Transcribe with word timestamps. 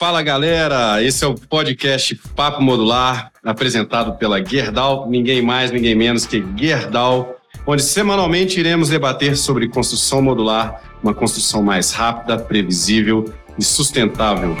Fala 0.00 0.22
galera, 0.22 1.02
esse 1.02 1.22
é 1.22 1.26
o 1.26 1.34
podcast 1.34 2.18
Papo 2.34 2.62
Modular, 2.62 3.30
apresentado 3.44 4.16
pela 4.16 4.42
Gerdau, 4.42 5.06
ninguém 5.10 5.42
mais, 5.42 5.70
ninguém 5.70 5.94
menos 5.94 6.24
que 6.24 6.42
Gerdau, 6.56 7.36
onde 7.66 7.82
semanalmente 7.82 8.58
iremos 8.58 8.88
debater 8.88 9.36
sobre 9.36 9.68
construção 9.68 10.22
modular, 10.22 10.80
uma 11.02 11.12
construção 11.12 11.62
mais 11.62 11.92
rápida, 11.92 12.38
previsível 12.38 13.30
e 13.58 13.62
sustentável. 13.62 14.56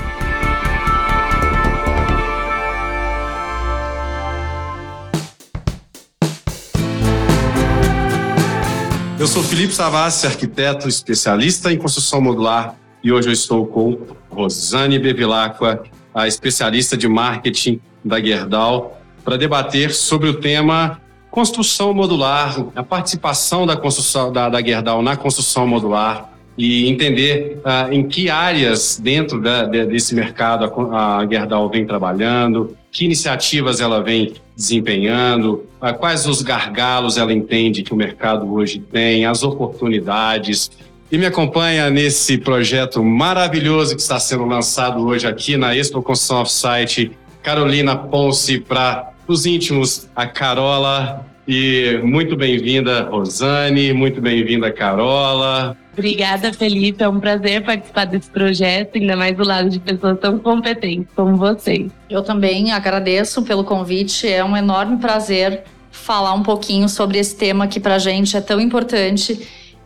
Eu 9.18 9.26
sou 9.26 9.42
Felipe 9.42 9.72
Savassi, 9.72 10.26
arquiteto 10.26 10.86
especialista 10.86 11.72
em 11.72 11.78
construção 11.78 12.20
modular 12.20 12.76
e 13.02 13.10
hoje 13.10 13.30
eu 13.30 13.32
estou 13.32 13.66
com 13.66 14.19
Rosane 14.30 14.98
Bevilacqua, 14.98 15.82
a 16.14 16.26
especialista 16.26 16.96
de 16.96 17.08
marketing 17.08 17.80
da 18.04 18.20
Gerdau, 18.20 19.00
para 19.24 19.36
debater 19.36 19.92
sobre 19.92 20.28
o 20.28 20.34
tema 20.34 21.00
construção 21.30 21.94
modular, 21.94 22.66
a 22.74 22.82
participação 22.82 23.66
da 23.66 23.76
construção 23.76 24.32
da, 24.32 24.48
da 24.48 24.60
Gerdau 24.60 25.00
na 25.02 25.16
construção 25.16 25.66
modular 25.66 26.30
e 26.58 26.88
entender 26.88 27.60
uh, 27.64 27.92
em 27.92 28.06
que 28.06 28.28
áreas 28.28 29.00
dentro 29.02 29.40
da, 29.40 29.64
de, 29.64 29.86
desse 29.86 30.14
mercado 30.14 30.64
a, 30.92 31.18
a 31.18 31.26
Gerdau 31.26 31.70
vem 31.70 31.86
trabalhando, 31.86 32.76
que 32.90 33.04
iniciativas 33.04 33.80
ela 33.80 34.02
vem 34.02 34.34
desempenhando, 34.56 35.64
uh, 35.80 35.94
quais 35.98 36.26
os 36.26 36.42
gargalos 36.42 37.16
ela 37.16 37.32
entende 37.32 37.82
que 37.82 37.94
o 37.94 37.96
mercado 37.96 38.52
hoje 38.52 38.80
tem, 38.80 39.24
as 39.24 39.42
oportunidades, 39.42 40.70
e 41.10 41.18
me 41.18 41.26
acompanha 41.26 41.90
nesse 41.90 42.38
projeto 42.38 43.02
maravilhoso 43.02 43.96
que 43.96 44.00
está 44.00 44.18
sendo 44.20 44.44
lançado 44.44 45.04
hoje 45.04 45.26
aqui 45.26 45.56
na 45.56 45.74
Expo 45.76 46.00
Construção 46.02 46.42
Offsite, 46.42 47.10
Carolina 47.42 47.96
Ponce, 47.96 48.60
para 48.60 49.10
os 49.26 49.44
íntimos, 49.44 50.08
a 50.14 50.26
Carola. 50.26 51.26
E 51.48 51.98
muito 52.04 52.36
bem-vinda, 52.36 53.02
Rosane, 53.02 53.92
muito 53.92 54.20
bem-vinda, 54.20 54.70
Carola. 54.70 55.76
Obrigada, 55.92 56.52
Felipe. 56.52 57.02
É 57.02 57.08
um 57.08 57.18
prazer 57.18 57.64
participar 57.64 58.04
desse 58.04 58.30
projeto, 58.30 58.96
ainda 58.96 59.16
mais 59.16 59.36
do 59.36 59.44
lado 59.44 59.68
de 59.68 59.80
pessoas 59.80 60.16
tão 60.20 60.38
competentes 60.38 61.08
como 61.16 61.36
vocês. 61.36 61.90
Eu 62.08 62.22
também 62.22 62.70
agradeço 62.70 63.42
pelo 63.42 63.64
convite. 63.64 64.28
É 64.28 64.44
um 64.44 64.56
enorme 64.56 64.98
prazer 64.98 65.64
falar 65.90 66.34
um 66.34 66.42
pouquinho 66.44 66.88
sobre 66.88 67.18
esse 67.18 67.36
tema 67.36 67.66
que 67.66 67.80
para 67.80 67.96
a 67.96 67.98
gente 67.98 68.36
é 68.36 68.40
tão 68.40 68.60
importante 68.60 69.40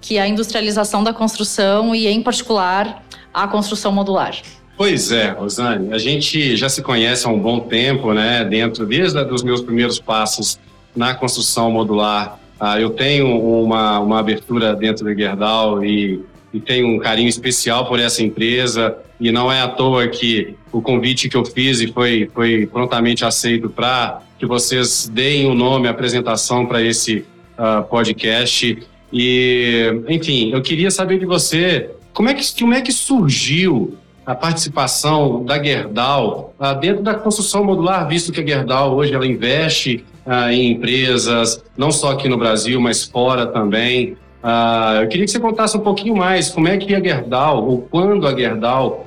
que 0.04 0.18
é 0.18 0.20
a 0.20 0.28
industrialização 0.28 1.02
da 1.02 1.14
construção 1.14 1.94
e, 1.94 2.06
em 2.06 2.22
particular, 2.22 3.02
a 3.32 3.48
construção 3.48 3.90
modular. 3.90 4.36
Pois 4.76 5.10
é, 5.10 5.30
Rosane, 5.30 5.94
a 5.94 5.98
gente 5.98 6.56
já 6.58 6.68
se 6.68 6.82
conhece 6.82 7.26
há 7.26 7.30
um 7.30 7.38
bom 7.38 7.60
tempo, 7.60 8.12
né? 8.12 8.44
Dentro, 8.44 8.84
desde 8.84 9.18
os 9.32 9.42
meus 9.42 9.62
primeiros 9.62 9.98
passos 9.98 10.58
na 10.94 11.14
construção 11.14 11.70
modular, 11.70 12.38
ah, 12.60 12.78
eu 12.78 12.90
tenho 12.90 13.40
uma, 13.40 13.98
uma 13.98 14.18
abertura 14.18 14.76
dentro 14.76 15.06
da 15.06 15.14
Gerdau 15.14 15.82
e, 15.82 16.20
e 16.52 16.60
tenho 16.60 16.86
um 16.86 16.98
carinho 16.98 17.28
especial 17.28 17.86
por 17.86 17.98
essa 17.98 18.22
empresa. 18.22 18.98
E 19.18 19.32
não 19.32 19.50
é 19.50 19.62
à 19.62 19.68
toa 19.68 20.06
que 20.06 20.54
o 20.70 20.82
convite 20.82 21.30
que 21.30 21.36
eu 21.36 21.46
fiz 21.46 21.80
e 21.80 21.86
foi, 21.86 22.30
foi 22.34 22.66
prontamente 22.66 23.24
aceito 23.24 23.70
para 23.70 24.20
que 24.38 24.44
vocês 24.44 25.08
deem 25.08 25.46
o 25.46 25.54
nome, 25.54 25.88
a 25.88 25.92
apresentação 25.92 26.66
para 26.66 26.82
esse 26.82 27.24
uh, 27.58 27.82
podcast. 27.84 28.86
E, 29.14 30.02
enfim, 30.08 30.50
eu 30.50 30.60
queria 30.60 30.90
saber 30.90 31.20
de 31.20 31.24
você 31.24 31.88
como 32.12 32.28
é 32.28 32.34
que, 32.34 32.44
como 32.58 32.74
é 32.74 32.80
que 32.80 32.90
surgiu 32.90 33.96
a 34.26 34.34
participação 34.34 35.44
da 35.44 35.62
Gerdau 35.62 36.52
uh, 36.58 36.78
dentro 36.80 37.02
da 37.02 37.14
construção 37.14 37.62
modular, 37.62 38.08
visto 38.08 38.32
que 38.32 38.40
a 38.40 38.46
Gerdau 38.46 38.96
hoje 38.96 39.14
ela 39.14 39.26
investe 39.26 40.04
uh, 40.26 40.50
em 40.50 40.72
empresas, 40.72 41.62
não 41.76 41.92
só 41.92 42.12
aqui 42.12 42.28
no 42.28 42.36
Brasil, 42.36 42.80
mas 42.80 43.04
fora 43.04 43.46
também. 43.46 44.16
Uh, 44.42 45.02
eu 45.02 45.08
queria 45.08 45.26
que 45.26 45.30
você 45.30 45.38
contasse 45.38 45.76
um 45.76 45.80
pouquinho 45.80 46.16
mais 46.16 46.50
como 46.50 46.66
é 46.66 46.76
que 46.76 46.92
a 46.92 47.00
Gerdau, 47.00 47.68
ou 47.68 47.82
quando 47.82 48.26
a 48.26 48.34
Gerdau 48.34 49.06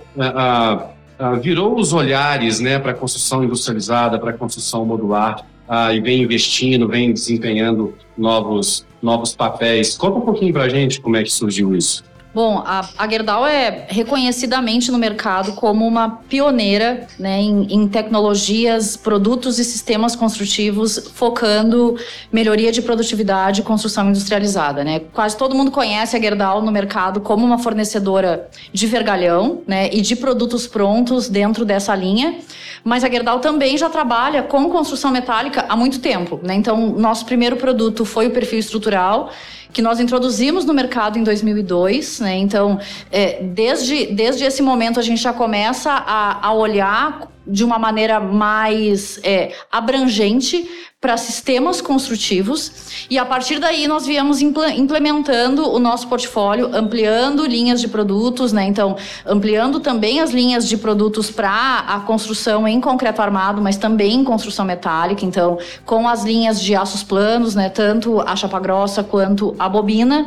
virou 1.42 1.76
os 1.76 1.94
olhares 1.94 2.60
né, 2.60 2.80
para 2.80 2.92
a 2.92 2.96
construção 2.96 3.44
industrializada, 3.44 4.18
para 4.18 4.32
a 4.32 4.34
construção 4.34 4.86
modular, 4.86 5.46
e 5.94 6.00
vem 6.00 6.24
investindo, 6.24 6.88
vem 6.88 7.12
desempenhando 7.12 7.94
novos 8.18 8.86
novos 9.02 9.36
papéis. 9.36 9.96
Conta 9.96 10.18
um 10.18 10.22
pouquinho 10.22 10.54
para 10.54 10.64
a 10.64 10.70
gente 10.70 11.00
como 11.00 11.16
é 11.16 11.24
que 11.24 11.32
surgiu 11.32 11.76
isso. 11.76 12.04
Bom, 12.34 12.62
a, 12.66 12.88
a 12.98 13.10
Gerdau 13.10 13.48
é 13.48 13.88
reconhecidamente 13.88 14.92
no 14.92 14.98
mercado 14.98 15.54
como 15.54 15.88
uma 15.88 16.10
pioneira 16.30 17.08
né, 17.18 17.40
em, 17.42 17.74
em, 17.74 17.88
tecnologias, 17.88 18.96
produtos 18.96 19.58
e 19.58 19.64
sistemas 19.64 20.16
construtivos 20.16 21.10
focando 21.16 21.98
melhoria 22.32 22.72
de 22.72 22.82
produtividade 22.82 23.62
e 23.62 23.64
construção 23.64 24.10
industrializada. 24.10 24.84
Né? 24.84 25.00
Quase 25.14 25.36
todo 25.38 25.56
mundo 25.56 25.72
conhece 25.72 26.16
a 26.16 26.20
Gerdau 26.20 26.62
no 26.62 26.72
mercado 26.72 27.22
como 27.22 27.46
uma 27.46 27.58
fornecedora 27.58 28.50
de 28.72 28.86
vergalhão 28.86 29.62
né, 29.66 29.90
e 29.92 30.02
de 30.02 30.16
produtos 30.16 30.68
prontos 30.68 31.30
dentro 31.30 31.66
dessa 31.66 31.96
linha. 31.96 32.36
Mas 32.84 33.04
a 33.04 33.10
Gerdau 33.10 33.40
também 33.40 33.78
já 33.78 33.90
trabalha 33.90 34.44
com 34.44 34.70
construção 34.70 35.12
metálica 35.12 35.66
há 35.68 35.76
muito 35.76 36.00
tempo. 36.00 36.40
Né? 36.44 36.54
Então, 36.56 36.90
nosso 36.90 37.26
primeiro 37.26 37.56
produto 37.56 38.06
foi 38.06 38.28
o 38.28 38.32
perfil 38.32 38.60
estrutural 38.60 39.32
que 39.72 39.82
nós 39.82 40.00
introduzimos 40.00 40.66
no 40.66 40.74
mercado 40.74 41.18
em 41.18 41.24
2002. 41.24 42.20
Né? 42.20 42.38
Então, 42.38 42.80
é, 43.12 43.42
desde, 43.44 44.08
desde 44.08 44.44
esse 44.44 44.62
momento, 44.62 45.00
a 45.00 45.04
gente 45.04 45.22
já 45.22 45.34
começa 45.34 45.92
a, 45.92 46.48
a 46.48 46.54
olhar 46.54 47.28
de 47.48 47.64
uma 47.64 47.80
maneira 47.80 48.20
mais 48.20 49.20
é, 49.24 49.54
abrangente 49.72 50.70
para 51.00 51.16
sistemas 51.16 51.80
construtivos 51.80 52.72
e 53.10 53.20
a 53.20 53.26
partir 53.26 53.60
daí 53.60 53.88
nós 53.88 54.08
viemos 54.08 54.42
implementando 54.42 55.70
o 55.70 55.78
nosso 55.78 56.08
portfólio, 56.08 56.76
ampliando 56.76 57.46
linhas 57.46 57.80
de 57.80 57.88
produtos, 57.88 58.52
né? 58.52 58.66
Então, 58.66 58.98
ampliando 59.24 59.80
também 59.80 60.20
as 60.20 60.32
linhas 60.32 60.68
de 60.68 60.76
produtos 60.76 61.30
para 61.30 61.86
a 61.88 62.00
construção 62.00 62.68
em 62.68 62.82
concreto 62.82 63.22
armado, 63.22 63.62
mas 63.62 63.78
também 63.78 64.16
em 64.16 64.24
construção 64.24 64.66
metálica. 64.66 65.24
Então, 65.24 65.60
com 65.86 66.08
as 66.08 66.24
linhas 66.24 66.60
de 66.60 66.76
aços 66.76 67.04
planos, 67.04 67.54
né? 67.54 67.70
Tanto 67.70 68.20
a 68.22 68.36
chapa 68.36 68.60
grossa 68.60 69.04
quanto 69.04 69.56
a 69.60 69.70
bobina. 69.70 70.26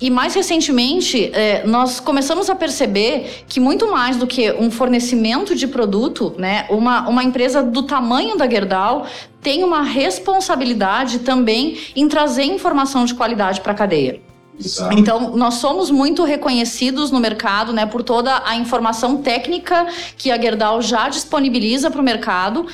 E 0.00 0.10
mais 0.10 0.34
recentemente, 0.34 1.30
é, 1.32 1.64
nós 1.66 2.00
começamos 2.00 2.50
a 2.50 2.54
perceber 2.54 3.44
que 3.48 3.60
muito 3.60 3.90
mais 3.90 4.16
do 4.16 4.26
que 4.26 4.52
um 4.52 4.70
fornecimento 4.70 5.54
de 5.54 5.68
produto, 5.68 6.34
né, 6.44 6.66
uma, 6.68 7.08
uma 7.08 7.24
empresa 7.24 7.62
do 7.62 7.84
tamanho 7.84 8.36
da 8.36 8.46
Gerdau 8.46 9.06
tem 9.40 9.64
uma 9.64 9.82
responsabilidade 9.82 11.20
também 11.20 11.78
em 11.96 12.06
trazer 12.06 12.44
informação 12.44 13.06
de 13.06 13.14
qualidade 13.14 13.62
para 13.62 13.72
a 13.72 13.74
cadeia. 13.74 14.20
Exato. 14.60 14.96
Então, 14.98 15.34
nós 15.34 15.54
somos 15.54 15.90
muito 15.90 16.22
reconhecidos 16.22 17.10
no 17.10 17.18
mercado 17.18 17.72
né, 17.72 17.86
por 17.86 18.02
toda 18.02 18.42
a 18.44 18.54
informação 18.56 19.22
técnica 19.22 19.86
que 20.18 20.30
a 20.30 20.38
Gerdau 20.38 20.82
já 20.82 21.08
disponibiliza 21.08 21.90
para 21.90 22.00
o 22.00 22.04
mercado 22.04 22.66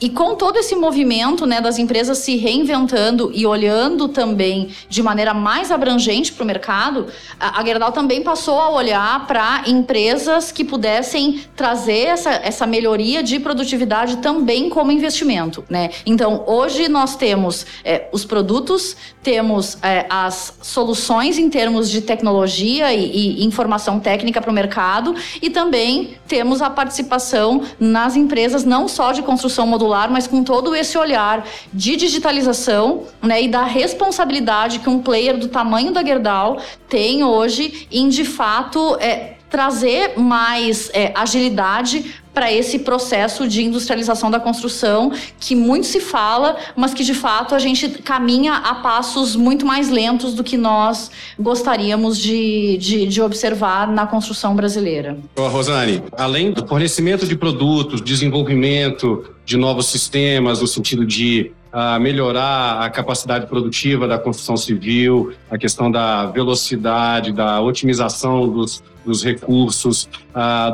e 0.00 0.10
com 0.10 0.34
todo 0.34 0.58
esse 0.58 0.76
movimento 0.76 1.46
né, 1.46 1.60
das 1.60 1.78
empresas 1.78 2.18
se 2.18 2.36
reinventando 2.36 3.30
e 3.34 3.46
olhando 3.46 4.08
também 4.08 4.68
de 4.88 5.02
maneira 5.02 5.32
mais 5.32 5.70
abrangente 5.70 6.32
para 6.32 6.44
o 6.44 6.46
mercado, 6.46 7.06
a, 7.40 7.64
Gerdau 7.64 7.92
também 7.92 8.22
passou 8.22 8.60
a 8.60 8.70
olhar 8.70 9.26
para 9.26 9.62
empresas 9.66 10.52
que 10.52 10.64
pudessem 10.64 11.40
trazer 11.56 12.08
essa, 12.08 12.30
essa 12.30 12.66
melhoria 12.66 13.22
de 13.22 13.40
produtividade 13.40 14.18
também 14.18 14.68
como 14.68 14.92
investimento. 14.92 15.64
Né? 15.68 15.90
Então, 16.04 16.44
hoje 16.46 16.88
nós 16.88 17.16
temos 17.16 17.64
é, 17.82 18.08
os 18.12 18.24
produtos, 18.24 18.96
temos 19.22 19.78
é, 19.82 20.06
as 20.10 20.58
soluções 20.60 21.38
em 21.38 21.48
termos 21.48 21.90
de 21.90 22.02
tecnologia 22.02 22.92
e, 22.92 23.40
e 23.40 23.44
informação 23.44 23.98
técnica 23.98 24.42
para 24.42 24.50
o 24.50 24.54
mercado 24.54 25.14
e 25.40 25.48
também 25.48 26.16
temos 26.28 26.60
a 26.60 26.68
participação 26.68 27.62
nas 27.80 28.14
empresas 28.14 28.64
não 28.64 28.88
só 28.88 29.12
de 29.12 29.22
construção 29.22 29.66
modular 29.66 29.85
modular, 29.86 30.10
mas 30.10 30.26
com 30.26 30.42
todo 30.42 30.74
esse 30.74 30.98
olhar 30.98 31.46
de 31.72 31.96
digitalização 31.96 33.04
né, 33.22 33.42
e 33.42 33.48
da 33.48 33.62
responsabilidade 33.62 34.80
que 34.80 34.90
um 34.90 35.00
player 35.00 35.38
do 35.38 35.48
tamanho 35.48 35.92
da 35.92 36.04
Gerdau 36.04 36.58
tem 36.88 37.22
hoje 37.22 37.86
em, 37.90 38.08
de 38.08 38.24
fato, 38.24 38.96
é, 39.00 39.35
trazer 39.48 40.18
mais 40.18 40.90
é, 40.92 41.12
agilidade 41.14 42.14
para 42.36 42.52
esse 42.52 42.80
processo 42.80 43.48
de 43.48 43.64
industrialização 43.64 44.30
da 44.30 44.38
construção 44.38 45.10
que 45.40 45.56
muito 45.56 45.86
se 45.86 46.00
fala, 46.00 46.56
mas 46.76 46.92
que 46.92 47.02
de 47.02 47.14
fato 47.14 47.54
a 47.54 47.58
gente 47.58 47.88
caminha 47.88 48.56
a 48.56 48.74
passos 48.74 49.34
muito 49.34 49.64
mais 49.64 49.88
lentos 49.88 50.34
do 50.34 50.44
que 50.44 50.58
nós 50.58 51.10
gostaríamos 51.40 52.18
de, 52.18 52.76
de, 52.76 53.06
de 53.06 53.22
observar 53.22 53.88
na 53.88 54.06
construção 54.06 54.54
brasileira. 54.54 55.16
Rosane, 55.34 56.02
além 56.12 56.52
do 56.52 56.66
fornecimento 56.66 57.26
de 57.26 57.36
produtos, 57.38 58.02
desenvolvimento 58.02 59.24
de 59.42 59.56
novos 59.56 59.86
sistemas, 59.86 60.60
no 60.60 60.66
sentido 60.66 61.06
de 61.06 61.52
a 61.78 61.98
melhorar 61.98 62.80
a 62.80 62.88
capacidade 62.88 63.46
produtiva 63.46 64.08
da 64.08 64.18
construção 64.18 64.56
civil, 64.56 65.34
a 65.50 65.58
questão 65.58 65.90
da 65.90 66.24
velocidade, 66.24 67.32
da 67.32 67.60
otimização 67.60 68.48
dos, 68.48 68.82
dos 69.04 69.22
recursos, 69.22 70.08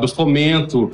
do 0.00 0.06
fomento, 0.06 0.93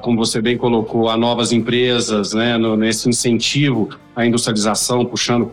como 0.00 0.16
você 0.16 0.40
bem 0.40 0.56
colocou, 0.56 1.10
a 1.10 1.18
novas 1.18 1.52
empresas, 1.52 2.32
né, 2.32 2.56
no, 2.56 2.78
nesse 2.78 3.10
incentivo 3.10 3.90
à 4.16 4.24
industrialização, 4.24 5.04
puxando 5.04 5.50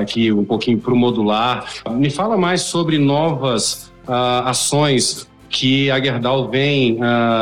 aqui 0.00 0.30
um 0.30 0.44
pouquinho 0.44 0.78
para 0.78 0.92
o 0.92 0.96
modular. 0.96 1.64
Me 1.90 2.10
fala 2.10 2.36
mais 2.36 2.60
sobre 2.60 2.98
novas 2.98 3.92
ações 4.44 5.28
que 5.48 5.90
a 5.90 6.00
Gerdau 6.00 6.48
vem 6.48 7.00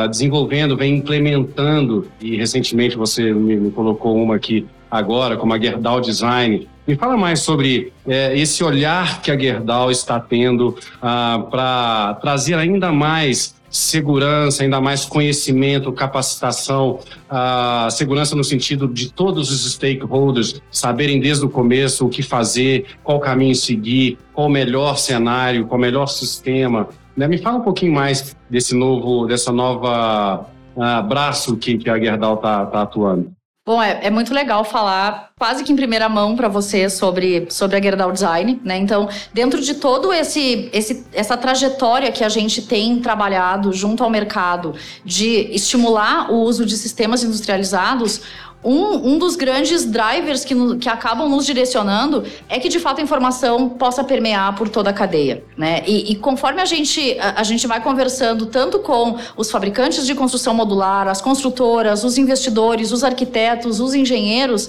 desenvolvendo, 0.09 0.75
vem 0.75 0.97
implementando, 0.97 2.09
e 2.19 2.35
recentemente 2.35 2.97
você 2.97 3.31
me, 3.35 3.57
me, 3.57 3.71
colocou 3.71 4.17
uma 4.17 4.37
aqui 4.37 4.67
agora, 4.93 5.39
como 5.39 5.55
a 5.55 5.59
Gerdau 5.59 6.03
Design. 6.03 6.69
Me 6.87 6.95
fala 6.97 7.17
mais 7.17 7.41
sobre 7.41 7.93
é, 8.07 8.37
esse 8.39 8.63
olhar 8.63 9.23
que 9.23 9.31
a 9.31 9.39
Gerdau 9.39 9.91
está 9.91 10.21
tendo 10.21 10.77
uh, 10.99 11.43
para 11.51 12.19
trazer 12.21 12.55
ainda 12.55 12.93
mais 12.93 13.55
segurança, 13.71 14.63
ainda 14.63 14.83
mais 14.83 15.07
conhecimento, 15.07 15.91
capacitação, 15.93 16.99
uh, 17.31 17.91
segurança 17.91 18.37
no 18.37 18.45
sentido 18.45 18.87
de 18.87 19.11
todos 19.11 19.51
os 19.51 19.73
stakeholders 19.73 20.61
saberem 20.71 21.19
desde 21.19 21.47
o 21.47 21.49
começo 21.49 22.05
o 22.05 22.11
que 22.11 22.23
fazer, 22.23 22.85
qual 23.03 23.19
caminho 23.19 23.55
seguir, 23.55 24.19
qual 24.35 24.49
o 24.49 24.51
melhor 24.51 24.99
cenário, 24.99 25.67
qual 25.67 25.79
o 25.79 25.81
melhor 25.81 26.07
sistema, 26.07 26.89
né? 27.17 27.27
Me 27.27 27.39
fala 27.39 27.59
um 27.59 27.63
pouquinho 27.63 27.95
mais 27.95 28.37
desse 28.51 28.75
novo, 28.75 29.27
dessa 29.27 29.51
nova 29.51 30.47
uh, 30.77 31.03
braço 31.09 31.57
que, 31.57 31.79
que 31.79 31.89
a 31.89 31.99
Gerdau 31.99 32.35
está 32.35 32.67
tá 32.67 32.83
atuando. 32.83 33.33
Bom, 33.65 33.81
é, 33.81 34.07
é, 34.07 34.11
muito 34.11 34.35
legal 34.35 34.65
falar 34.65 35.31
quase 35.39 35.63
que 35.63 35.73
em 35.73 35.77
primeira 35.77 36.09
mão 36.09 36.35
para 36.35 36.49
você 36.49 36.91
sobre, 36.91 37.47
sobre 37.49 37.77
a 37.77 37.81
Gerdau 37.81 38.11
Design, 38.11 38.61
né? 38.65 38.77
Então, 38.77 39.09
dentro 39.33 39.61
de 39.61 39.75
todo 39.75 40.13
esse, 40.13 40.69
esse 40.73 41.07
essa 41.13 41.37
trajetória 41.37 42.11
que 42.11 42.25
a 42.25 42.29
gente 42.29 42.63
tem 42.63 43.01
trabalhado 43.01 43.73
junto 43.73 44.03
ao 44.03 44.11
mercado 44.11 44.75
de 45.05 45.49
estimular 45.55 46.33
o 46.33 46.41
uso 46.41 46.67
de 46.67 46.77
sistemas 46.77 47.23
industrializados, 47.23 48.23
um, 48.65 49.15
um 49.15 49.19
dos 49.19 49.35
grandes 49.35 49.85
drivers 49.85 50.45
que, 50.45 50.55
que 50.79 50.89
acabam 50.89 51.29
nos 51.29 51.45
direcionando 51.45 52.25
é 52.49 52.59
que, 52.59 52.69
de 52.69 52.79
fato, 52.79 53.01
a 53.01 53.03
informação 53.03 53.69
possa 53.69 54.05
permear 54.05 54.55
por 54.55 54.69
toda 54.69 54.91
a 54.91 54.93
cadeia. 54.93 55.43
Né? 55.57 55.83
E, 55.87 56.13
e 56.13 56.17
conforme 56.17 56.61
a 56.61 56.65
gente, 56.65 57.19
a, 57.19 57.41
a, 57.41 57.43
gente 57.43 57.67
vai 57.67 57.83
conversando 57.83 58.47
tanto 58.47 58.79
com 58.79 59.17
os 59.37 59.51
fabricantes 59.51 60.07
de 60.07 60.15
construção 60.15 60.55
modular, 60.55 61.09
as 61.09 61.21
construtoras, 61.21 62.05
os 62.05 62.19
investidores, 62.19 62.93
os 62.93 63.03
arquitetos, 63.03 63.81
os 63.81 63.95
engenheiros, 63.95 64.69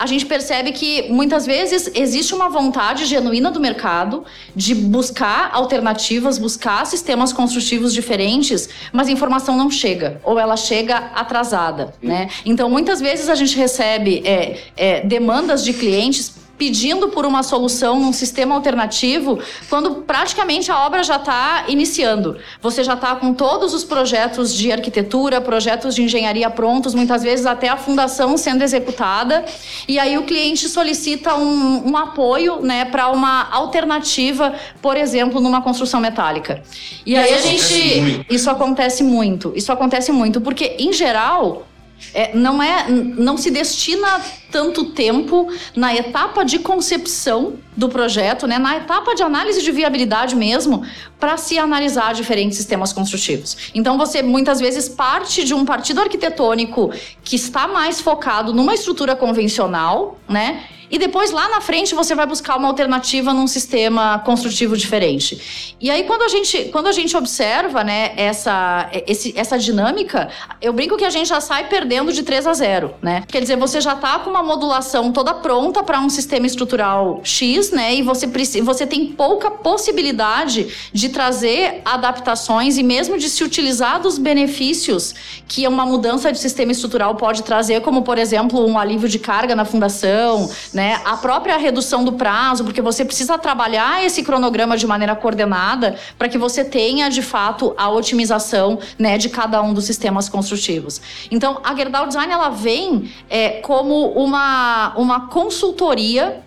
a 0.00 0.06
gente 0.06 0.24
percebe 0.24 0.72
que 0.72 1.10
muitas 1.10 1.44
vezes 1.44 1.90
existe 1.94 2.34
uma 2.34 2.48
vontade 2.48 3.04
genuína 3.04 3.50
do 3.50 3.60
mercado 3.60 4.24
de 4.56 4.74
buscar 4.74 5.50
alternativas, 5.52 6.38
buscar 6.38 6.86
sistemas 6.86 7.34
construtivos 7.34 7.92
diferentes, 7.92 8.70
mas 8.94 9.08
a 9.08 9.10
informação 9.10 9.58
não 9.58 9.70
chega, 9.70 10.18
ou 10.24 10.38
ela 10.38 10.56
chega 10.56 10.96
atrasada, 11.14 11.92
né? 12.02 12.30
Então, 12.46 12.70
muitas 12.70 12.98
vezes 12.98 13.28
a 13.28 13.34
gente 13.34 13.54
recebe 13.58 14.22
é, 14.24 14.58
é, 14.74 15.00
demandas 15.06 15.62
de 15.62 15.74
clientes 15.74 16.34
pedindo 16.60 17.08
por 17.08 17.24
uma 17.24 17.42
solução 17.42 17.98
num 17.98 18.12
sistema 18.12 18.54
alternativo, 18.54 19.38
quando 19.70 20.02
praticamente 20.02 20.70
a 20.70 20.78
obra 20.84 21.02
já 21.02 21.16
está 21.16 21.64
iniciando. 21.68 22.36
Você 22.60 22.84
já 22.84 22.92
está 22.92 23.16
com 23.16 23.32
todos 23.32 23.72
os 23.72 23.82
projetos 23.82 24.54
de 24.54 24.70
arquitetura, 24.70 25.40
projetos 25.40 25.94
de 25.94 26.02
engenharia 26.02 26.50
prontos, 26.50 26.94
muitas 26.94 27.22
vezes 27.22 27.46
até 27.46 27.70
a 27.70 27.78
fundação 27.78 28.36
sendo 28.36 28.62
executada, 28.62 29.42
e 29.88 29.98
aí 29.98 30.18
o 30.18 30.24
cliente 30.24 30.68
solicita 30.68 31.34
um, 31.34 31.92
um 31.92 31.96
apoio 31.96 32.60
né, 32.60 32.84
para 32.84 33.08
uma 33.08 33.48
alternativa, 33.50 34.52
por 34.82 34.98
exemplo, 34.98 35.40
numa 35.40 35.62
construção 35.62 35.98
metálica. 35.98 36.62
E 37.06 37.16
aí 37.16 37.32
a 37.32 37.40
gente. 37.40 38.26
Isso 38.28 38.50
acontece 38.50 39.02
muito. 39.02 39.50
Isso 39.56 39.72
acontece 39.72 40.12
muito, 40.12 40.42
porque, 40.42 40.76
em 40.78 40.92
geral, 40.92 41.66
é, 42.14 42.34
não 42.36 42.62
é, 42.62 42.88
não 42.88 43.36
se 43.36 43.50
destina 43.50 44.20
tanto 44.50 44.86
tempo 44.86 45.48
na 45.76 45.94
etapa 45.94 46.44
de 46.44 46.58
concepção 46.58 47.54
do 47.76 47.88
projeto, 47.88 48.46
né, 48.46 48.58
na 48.58 48.76
etapa 48.76 49.14
de 49.14 49.22
análise 49.22 49.62
de 49.62 49.70
viabilidade 49.70 50.34
mesmo, 50.34 50.84
para 51.18 51.36
se 51.36 51.58
analisar 51.58 52.12
diferentes 52.14 52.56
sistemas 52.56 52.92
construtivos. 52.92 53.70
Então 53.74 53.96
você 53.96 54.22
muitas 54.22 54.58
vezes 54.60 54.88
parte 54.88 55.44
de 55.44 55.54
um 55.54 55.64
partido 55.64 56.00
arquitetônico 56.00 56.92
que 57.22 57.36
está 57.36 57.68
mais 57.68 58.00
focado 58.00 58.52
numa 58.52 58.74
estrutura 58.74 59.14
convencional, 59.14 60.18
né? 60.28 60.64
E 60.90 60.98
depois 60.98 61.30
lá 61.30 61.48
na 61.48 61.60
frente 61.60 61.94
você 61.94 62.14
vai 62.14 62.26
buscar 62.26 62.56
uma 62.56 62.66
alternativa 62.66 63.32
num 63.32 63.46
sistema 63.46 64.18
construtivo 64.20 64.76
diferente. 64.76 65.76
E 65.80 65.90
aí 65.90 66.02
quando 66.02 66.22
a 66.22 66.28
gente, 66.28 66.64
quando 66.66 66.88
a 66.88 66.92
gente 66.92 67.16
observa, 67.16 67.84
né, 67.84 68.12
essa, 68.16 68.90
esse, 69.06 69.32
essa 69.36 69.56
dinâmica, 69.58 70.28
eu 70.60 70.72
brinco 70.72 70.96
que 70.96 71.04
a 71.04 71.10
gente 71.10 71.28
já 71.28 71.40
sai 71.40 71.68
perdendo 71.68 72.12
de 72.12 72.22
3 72.22 72.46
a 72.46 72.52
0, 72.52 72.94
né? 73.00 73.22
Quer 73.28 73.40
dizer, 73.40 73.56
você 73.56 73.80
já 73.80 73.92
está 73.92 74.18
com 74.18 74.30
uma 74.30 74.42
modulação 74.42 75.12
toda 75.12 75.32
pronta 75.34 75.82
para 75.82 76.00
um 76.00 76.08
sistema 76.08 76.46
estrutural 76.46 77.20
X, 77.22 77.70
né? 77.70 77.94
E 77.94 78.02
você, 78.02 78.26
você 78.62 78.86
tem 78.86 79.06
pouca 79.06 79.50
possibilidade 79.50 80.90
de 80.92 81.08
trazer 81.08 81.82
adaptações 81.84 82.78
e 82.78 82.82
mesmo 82.82 83.16
de 83.16 83.28
se 83.28 83.44
utilizar 83.44 84.00
dos 84.00 84.18
benefícios 84.18 85.14
que 85.46 85.66
uma 85.68 85.86
mudança 85.86 86.32
de 86.32 86.38
sistema 86.38 86.72
estrutural 86.72 87.14
pode 87.14 87.42
trazer, 87.42 87.80
como 87.82 88.02
por 88.02 88.18
exemplo, 88.18 88.66
um 88.66 88.78
alívio 88.78 89.08
de 89.08 89.18
carga 89.18 89.54
na 89.54 89.64
fundação, 89.64 90.50
né? 90.72 90.79
Né? 90.80 90.98
A 91.04 91.14
própria 91.18 91.58
redução 91.58 92.02
do 92.02 92.14
prazo, 92.14 92.64
porque 92.64 92.80
você 92.80 93.04
precisa 93.04 93.36
trabalhar 93.36 94.02
esse 94.02 94.22
cronograma 94.22 94.78
de 94.78 94.86
maneira 94.86 95.14
coordenada 95.14 95.96
para 96.16 96.26
que 96.26 96.38
você 96.38 96.64
tenha, 96.64 97.10
de 97.10 97.20
fato, 97.20 97.74
a 97.76 97.90
otimização, 97.90 98.78
né, 98.98 99.18
de 99.18 99.28
cada 99.28 99.60
um 99.60 99.74
dos 99.74 99.84
sistemas 99.84 100.26
construtivos. 100.26 100.98
Então, 101.30 101.60
a 101.62 101.74
Gerdau 101.74 102.06
Design 102.06 102.32
ela 102.32 102.48
vem 102.48 103.12
é, 103.28 103.60
como 103.60 104.08
uma, 104.12 104.94
uma 104.96 105.28
consultoria 105.28 106.42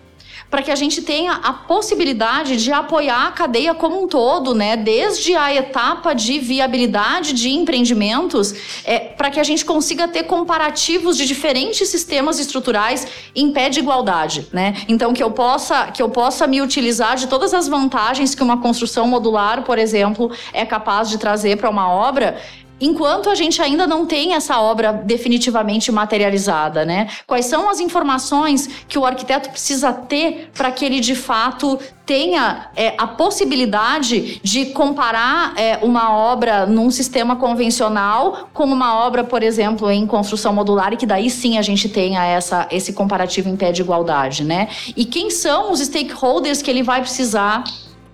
para 0.54 0.62
que 0.62 0.70
a 0.70 0.76
gente 0.76 1.02
tenha 1.02 1.32
a 1.32 1.52
possibilidade 1.52 2.62
de 2.62 2.70
apoiar 2.70 3.26
a 3.26 3.32
cadeia 3.32 3.74
como 3.74 4.04
um 4.04 4.06
todo, 4.06 4.54
né? 4.54 4.76
Desde 4.76 5.34
a 5.34 5.52
etapa 5.52 6.14
de 6.14 6.38
viabilidade 6.38 7.32
de 7.32 7.50
empreendimentos, 7.50 8.54
é, 8.84 9.00
para 9.00 9.32
que 9.32 9.40
a 9.40 9.42
gente 9.42 9.64
consiga 9.64 10.06
ter 10.06 10.22
comparativos 10.22 11.16
de 11.16 11.26
diferentes 11.26 11.88
sistemas 11.88 12.38
estruturais 12.38 13.04
em 13.34 13.50
pé 13.50 13.68
de 13.68 13.80
igualdade, 13.80 14.46
né? 14.52 14.76
Então 14.86 15.12
que 15.12 15.24
eu 15.24 15.32
possa 15.32 15.90
que 15.90 16.00
eu 16.00 16.08
possa 16.08 16.46
me 16.46 16.62
utilizar 16.62 17.16
de 17.16 17.26
todas 17.26 17.52
as 17.52 17.66
vantagens 17.66 18.32
que 18.32 18.42
uma 18.42 18.58
construção 18.58 19.08
modular, 19.08 19.62
por 19.62 19.76
exemplo, 19.76 20.30
é 20.52 20.64
capaz 20.64 21.10
de 21.10 21.18
trazer 21.18 21.56
para 21.56 21.68
uma 21.68 21.90
obra 21.90 22.40
enquanto 22.84 23.30
a 23.30 23.34
gente 23.34 23.62
ainda 23.62 23.86
não 23.86 24.04
tem 24.04 24.34
essa 24.34 24.60
obra 24.60 24.92
definitivamente 24.92 25.90
materializada, 25.90 26.84
né? 26.84 27.08
Quais 27.26 27.46
são 27.46 27.70
as 27.70 27.80
informações 27.80 28.68
que 28.86 28.98
o 28.98 29.06
arquiteto 29.06 29.48
precisa 29.48 29.90
ter 29.92 30.50
para 30.54 30.70
que 30.70 30.84
ele 30.84 31.00
de 31.00 31.14
fato 31.14 31.78
tenha 32.04 32.68
é, 32.76 32.94
a 32.98 33.06
possibilidade 33.06 34.38
de 34.42 34.66
comparar 34.66 35.54
é, 35.56 35.78
uma 35.82 36.14
obra 36.14 36.66
num 36.66 36.90
sistema 36.90 37.36
convencional 37.36 38.50
com 38.52 38.64
uma 38.64 38.94
obra, 38.94 39.24
por 39.24 39.42
exemplo, 39.42 39.90
em 39.90 40.06
construção 40.06 40.52
modular 40.52 40.92
e 40.92 40.98
que 40.98 41.06
daí 41.06 41.30
sim 41.30 41.56
a 41.56 41.62
gente 41.62 41.88
tenha 41.88 42.22
essa, 42.26 42.68
esse 42.70 42.92
comparativo 42.92 43.48
em 43.48 43.56
pé 43.56 43.72
de 43.72 43.80
igualdade, 43.80 44.44
né? 44.44 44.68
E 44.94 45.06
quem 45.06 45.30
são 45.30 45.72
os 45.72 45.80
stakeholders 45.80 46.60
que 46.60 46.70
ele 46.70 46.82
vai 46.82 47.00
precisar 47.00 47.64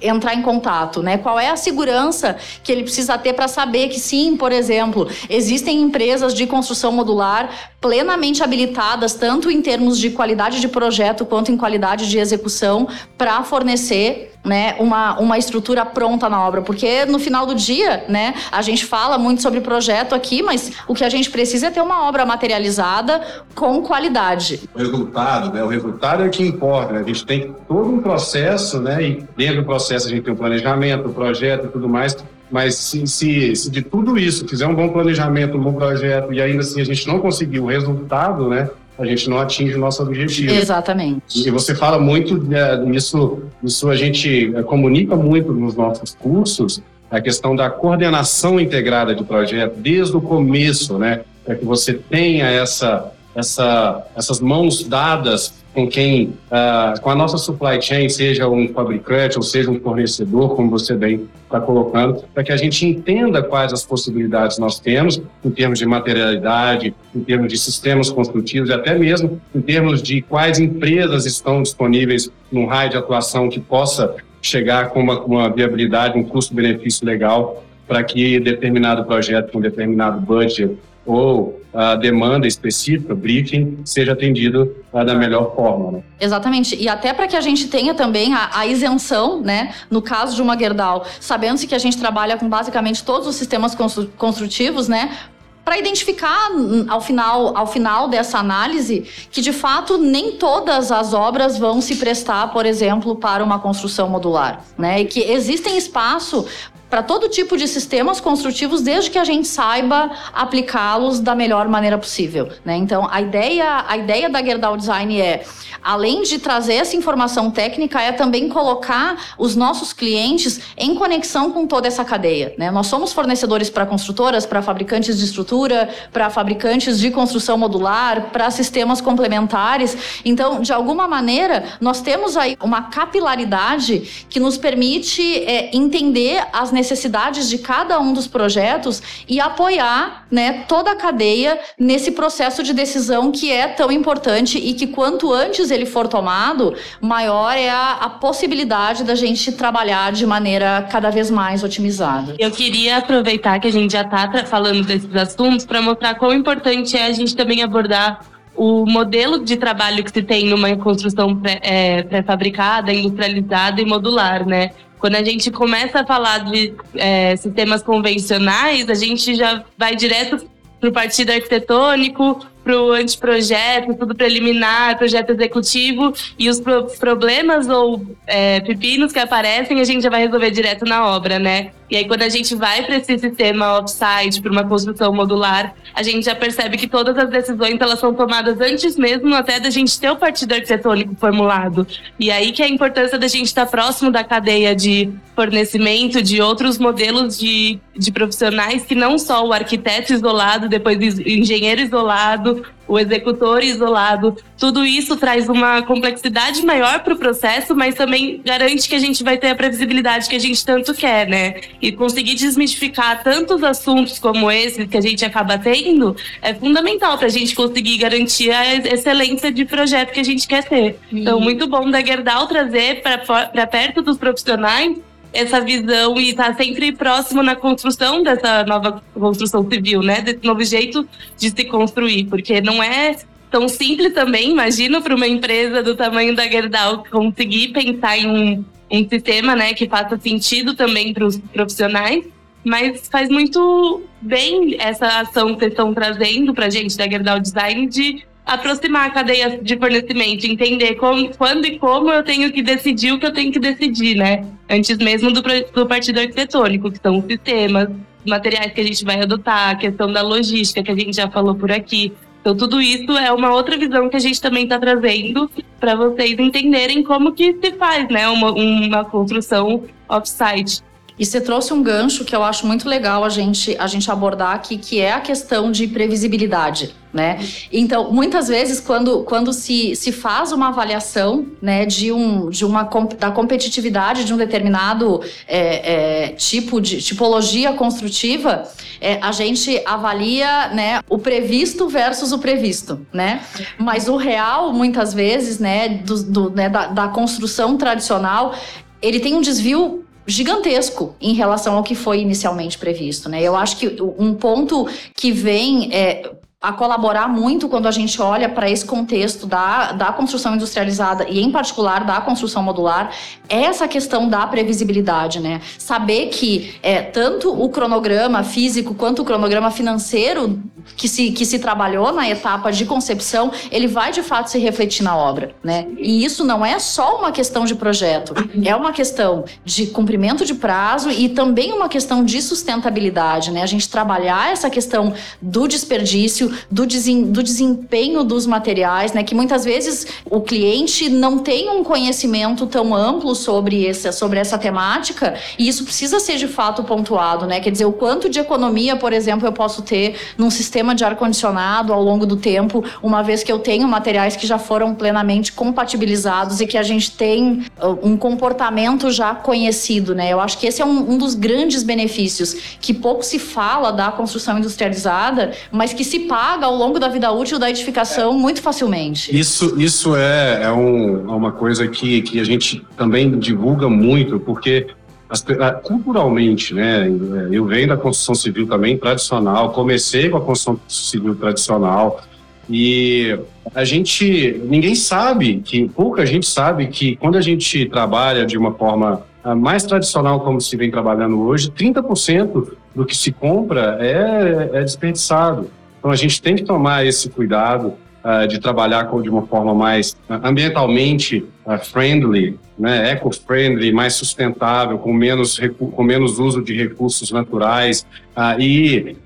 entrar 0.00 0.35
em 0.35 0.42
contato, 0.42 1.02
né? 1.02 1.19
Qual 1.19 1.38
é 1.38 1.50
a 1.50 1.57
segurança 1.57 2.37
que 2.62 2.71
ele 2.73 2.83
precisa 2.83 3.19
ter 3.19 3.33
para 3.33 3.49
saber 3.49 3.88
que 3.88 4.00
sim, 4.00 4.37
por 4.37 4.52
exemplo, 4.52 5.09
existem 5.28 5.80
empresas 5.80 6.35
de 6.35 6.47
construção 6.47 6.92
modular 6.92 7.70
plenamente 7.81 8.43
habilitadas 8.43 9.15
tanto 9.15 9.51
em 9.51 9.63
termos 9.63 9.99
de 9.99 10.11
qualidade 10.11 10.61
de 10.61 10.69
projeto 10.69 11.25
quanto 11.25 11.51
em 11.51 11.57
qualidade 11.57 12.09
de 12.09 12.19
execução 12.19 12.87
para 13.17 13.43
fornecer 13.43 14.33
né, 14.45 14.77
uma, 14.79 15.19
uma 15.19 15.39
estrutura 15.39 15.85
pronta 15.85 16.29
na 16.29 16.47
obra, 16.47 16.63
porque 16.63 17.05
no 17.05 17.19
final 17.19 17.45
do 17.47 17.55
dia, 17.55 18.05
né, 18.09 18.35
a 18.51 18.63
gente 18.63 18.87
fala 18.87 19.19
muito 19.19 19.43
sobre 19.43 19.61
projeto 19.61 20.15
aqui, 20.15 20.43
mas 20.43 20.73
o 20.89 20.95
que 20.95 21.05
a 21.05 21.09
gente 21.09 21.31
precisa 21.31 21.67
é 21.67 21.71
ter 21.71 21.81
uma 21.81 22.09
obra 22.09 22.25
materializada 22.25 23.21
com 23.55 23.83
qualidade. 23.83 24.69
O 24.75 24.79
resultado, 24.79 25.53
né, 25.53 25.63
o 25.63 25.69
resultado 25.69 26.23
é 26.23 26.27
o 26.27 26.31
que 26.31 26.43
importa, 26.43 26.93
né? 26.93 27.01
a 27.01 27.03
gente 27.03 27.25
tem 27.25 27.55
todo 27.69 27.91
um 27.91 28.01
processo, 28.01 28.81
né, 28.81 29.03
e 29.03 29.25
dentro 29.37 29.57
do 29.57 29.65
processo 29.65 30.07
a 30.07 30.11
gente 30.11 30.23
tem 30.23 30.33
o 30.33 30.37
um 30.37 30.39
planejamento, 30.39 31.09
o 31.09 31.13
projeto 31.13 31.67
e 31.67 31.69
tudo 31.69 31.89
mais, 31.89 32.17
mas 32.50 32.75
se, 32.75 33.07
se, 33.07 33.54
se, 33.54 33.71
de 33.71 33.83
tudo 33.83 34.19
isso 34.19 34.47
fizer 34.49 34.66
um 34.66 34.75
bom 34.75 34.88
planejamento, 34.88 35.57
um 35.57 35.62
bom 35.62 35.73
projeto 35.73 36.33
e 36.33 36.40
ainda 36.40 36.61
assim 36.61 36.80
a 36.80 36.85
gente 36.85 37.07
não 37.07 37.21
conseguir 37.21 37.61
o 37.61 37.66
resultado, 37.66 38.49
né, 38.49 38.69
a 38.99 39.07
gente 39.07 39.30
não 39.30 39.38
atinge 39.38 39.75
o 39.75 39.78
nosso 39.78 40.02
objetivo. 40.02 40.52
Exatamente. 40.52 41.47
E 41.47 41.50
você 41.50 41.75
fala 41.75 41.99
muito 41.99 42.37
né, 42.37 42.76
nisso, 42.85 43.42
isso 43.62 43.88
a 43.88 43.97
gente 43.97 44.54
é, 44.54 44.62
comunica 44.62 45.16
muito 45.16 45.52
nos 45.52 45.75
nossos 45.75 46.14
cursos, 46.14 46.83
a 47.11 47.21
questão 47.21 47.57
da 47.57 47.71
coordenação 47.71 48.61
integrada 48.61 49.14
de 49.14 49.25
projeto 49.25 49.76
desde 49.76 50.16
o 50.16 50.21
começo, 50.21 50.99
né, 50.99 51.23
para 51.45 51.54
que 51.54 51.64
você 51.64 51.95
tenha 51.95 52.47
essa, 52.47 53.12
essa, 53.35 54.07
essas 54.14 54.40
mãos 54.40 54.85
dadas 54.85 55.60
com 55.73 55.89
quem, 55.89 56.35
uh, 56.50 57.00
com 57.00 57.11
a 57.11 57.15
nossa 57.15 57.39
supply 57.39 57.81
chain, 57.81 58.09
seja 58.09 58.49
um 58.49 58.69
fabricante 58.69 59.37
ou 59.37 59.43
seja 59.43 59.71
um 59.71 59.79
fornecedor, 59.79 60.57
como 60.57 60.71
você 60.71 60.95
bem 60.95 61.29
está 61.45 61.61
colocando, 61.61 62.25
para 62.35 62.43
que 62.43 62.53
a 62.53 62.57
gente 62.57 62.87
entenda 62.87 63.43
quais 63.43 63.73
as 63.73 63.85
possibilidades 63.85 64.59
nós 64.59 64.81
temos 64.81 65.21
em 65.45 65.50
termos 65.50 65.79
de 65.79 65.87
materialidade, 65.87 66.95
em 67.15 67.21
termos 67.21 67.53
de 67.53 67.59
sistemas 67.59 68.11
construtivos 68.11 68.69
e 68.69 68.73
até 68.73 68.99
mesmo 68.99 69.41
em 69.55 69.61
termos 69.61 70.03
de 70.03 70.23
quais 70.23 70.59
empresas 70.59 71.25
estão 71.27 71.62
disponíveis 71.62 72.31
num 72.50 72.67
raio 72.67 72.91
de 72.91 72.97
atuação 72.97 73.49
que 73.49 73.61
possa 73.61 74.17
chegar 74.43 74.91
com 74.91 75.00
uma, 75.00 75.21
uma 75.21 75.50
viabilidade, 75.50 76.19
um 76.19 76.25
custo-benefício 76.25 77.07
legal 77.07 77.62
para 77.87 78.03
que 78.03 78.41
determinado 78.41 79.05
projeto 79.05 79.53
com 79.53 79.61
determinado 79.61 80.21
budget 80.21 80.77
ou 81.05 81.60
a 81.73 81.95
demanda 81.95 82.47
específica, 82.47 83.15
briefing, 83.15 83.79
seja 83.85 84.12
atendido 84.12 84.75
uh, 84.93 85.05
da 85.05 85.15
melhor 85.15 85.55
forma. 85.55 85.93
Né? 85.93 86.03
Exatamente. 86.21 86.77
E 86.77 86.89
até 86.89 87.12
para 87.12 87.29
que 87.29 87.37
a 87.37 87.41
gente 87.41 87.69
tenha 87.69 87.95
também 87.95 88.35
a, 88.35 88.50
a, 88.53 88.67
isenção, 88.67 89.41
né, 89.41 89.73
no 89.91 90.03
caso 90.03 90.35
de 90.35 90.43
uma 90.43 90.59
Gerdau, 90.59 91.07
sabendo-se 91.21 91.67
que 91.67 91.75
a 91.75 91.79
gente 91.79 91.97
trabalha 91.97 92.37
com 92.37 92.49
basicamente 92.49 93.05
todos 93.05 93.27
os 93.27 93.37
sistemas 93.37 93.77
construtivos, 94.17 94.89
né, 94.89 95.17
para 95.65 95.79
identificar 95.79 96.50
hum, 96.53 96.87
ao 96.89 97.00
final, 97.00 97.57
ao 97.57 97.67
final 97.67 98.09
dessa 98.09 98.39
análise 98.39 99.07
que 99.31 99.41
de 99.41 99.53
fato 99.53 99.99
nem 99.99 100.33
todas 100.33 100.91
as 100.91 101.12
obras 101.12 101.59
vão 101.59 101.81
se 101.81 101.97
prestar, 101.97 102.49
por 102.49 102.67
exemplo, 102.67 103.15
para 103.15 103.45
uma 103.45 103.59
construção 103.59 104.09
modular, 104.09 104.65
né? 104.77 105.03
E 105.03 105.05
que 105.05 105.21
existem 105.21 105.77
espaço 105.77 106.45
para 106.91 107.03
todo 107.05 107.29
tipo 107.29 107.57
de 107.57 107.69
sistemas 107.69 108.21
construtivos, 108.21 108.83
desde 108.83 109.11
que 109.11 109.19
a 109.19 109.25
gente 109.25 109.47
saiba 109.47 110.11
aplicá-los 110.33 111.21
da 111.21 111.37
melhor 111.37 111.69
maneira 111.69 111.97
possível. 111.97 112.49
Né? 112.65 112.77
Então, 112.77 113.09
a 113.09 113.23
ideia, 113.23 113.85
a 113.87 113.97
ideia 113.97 114.29
da 114.29 114.43
Gerdau 114.43 114.77
Design 114.77 115.21
é, 115.21 115.45
além 115.83 116.23
de 116.23 116.39
trazer 116.39 116.75
essa 116.75 116.97
informação 116.97 117.51
técnica, 117.51 118.03
é 118.03 118.11
também 118.11 118.49
colocar 118.49 119.35
os 119.39 119.55
nossos 119.55 119.93
clientes 119.93 120.61
em 120.77 120.95
conexão 120.97 121.53
com 121.53 121.67
toda 121.67 121.87
essa 121.87 122.05
cadeia. 122.05 122.55
Né? 122.59 122.71
Nós 122.71 122.89
somos 122.89 123.13
fornecedores 123.13 123.71
para 123.71 123.87
construtoras, 123.87 124.45
para 124.45 124.61
fabricantes 124.61 125.19
de 125.19 125.25
estrutura, 125.25 125.89
para 126.13 126.29
fabricantes 126.29 126.99
de 126.99 127.11
construção 127.11 127.57
modular, 127.57 128.31
para 128.33 128.51
sistemas 128.51 129.01
complementares. 129.01 130.21
Então, 130.25 130.61
de 130.61 130.73
alguma 130.73 131.07
maneira, 131.07 131.65
nós 131.81 132.01
temos 132.01 132.37
aí 132.37 132.57
uma 132.61 132.83
capilaridade 132.83 134.27
que 134.29 134.41
nos 134.41 134.59
permite 134.59 135.45
é, 135.45 135.75
entender 135.75 136.45
as 136.53 136.73
necessidades 136.73 136.80
necessidades 136.81 137.49
de 137.49 137.59
cada 137.59 138.01
um 138.01 138.13
dos 138.13 138.27
projetos 138.27 139.03
e 139.29 139.39
apoiar 139.39 140.25
né, 140.31 140.65
toda 140.67 140.93
a 140.93 140.97
cadeia 140.97 141.59
nesse 141.79 142.11
processo 142.13 142.63
de 142.63 142.73
decisão 142.73 143.31
que 143.31 143.53
é 143.53 143.69
tão 143.69 143.93
importante 143.93 144.59
e 144.59 144.73
que 144.73 144.87
quanto 144.87 145.33
antes 145.33 145.71
ele 145.71 145.85
for 145.85 146.09
tomado, 146.09 146.75
maior 147.01 147.53
é 147.57 147.69
a, 147.69 147.93
a 147.93 148.09
possibilidade 148.09 149.05
da 149.05 149.15
gente 149.15 149.53
trabalhar 149.53 150.11
de 150.13 150.27
maneira 150.27 150.89
cada 150.91 151.11
vez 151.11 151.31
mais 151.31 151.63
otimizada. 151.63 152.35
Eu 152.39 152.51
queria 152.51 152.97
aproveitar 152.97 153.61
que 153.61 153.69
a 153.69 153.73
gente 153.73 153.93
já 153.93 154.03
está 154.03 154.45
falando 154.47 154.83
desses 154.85 155.15
assuntos 155.15 155.67
para 155.67 155.83
mostrar 155.83 156.15
quão 156.15 156.33
importante 156.33 156.97
é 156.97 157.07
a 157.07 157.13
gente 157.13 157.37
também 157.37 157.63
abordar 157.63 158.21
o 158.57 158.85
modelo 158.85 159.45
de 159.45 159.57
trabalho 159.57 160.03
que 160.05 160.11
se 160.11 160.23
tem 160.23 160.47
numa 160.47 160.77
construção 160.77 161.41
é, 161.63 162.03
pré-fabricada, 162.03 162.93
industrializada 162.93 163.81
e 163.81 163.85
modular, 163.87 164.47
né? 164.47 164.71
Quando 165.00 165.16
a 165.16 165.25
gente 165.25 165.50
começa 165.50 166.00
a 166.00 166.07
falar 166.07 166.45
de 166.45 166.75
é, 166.95 167.35
sistemas 167.37 167.83
convencionais, 167.83 168.88
a 168.88 168.95
gente 168.95 169.35
já 169.35 169.64
vai 169.76 169.97
direto 169.97 170.47
para 170.78 170.88
o 170.88 170.92
partido 170.92 171.30
arquitetônico, 171.30 172.47
para 172.62 172.80
o 172.80 172.92
anteprojeto, 172.92 173.95
tudo 173.95 174.14
preliminar, 174.14 174.99
projeto 174.99 175.30
executivo, 175.30 176.12
e 176.38 176.49
os 176.49 176.61
pro 176.61 176.87
problemas 176.99 177.69
ou 177.69 178.07
é, 178.26 178.61
pepinos 178.61 179.12
que 179.12 179.19
aparecem, 179.19 179.80
a 179.80 179.85
gente 179.85 180.02
já 180.02 180.11
vai 180.11 180.23
resolver 180.23 180.50
direto 180.50 180.85
na 180.85 181.07
obra, 181.07 181.38
né? 181.38 181.73
E 181.91 181.97
aí, 181.97 182.07
quando 182.07 182.23
a 182.23 182.29
gente 182.29 182.55
vai 182.55 182.85
para 182.85 182.97
esse 182.97 183.19
sistema 183.19 183.79
offsite, 183.79 184.41
para 184.41 184.53
uma 184.53 184.65
construção 184.65 185.13
modular, 185.13 185.75
a 185.93 186.03
gente 186.03 186.25
já 186.25 186.35
percebe 186.35 186.77
que 186.77 186.87
todas 186.87 187.19
as 187.19 187.29
decisões 187.29 187.81
elas 187.81 187.99
são 187.99 188.15
tomadas 188.15 188.61
antes 188.61 188.97
mesmo 188.97 189.35
até 189.35 189.59
da 189.59 189.71
gente 189.71 189.99
ter 189.99 190.11
o 190.11 190.17
partido 190.17 190.53
arquitetônico 190.53 191.17
formulado. 191.17 191.87
E 192.19 192.31
aí 192.31 192.53
que 192.53 192.63
é 192.63 192.67
a 192.67 192.69
importância 192.69 193.19
da 193.19 193.27
gente 193.27 193.47
estar 193.47 193.67
próximo 193.67 194.11
da 194.11 194.23
cadeia 194.23 194.75
de 194.75 195.11
fornecimento 195.35 196.23
de 196.23 196.41
outros 196.41 196.79
modelos 196.79 197.39
de, 197.39 197.79
de 197.97 198.13
profissionais 198.13 198.85
que 198.85 198.95
não 198.95 199.19
só 199.19 199.45
o 199.47 199.53
arquiteto 199.53 200.13
isolado, 200.13 200.69
depois 200.69 200.99
o 200.99 201.23
engenheiro 201.23 201.81
isolado, 201.81 202.63
o 202.91 202.99
executor 202.99 203.63
isolado. 203.63 204.37
Tudo 204.59 204.85
isso 204.85 205.17
traz 205.17 205.49
uma 205.49 205.81
complexidade 205.83 206.67
maior 206.67 207.05
para 207.05 207.15
o 207.15 207.17
processo, 207.17 207.75
mas 207.75 207.95
também 207.95 208.43
garante 208.45 208.89
que 208.89 208.97
a 208.97 208.99
gente 208.99 209.23
vai 209.23 209.39
ter 209.39 209.51
a 209.51 209.55
previsibilidade 209.55 210.29
que 210.29 210.35
a 210.35 210.41
gente 210.41 210.67
tanto 210.67 210.93
quer, 210.93 211.29
né? 211.29 211.61
E 211.81 211.93
conseguir 211.93 212.35
desmistificar 212.35 213.23
tantos 213.23 213.63
assuntos 213.63 214.19
como 214.19 214.51
esse 214.51 214.89
que 214.89 214.97
a 214.97 215.01
gente 215.01 215.25
acaba 215.25 215.57
tendo 215.57 216.17
é 216.43 216.53
fundamental 216.53 217.17
para 217.17 217.29
a 217.29 217.31
gente 217.31 217.55
conseguir 217.55 217.97
garantir 217.99 218.51
a 218.51 218.75
excelência 218.75 219.53
de 219.53 219.65
projeto 219.65 220.11
que 220.11 220.19
a 220.19 220.25
gente 220.25 220.49
quer 220.49 220.65
ter. 220.65 220.99
Então, 221.13 221.41
muito 221.41 221.69
bom 221.69 221.89
da 221.89 222.05
Gerdau 222.05 222.49
trazer 222.49 223.03
para 223.03 223.67
perto 223.69 224.03
dos 224.03 224.19
profissionais 224.19 224.99
essa 225.33 225.61
visão 225.61 226.19
e 226.19 226.31
estar 226.31 226.55
tá 226.55 226.55
sempre 226.55 226.93
próximo 226.93 227.43
na 227.43 227.55
construção 227.55 228.23
dessa 228.23 228.65
nova 228.65 229.03
construção 229.15 229.69
civil, 229.69 230.03
né? 230.03 230.21
Desse 230.21 230.45
novo 230.45 230.65
jeito 230.65 231.07
de 231.37 231.51
se 231.51 231.65
construir, 231.65 232.25
porque 232.25 232.61
não 232.61 232.83
é 232.83 233.17
tão 233.51 233.69
simples 233.69 234.13
também, 234.13 234.51
imagino, 234.51 235.03
para 235.03 235.15
uma 235.15 235.27
empresa 235.27 235.83
do 235.83 235.97
tamanho 235.97 236.35
da 236.35 236.47
Gerdau 236.47 237.05
conseguir 237.11 237.69
pensar 237.69 238.17
em 238.17 238.27
um, 238.27 238.65
um 238.91 239.09
sistema, 239.09 239.57
né, 239.57 239.75
que 239.75 239.89
faça 239.89 240.17
sentido 240.19 240.75
também 240.75 241.13
para 241.13 241.27
os 241.27 241.39
profissionais. 241.39 242.25
Mas 242.63 243.09
faz 243.09 243.31
muito 243.31 244.03
bem 244.21 244.77
essa 244.79 245.21
ação 245.21 245.55
que 245.55 245.61
vocês 245.61 245.73
estão 245.73 245.95
trazendo 245.95 246.53
para 246.53 246.67
a 246.67 246.71
gente 246.71 246.97
da 246.97 247.09
Gerdau 247.09 247.41
Design 247.41 247.87
de 247.87 248.23
aproximar 248.45 249.07
a 249.07 249.11
cadeia 249.11 249.59
de 249.63 249.77
fornecimento, 249.77 250.47
entender 250.47 250.95
como, 250.97 251.35
quando 251.37 251.67
e 251.67 251.79
como 251.79 252.11
eu 252.11 252.23
tenho 252.23 252.53
que 252.53 252.63
decidir 252.63 253.13
o 253.13 253.19
que 253.19 253.27
eu 253.27 253.33
tenho 253.33 253.53
que 253.53 253.59
decidir, 253.59 254.17
né? 254.17 254.45
Antes 254.69 254.99
mesmo 254.99 255.31
do, 255.31 255.43
do 255.43 255.87
partido 255.87 256.21
arquitetônico, 256.21 256.91
que 256.91 256.99
são 257.01 257.19
os 257.19 257.25
sistemas, 257.27 257.89
os 258.25 258.31
materiais 258.31 258.73
que 258.73 258.81
a 258.81 258.85
gente 258.85 259.05
vai 259.05 259.21
adotar, 259.21 259.71
a 259.71 259.75
questão 259.77 260.13
da 260.13 260.23
logística 260.23 260.83
que 260.83 260.91
a 260.91 260.97
gente 260.97 261.15
já 261.15 261.29
falou 261.31 261.55
por 261.55 261.71
aqui. 261.71 262.13
Então, 262.41 262.57
tudo 262.57 262.81
isso 262.81 263.13
é 263.19 263.31
uma 263.33 263.53
outra 263.53 263.77
visão 263.77 264.09
que 264.09 264.17
a 264.17 264.21
gente 264.21 264.41
também 264.41 264.65
está 264.65 264.79
trazendo 264.79 265.51
para 265.79 265.95
vocês 265.95 266.39
entenderem 266.39 267.03
como 267.03 267.33
que 267.33 267.53
se 267.53 267.73
faz, 267.73 268.09
né, 268.09 268.27
uma, 268.29 268.51
uma 268.51 269.05
construção 269.05 269.85
off-site. 270.09 270.83
E 271.21 271.27
você 271.27 271.39
trouxe 271.39 271.75
um 271.75 271.83
gancho 271.83 272.25
que 272.25 272.35
eu 272.35 272.43
acho 272.43 272.67
muito 272.67 272.89
legal 272.89 273.23
a 273.23 273.29
gente, 273.29 273.77
a 273.79 273.87
gente 273.87 274.11
abordar 274.11 274.55
aqui, 274.55 274.79
que 274.79 274.99
é 274.99 275.12
a 275.12 275.21
questão 275.21 275.71
de 275.71 275.87
previsibilidade. 275.87 276.95
Né? 277.12 277.45
Então, 277.71 278.11
muitas 278.11 278.49
vezes, 278.49 278.81
quando, 278.81 279.23
quando 279.25 279.53
se, 279.53 279.95
se 279.97 280.12
faz 280.12 280.50
uma 280.50 280.69
avaliação 280.69 281.45
né, 281.61 281.85
de, 281.85 282.11
um, 282.11 282.49
de 282.49 282.65
uma, 282.65 282.85
da 283.19 283.31
competitividade 283.31 284.25
de 284.25 284.33
um 284.33 284.37
determinado 284.39 285.21
é, 285.47 286.29
é, 286.29 286.29
tipo 286.29 286.81
de 286.81 287.03
tipologia 287.03 287.75
construtiva, 287.75 288.67
é, 288.99 289.19
a 289.21 289.31
gente 289.33 289.83
avalia 289.85 290.69
né, 290.69 291.00
o 291.07 291.19
previsto 291.19 291.87
versus 291.87 292.33
o 292.33 292.39
previsto. 292.39 293.07
Né? 293.12 293.43
Mas 293.77 294.09
o 294.09 294.17
real, 294.17 294.73
muitas 294.73 295.12
vezes, 295.12 295.59
né, 295.59 295.89
do, 295.89 296.23
do 296.23 296.50
né, 296.50 296.71
da, 296.71 296.87
da 296.87 297.09
construção 297.09 297.77
tradicional, 297.77 298.55
ele 299.03 299.21
tem 299.21 299.35
um 299.35 299.43
desvio 299.43 300.07
gigantesco 300.31 301.15
em 301.21 301.35
relação 301.35 301.77
ao 301.77 301.83
que 301.83 301.95
foi 301.95 302.21
inicialmente 302.21 302.79
previsto, 302.79 303.29
né? 303.29 303.43
Eu 303.43 303.57
acho 303.57 303.77
que 303.77 303.97
um 304.19 304.35
ponto 304.35 304.89
que 305.15 305.33
vem 305.33 305.93
é, 305.93 306.31
a 306.62 306.73
colaborar 306.73 307.26
muito 307.26 307.71
quando 307.71 307.88
a 307.88 307.90
gente 307.90 308.21
olha 308.21 308.47
para 308.47 308.69
esse 308.69 308.85
contexto 308.85 309.47
da, 309.47 309.93
da 309.93 310.12
construção 310.12 310.55
industrializada 310.55 311.26
e, 311.26 311.40
em 311.40 311.50
particular, 311.50 312.05
da 312.05 312.21
construção 312.21 312.62
modular, 312.62 313.11
é 313.49 313.62
essa 313.62 313.88
questão 313.88 314.29
da 314.29 314.47
previsibilidade, 314.47 315.40
né? 315.40 315.62
Saber 315.79 316.26
que 316.26 316.75
é, 316.83 317.00
tanto 317.00 317.50
o 317.50 317.71
cronograma 317.71 318.45
físico 318.45 318.95
quanto 318.95 319.23
o 319.23 319.25
cronograma 319.25 319.71
financeiro 319.71 320.61
que 320.97 321.09
se, 321.09 321.31
que 321.31 321.47
se 321.47 321.59
trabalhou 321.59 322.12
na 322.12 322.29
etapa 322.29 322.71
de 322.71 322.85
concepção, 322.85 323.50
ele 323.71 323.87
vai 323.87 324.12
de 324.12 324.23
fato 324.23 324.50
se 324.50 324.59
refletir 324.59 325.02
na 325.02 325.17
obra, 325.17 325.55
né? 325.64 325.87
E 325.99 326.25
isso 326.25 326.45
não 326.45 326.64
é 326.64 326.79
só 326.79 327.19
uma 327.19 327.33
questão 327.33 327.64
de 327.64 327.75
projeto, 327.75 328.35
é 328.64 328.76
uma 328.76 328.93
questão 328.93 329.45
de 329.64 329.87
cumprimento 329.87 330.45
de 330.45 330.55
prazo 330.55 331.11
e 331.11 331.31
também 331.31 331.73
uma 331.73 331.88
questão 331.88 332.25
de 332.25 332.43
sustentabilidade, 332.43 333.50
né? 333.50 333.62
A 333.62 333.67
gente 333.67 333.88
trabalhar 333.88 334.52
essa 334.52 334.69
questão 334.69 335.14
do 335.40 335.67
desperdício, 335.67 336.50
do, 336.71 336.87
do 336.87 337.42
desempenho 337.42 338.25
dos 338.25 338.47
materiais, 338.47 339.12
né? 339.12 339.23
Que 339.23 339.35
muitas 339.35 339.64
vezes 339.64 340.07
o 340.25 340.40
cliente 340.40 341.09
não 341.09 341.38
tem 341.38 341.69
um 341.71 341.83
conhecimento 341.83 342.66
tão 342.66 342.95
amplo 342.95 343.35
sobre 343.35 343.87
essa, 343.87 344.12
sobre 344.12 344.38
essa 344.38 344.59
temática 344.59 345.35
e 345.59 345.69
isso 345.69 345.85
precisa 345.85 346.21
ser 346.21 346.37
de 346.37 346.49
fato 346.49 346.83
pontuado, 346.85 347.47
né? 347.47 347.61
Quer 347.61 347.71
dizer, 347.71 347.85
o 347.85 347.92
quanto 347.92 348.28
de 348.28 348.38
economia, 348.38 348.97
por 348.97 349.12
exemplo, 349.12 349.47
eu 349.47 349.52
posso 349.52 349.83
ter 349.83 350.16
num 350.37 350.50
sistema 350.50 350.95
de 350.95 351.04
ar-condicionado 351.04 351.92
ao 351.92 352.02
longo 352.02 352.26
do 352.26 352.37
tempo, 352.37 352.85
uma 353.02 353.23
vez 353.23 353.42
que 353.42 353.50
eu 353.50 353.59
tenho 353.59 353.87
materiais 353.88 354.37
que 354.37 354.47
já 354.47 354.59
foram 354.59 354.95
plenamente 354.95 355.52
compatibilizados 355.52 356.61
e 356.61 356.66
que 356.66 356.78
a 356.78 356.83
gente 356.83 357.12
tem 357.12 357.64
uh, 357.83 357.99
um 358.02 358.16
comportamento 358.16 359.11
já 359.11 359.35
conhecido, 359.35 360.14
né? 360.14 360.33
Eu 360.33 360.40
acho 360.40 360.59
que 360.59 360.66
esse 360.66 360.83
é 360.83 360.85
um, 360.85 361.12
um 361.12 361.19
dos 361.19 361.35
grandes 361.35 361.83
benefícios 361.83 362.54
que 362.80 362.92
pouco 362.95 363.23
se 363.23 363.38
fala 363.38 363.90
da 363.90 364.11
construção 364.11 364.59
industrializada, 364.59 365.52
mas 365.71 365.92
que 365.92 366.04
se 366.04 366.21
paga 366.41 366.65
ao 366.65 366.75
longo 366.75 366.99
da 366.99 367.07
vida 367.07 367.31
útil 367.31 367.59
da 367.59 367.69
edificação 367.69 368.33
é. 368.33 368.35
muito 368.35 368.63
facilmente. 368.63 369.39
Isso, 369.39 369.79
isso 369.79 370.17
é, 370.17 370.63
é, 370.63 370.73
um, 370.73 371.31
é 371.31 371.35
uma 371.35 371.53
coisa 371.53 371.87
que, 371.87 372.23
que 372.23 372.41
a 372.41 372.45
gente 372.45 372.83
também 372.97 373.39
divulga 373.39 373.91
muito, 373.91 374.41
porque 374.41 374.87
as, 375.29 375.45
culturalmente, 375.83 376.73
né? 376.73 377.07
Eu 377.53 377.67
venho 377.67 377.89
da 377.89 377.97
construção 377.99 378.35
civil 378.35 378.67
também 378.67 378.97
tradicional, 378.97 379.73
comecei 379.73 380.31
com 380.31 380.39
a 380.39 380.41
construção 380.41 380.81
civil 380.89 381.35
tradicional 381.35 382.23
e 382.71 383.39
a 383.75 383.85
gente, 383.85 384.63
ninguém 384.65 384.95
sabe 384.95 385.61
que 385.63 385.91
pouca 385.91 386.25
gente 386.25 386.47
sabe 386.47 386.87
que 386.87 387.17
quando 387.17 387.37
a 387.37 387.43
gente 387.43 387.85
trabalha 387.85 388.47
de 388.47 388.57
uma 388.57 388.73
forma 388.73 389.27
mais 389.59 389.85
tradicional 389.85 390.41
como 390.41 390.59
se 390.59 390.75
vem 390.75 390.91
trabalhando 390.91 391.39
hoje, 391.39 391.71
30% 391.71 392.73
do 392.95 393.05
que 393.05 393.15
se 393.15 393.31
compra 393.31 393.99
é, 394.01 394.71
é 394.73 394.83
desperdiçado. 394.83 395.71
Então 396.00 396.11
a 396.11 396.16
gente 396.16 396.40
tem 396.40 396.57
que 396.57 396.64
tomar 396.64 397.07
esse 397.07 397.28
cuidado 397.28 397.95
uh, 398.25 398.49
de 398.49 398.59
trabalhar 398.59 399.04
com, 399.04 399.21
de 399.21 399.28
uma 399.28 399.47
forma 399.47 399.75
mais 399.75 400.16
ambientalmente 400.28 401.45
uh, 401.66 401.78
friendly, 401.78 402.59
né, 402.78 403.11
eco-friendly, 403.12 403.92
mais 403.92 404.14
sustentável, 404.14 404.99
com 404.99 405.12
menos, 405.12 405.61
com 405.95 406.02
menos 406.02 406.38
uso 406.38 406.62
de 406.62 406.75
recursos 406.75 407.30
naturais. 407.30 408.07
Uh, 408.35 408.61
e 408.61 409.16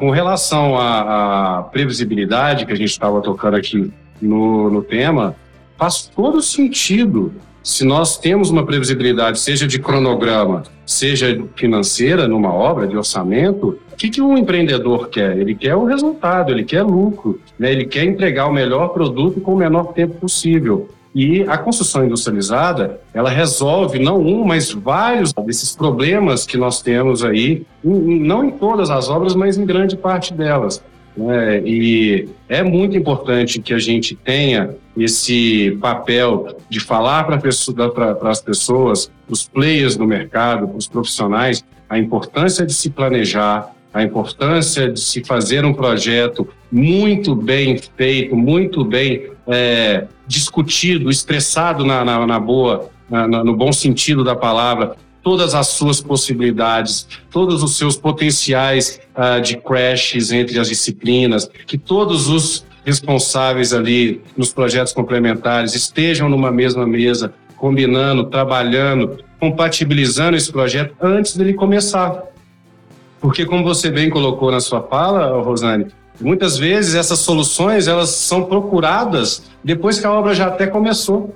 com 0.00 0.10
relação 0.10 0.76
à, 0.76 1.58
à, 1.58 1.62
previsibilidade 1.62 2.66
que 2.66 2.72
a 2.72 2.76
gente 2.76 2.90
estava 2.90 3.20
tocando 3.20 3.56
aqui 3.56 3.92
no, 4.20 4.70
no 4.70 4.82
tema, 4.82 5.36
faz 5.78 6.10
todo 6.14 6.42
sentido 6.42 7.32
se 7.66 7.84
nós 7.84 8.16
temos 8.16 8.48
uma 8.48 8.64
previsibilidade, 8.64 9.40
seja 9.40 9.66
de 9.66 9.80
cronograma, 9.80 10.62
seja 10.86 11.36
financeira 11.56 12.28
numa 12.28 12.52
obra 12.54 12.86
de 12.86 12.96
orçamento, 12.96 13.76
o 13.96 13.98
que, 13.98 14.10
que 14.10 14.20
um 14.20 14.36
empreendedor 14.36 15.08
quer? 15.08 15.38
Ele 15.38 15.54
quer 15.54 15.74
o 15.74 15.86
resultado, 15.86 16.52
ele 16.52 16.64
quer 16.64 16.82
lucro, 16.82 17.40
né? 17.58 17.72
ele 17.72 17.86
quer 17.86 18.04
entregar 18.04 18.46
o 18.46 18.52
melhor 18.52 18.88
produto 18.88 19.40
com 19.40 19.54
o 19.54 19.56
menor 19.56 19.94
tempo 19.94 20.16
possível. 20.16 20.90
E 21.14 21.44
a 21.44 21.56
construção 21.56 22.04
industrializada, 22.04 23.00
ela 23.14 23.30
resolve 23.30 23.98
não 23.98 24.20
um, 24.20 24.44
mas 24.44 24.70
vários 24.70 25.32
desses 25.32 25.74
problemas 25.74 26.44
que 26.44 26.58
nós 26.58 26.82
temos 26.82 27.24
aí, 27.24 27.64
não 27.82 28.44
em 28.44 28.50
todas 28.50 28.90
as 28.90 29.08
obras, 29.08 29.34
mas 29.34 29.56
em 29.56 29.64
grande 29.64 29.96
parte 29.96 30.34
delas. 30.34 30.84
Né? 31.16 31.62
E 31.64 32.28
é 32.50 32.62
muito 32.62 32.98
importante 32.98 33.62
que 33.62 33.72
a 33.72 33.78
gente 33.78 34.14
tenha 34.14 34.74
esse 34.94 35.70
papel 35.80 36.58
de 36.68 36.80
falar 36.80 37.24
para 37.24 38.30
as 38.30 38.42
pessoas, 38.42 39.10
os 39.26 39.48
players 39.48 39.96
do 39.96 40.06
mercado, 40.06 40.70
os 40.76 40.86
profissionais, 40.86 41.64
a 41.88 41.98
importância 41.98 42.66
de 42.66 42.74
se 42.74 42.90
planejar, 42.90 43.74
a 43.96 44.02
importância 44.02 44.90
de 44.92 45.00
se 45.00 45.24
fazer 45.24 45.64
um 45.64 45.72
projeto 45.72 46.46
muito 46.70 47.34
bem 47.34 47.78
feito, 47.96 48.36
muito 48.36 48.84
bem 48.84 49.30
é, 49.48 50.06
discutido, 50.26 51.08
expressado 51.08 51.82
na, 51.82 52.04
na, 52.04 52.26
na 52.26 52.38
boa, 52.38 52.90
na, 53.08 53.26
no 53.26 53.56
bom 53.56 53.72
sentido 53.72 54.22
da 54.22 54.36
palavra, 54.36 54.96
todas 55.22 55.54
as 55.54 55.68
suas 55.68 55.98
possibilidades, 55.98 57.08
todos 57.30 57.62
os 57.62 57.78
seus 57.78 57.96
potenciais 57.96 59.00
uh, 59.16 59.40
de 59.40 59.56
crashes 59.56 60.30
entre 60.30 60.58
as 60.58 60.68
disciplinas, 60.68 61.50
que 61.66 61.78
todos 61.78 62.28
os 62.28 62.66
responsáveis 62.84 63.72
ali 63.72 64.20
nos 64.36 64.52
projetos 64.52 64.92
complementares 64.92 65.74
estejam 65.74 66.28
numa 66.28 66.52
mesma 66.52 66.86
mesa, 66.86 67.32
combinando, 67.56 68.24
trabalhando, 68.24 69.24
compatibilizando 69.40 70.36
esse 70.36 70.52
projeto 70.52 70.94
antes 71.00 71.34
dele 71.34 71.54
começar. 71.54 72.35
Porque 73.20 73.46
como 73.46 73.64
você 73.64 73.90
bem 73.90 74.10
colocou 74.10 74.50
na 74.50 74.60
sua 74.60 74.82
fala, 74.82 75.40
Rosane, 75.42 75.86
muitas 76.20 76.56
vezes 76.58 76.94
essas 76.94 77.18
soluções 77.18 77.88
elas 77.88 78.10
são 78.10 78.44
procuradas 78.44 79.42
depois 79.62 79.98
que 79.98 80.06
a 80.06 80.12
obra 80.12 80.34
já 80.34 80.46
até 80.46 80.66
começou. 80.66 81.34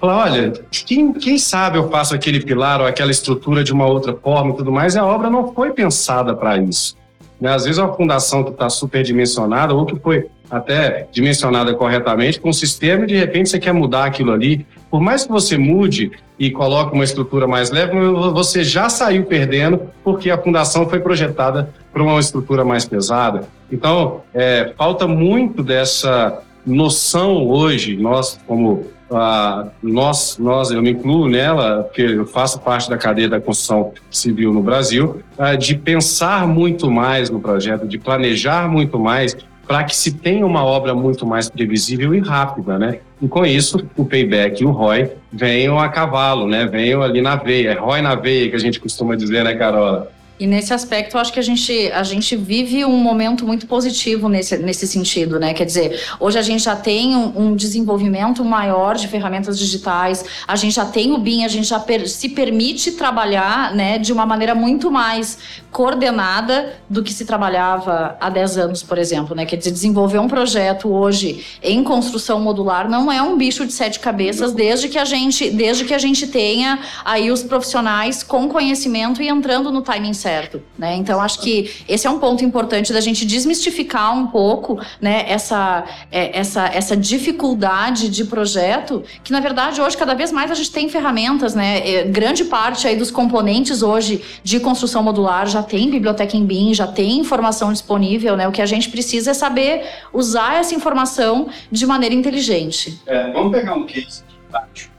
Falar, 0.00 0.24
olha, 0.24 0.52
quem, 0.70 1.12
quem 1.14 1.38
sabe 1.38 1.78
eu 1.78 1.88
faço 1.88 2.14
aquele 2.14 2.40
pilar 2.40 2.80
ou 2.80 2.86
aquela 2.86 3.10
estrutura 3.10 3.64
de 3.64 3.72
uma 3.72 3.86
outra 3.86 4.14
forma 4.14 4.50
e 4.52 4.56
tudo 4.56 4.70
mais, 4.70 4.94
e 4.94 4.98
a 4.98 5.04
obra 5.04 5.30
não 5.30 5.52
foi 5.54 5.72
pensada 5.72 6.34
para 6.34 6.58
isso. 6.58 6.96
Né? 7.40 7.54
Às 7.54 7.64
vezes 7.64 7.78
uma 7.78 7.92
fundação 7.94 8.44
que 8.44 8.50
está 8.50 8.68
superdimensionada 8.68 9.72
ou 9.72 9.86
que 9.86 9.98
foi 9.98 10.28
até 10.50 11.06
dimensionada 11.10 11.74
corretamente 11.74 12.40
com 12.40 12.50
o 12.50 12.54
sistema 12.54 13.04
e 13.04 13.06
de 13.08 13.16
repente 13.16 13.48
você 13.48 13.58
quer 13.58 13.72
mudar 13.72 14.04
aquilo 14.04 14.32
ali. 14.32 14.66
Por 14.90 15.00
mais 15.00 15.24
que 15.24 15.32
você 15.32 15.56
mude 15.56 16.12
e 16.38 16.50
coloque 16.50 16.94
uma 16.94 17.04
estrutura 17.04 17.46
mais 17.46 17.70
leve, 17.70 17.92
você 18.32 18.62
já 18.62 18.88
saiu 18.88 19.24
perdendo 19.24 19.80
porque 20.02 20.30
a 20.30 20.38
fundação 20.38 20.88
foi 20.88 21.00
projetada 21.00 21.72
para 21.92 22.02
uma 22.02 22.20
estrutura 22.20 22.64
mais 22.64 22.84
pesada. 22.84 23.48
Então, 23.70 24.22
é, 24.32 24.72
falta 24.76 25.06
muito 25.06 25.62
dessa 25.62 26.40
noção 26.66 27.46
hoje, 27.46 27.96
nós 27.96 28.38
como 28.46 28.86
ah, 29.10 29.68
nós, 29.82 30.38
nós, 30.38 30.70
eu 30.70 30.82
me 30.82 30.90
incluo 30.90 31.28
nela, 31.28 31.84
porque 31.84 32.02
eu 32.02 32.26
faço 32.26 32.58
parte 32.60 32.88
da 32.88 32.96
cadeia 32.96 33.28
da 33.28 33.40
construção 33.40 33.92
civil 34.10 34.52
no 34.52 34.62
Brasil, 34.62 35.20
ah, 35.38 35.54
de 35.54 35.76
pensar 35.76 36.48
muito 36.48 36.90
mais 36.90 37.30
no 37.30 37.38
projeto, 37.38 37.86
de 37.86 37.98
planejar 37.98 38.68
muito 38.68 38.98
mais 38.98 39.36
para 39.66 39.84
que 39.84 39.96
se 39.96 40.12
tenha 40.12 40.46
uma 40.46 40.64
obra 40.64 40.94
muito 40.94 41.26
mais 41.26 41.48
previsível 41.48 42.14
e 42.14 42.20
rápida, 42.20 42.78
né? 42.78 42.98
E 43.20 43.28
com 43.28 43.44
isso, 43.44 43.86
o 43.96 44.04
payback 44.04 44.62
e 44.62 44.66
o 44.66 44.70
ROI 44.70 45.12
venham 45.32 45.78
a 45.78 45.88
cavalo, 45.88 46.46
né? 46.46 46.66
Venham 46.66 47.02
ali 47.02 47.22
na 47.22 47.36
veia, 47.36 47.70
é 47.70 47.78
ROI 47.78 48.02
na 48.02 48.14
veia 48.14 48.50
que 48.50 48.56
a 48.56 48.60
gente 48.60 48.78
costuma 48.78 49.16
dizer, 49.16 49.44
né, 49.44 49.54
Carola? 49.54 50.12
E 50.38 50.48
nesse 50.48 50.74
aspecto, 50.74 51.16
eu 51.16 51.20
acho 51.20 51.32
que 51.32 51.38
a 51.38 51.42
gente, 51.42 51.92
a 51.92 52.02
gente 52.02 52.34
vive 52.34 52.84
um 52.84 52.96
momento 52.96 53.46
muito 53.46 53.68
positivo 53.68 54.28
nesse, 54.28 54.58
nesse 54.58 54.84
sentido, 54.84 55.38
né? 55.38 55.54
Quer 55.54 55.64
dizer, 55.64 56.02
hoje 56.18 56.36
a 56.36 56.42
gente 56.42 56.64
já 56.64 56.74
tem 56.74 57.14
um, 57.14 57.50
um 57.50 57.56
desenvolvimento 57.56 58.44
maior 58.44 58.96
de 58.96 59.06
ferramentas 59.06 59.56
digitais, 59.56 60.24
a 60.46 60.56
gente 60.56 60.74
já 60.74 60.84
tem 60.84 61.12
o 61.12 61.18
BIM, 61.18 61.44
a 61.44 61.48
gente 61.48 61.68
já 61.68 61.78
per, 61.78 62.08
se 62.08 62.30
permite 62.30 62.92
trabalhar 62.92 63.72
né, 63.76 63.96
de 63.96 64.12
uma 64.12 64.26
maneira 64.26 64.56
muito 64.56 64.90
mais 64.90 65.38
coordenada 65.70 66.74
do 66.90 67.02
que 67.02 67.12
se 67.12 67.24
trabalhava 67.24 68.16
há 68.20 68.28
10 68.28 68.58
anos, 68.58 68.82
por 68.82 68.98
exemplo, 68.98 69.36
né? 69.36 69.46
Quer 69.46 69.56
dizer, 69.56 69.70
desenvolver 69.70 70.18
um 70.18 70.28
projeto 70.28 70.88
hoje 70.88 71.44
em 71.62 71.84
construção 71.84 72.40
modular 72.40 72.88
não 72.88 73.10
é 73.10 73.22
um 73.22 73.36
bicho 73.36 73.64
de 73.64 73.72
sete 73.72 74.00
cabeças, 74.00 74.52
desde 74.52 74.88
que 74.88 74.98
a 74.98 75.04
gente, 75.04 75.48
desde 75.50 75.84
que 75.84 75.94
a 75.94 75.98
gente 75.98 76.26
tenha 76.26 76.80
aí 77.04 77.30
os 77.30 77.44
profissionais 77.44 78.24
com 78.24 78.48
conhecimento 78.48 79.22
e 79.22 79.28
entrando 79.28 79.70
no 79.70 79.80
timing 79.80 80.12
certo, 80.24 80.62
né? 80.78 80.96
Então 80.96 81.20
acho 81.20 81.38
que 81.40 81.70
esse 81.86 82.06
é 82.06 82.10
um 82.10 82.18
ponto 82.18 82.42
importante 82.42 82.94
da 82.94 83.00
gente 83.00 83.26
desmistificar 83.26 84.16
um 84.16 84.26
pouco, 84.28 84.80
né? 84.98 85.26
Essa 85.28 85.84
é, 86.10 86.38
essa 86.38 86.64
essa 86.66 86.96
dificuldade 86.96 88.08
de 88.08 88.24
projeto 88.24 89.02
que 89.22 89.30
na 89.30 89.40
verdade 89.40 89.82
hoje 89.82 89.96
cada 89.98 90.14
vez 90.14 90.32
mais 90.32 90.50
a 90.50 90.54
gente 90.54 90.72
tem 90.72 90.88
ferramentas, 90.88 91.54
né? 91.54 91.86
É, 91.86 92.04
grande 92.04 92.44
parte 92.46 92.88
aí 92.88 92.96
dos 92.96 93.10
componentes 93.10 93.82
hoje 93.82 94.22
de 94.42 94.58
construção 94.60 95.02
modular 95.02 95.46
já 95.46 95.62
tem 95.62 95.90
biblioteca 95.90 96.34
em 96.38 96.46
BIM, 96.46 96.72
já 96.72 96.86
tem 96.86 97.18
informação 97.18 97.70
disponível, 97.70 98.34
né? 98.34 98.48
O 98.48 98.52
que 98.52 98.62
a 98.62 98.66
gente 98.66 98.88
precisa 98.88 99.32
é 99.32 99.34
saber 99.34 99.82
usar 100.10 100.54
essa 100.54 100.74
informação 100.74 101.48
de 101.70 101.84
maneira 101.86 102.14
inteligente. 102.14 102.98
É, 103.06 103.30
vamos 103.30 103.52
pegar 103.52 103.74
um 103.74 103.84
case 103.84 104.22
prático 104.50 104.93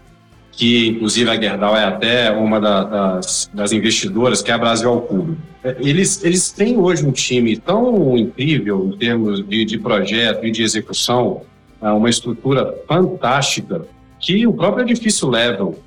que 0.56 0.88
inclusive 0.88 1.30
a 1.30 1.36
Gerdau 1.36 1.76
é 1.76 1.84
até 1.84 2.32
uma 2.32 2.60
da, 2.60 2.84
das, 2.84 3.50
das, 3.54 3.72
investidoras, 3.74 4.42
que 4.42 4.50
é 4.50 4.54
a 4.54 4.58
Brasil 4.58 4.90
ao 4.90 5.02
Cubo. 5.02 5.38
É, 5.64 5.76
eles, 5.80 6.24
eles 6.24 6.52
têm 6.52 6.78
hoje 6.78 7.06
um 7.06 7.12
time 7.12 7.58
tão 7.58 8.18
incrível 8.18 8.92
em 8.94 8.98
termos 8.98 9.46
de, 9.46 9.66
de 9.66 9.78
projeto 9.78 10.46
e 10.46 10.52
de 10.52 10.64
execução, 10.64 11.42
é, 11.82 11.90
uma 11.90 12.10
estrutura 12.10 12.74
fantástica, 12.88 13.86
que 14.20 14.48
o 14.48 14.54
próprio 14.54 14.84
edifício 14.84 15.28
Level, 15.28 15.78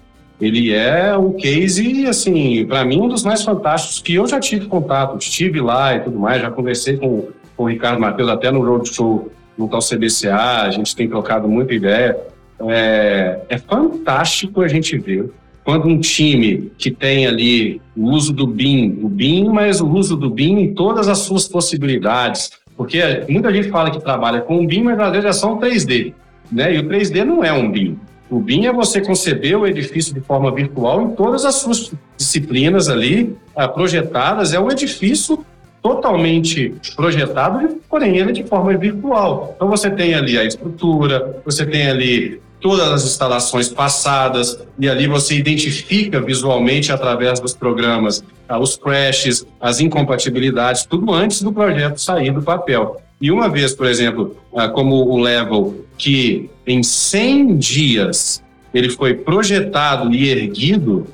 ele 0.40 0.72
é 0.72 1.16
um 1.16 1.32
case, 1.32 2.06
assim, 2.06 2.64
para 2.66 2.84
mim, 2.84 3.00
um 3.00 3.08
dos 3.08 3.24
mais 3.24 3.42
fantásticos 3.42 4.00
que 4.00 4.14
eu 4.14 4.26
já 4.26 4.38
tive 4.38 4.66
contato, 4.66 5.16
estive 5.18 5.60
lá 5.60 5.96
e 5.96 6.00
tudo 6.00 6.18
mais, 6.18 6.42
já 6.42 6.50
conversei 6.50 6.96
com, 6.96 7.28
com 7.56 7.64
o 7.64 7.68
Ricardo 7.68 8.00
Matheus 8.00 8.28
até 8.28 8.50
no 8.50 8.62
Roadshow 8.62 9.32
no 9.56 9.66
tal 9.66 9.80
CBCA, 9.80 10.62
a 10.62 10.70
gente 10.70 10.94
tem 10.94 11.08
trocado 11.08 11.48
muita 11.48 11.74
ideia. 11.74 12.16
É, 12.60 13.40
é 13.48 13.58
fantástico 13.58 14.60
a 14.62 14.68
gente 14.68 14.96
ver 14.98 15.30
quando 15.68 15.86
um 15.86 16.00
time 16.00 16.72
que 16.78 16.90
tem 16.90 17.26
ali 17.26 17.78
o 17.94 18.04
uso 18.04 18.32
do 18.32 18.46
BIM, 18.46 19.00
o 19.02 19.08
BIM, 19.08 19.50
mas 19.50 19.82
o 19.82 19.86
uso 19.86 20.16
do 20.16 20.30
BIM 20.30 20.60
em 20.60 20.72
todas 20.72 21.08
as 21.08 21.18
suas 21.18 21.46
possibilidades, 21.46 22.52
Porque 22.74 23.02
muita 23.28 23.52
gente 23.52 23.68
fala 23.68 23.90
que 23.90 24.00
trabalha 24.00 24.40
com 24.40 24.60
um 24.60 24.66
BIM, 24.66 24.84
mas 24.84 24.98
às 24.98 25.10
vezes 25.10 25.26
é 25.26 25.32
só 25.32 25.52
um 25.52 25.60
3D. 25.60 26.14
Né? 26.50 26.74
E 26.74 26.78
o 26.78 26.84
3D 26.84 27.22
não 27.22 27.44
é 27.44 27.52
um 27.52 27.70
BIM. 27.70 27.98
O 28.30 28.40
BIM 28.40 28.64
é 28.64 28.72
você 28.72 29.02
conceber 29.02 29.58
o 29.58 29.66
edifício 29.66 30.14
de 30.14 30.20
forma 30.20 30.50
virtual 30.50 31.02
em 31.02 31.10
todas 31.10 31.44
as 31.44 31.56
suas 31.56 31.92
disciplinas 32.16 32.88
ali 32.88 33.36
ah, 33.54 33.68
projetadas. 33.68 34.54
É 34.54 34.60
um 34.60 34.70
edifício 34.70 35.44
totalmente 35.82 36.74
projetado, 36.96 37.78
porém 37.90 38.16
ele 38.16 38.30
é 38.30 38.32
de 38.32 38.44
forma 38.44 38.74
virtual. 38.74 39.52
Então 39.54 39.68
você 39.68 39.90
tem 39.90 40.14
ali 40.14 40.38
a 40.38 40.44
estrutura, 40.44 41.42
você 41.44 41.66
tem 41.66 41.88
ali 41.88 42.40
todas 42.60 42.88
as 42.88 43.04
instalações 43.04 43.68
passadas 43.68 44.58
e 44.78 44.88
ali 44.88 45.06
você 45.06 45.36
identifica 45.36 46.20
visualmente 46.20 46.92
através 46.92 47.40
dos 47.40 47.54
programas 47.54 48.22
ah, 48.48 48.58
os 48.58 48.76
crashes, 48.76 49.46
as 49.60 49.80
incompatibilidades, 49.80 50.84
tudo 50.84 51.12
antes 51.12 51.42
do 51.42 51.52
projeto 51.52 52.00
sair 52.00 52.32
do 52.32 52.42
papel. 52.42 53.00
E 53.20 53.30
uma 53.30 53.48
vez, 53.48 53.74
por 53.74 53.86
exemplo, 53.86 54.36
ah, 54.54 54.68
como 54.68 54.94
o 54.94 55.18
Level, 55.18 55.84
que 55.96 56.50
em 56.66 56.82
100 56.82 57.56
dias 57.56 58.42
ele 58.72 58.90
foi 58.90 59.14
projetado 59.14 60.12
e 60.14 60.28
erguido 60.28 61.06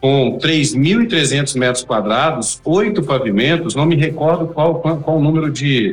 com 0.00 0.36
3.300 0.42 1.56
metros 1.56 1.84
quadrados, 1.84 2.60
oito 2.64 3.04
pavimentos, 3.04 3.76
não 3.76 3.86
me 3.86 3.94
recordo 3.94 4.48
qual, 4.48 4.80
qual, 4.80 4.96
qual, 4.96 5.18
o 5.18 5.22
número 5.22 5.48
de, 5.48 5.92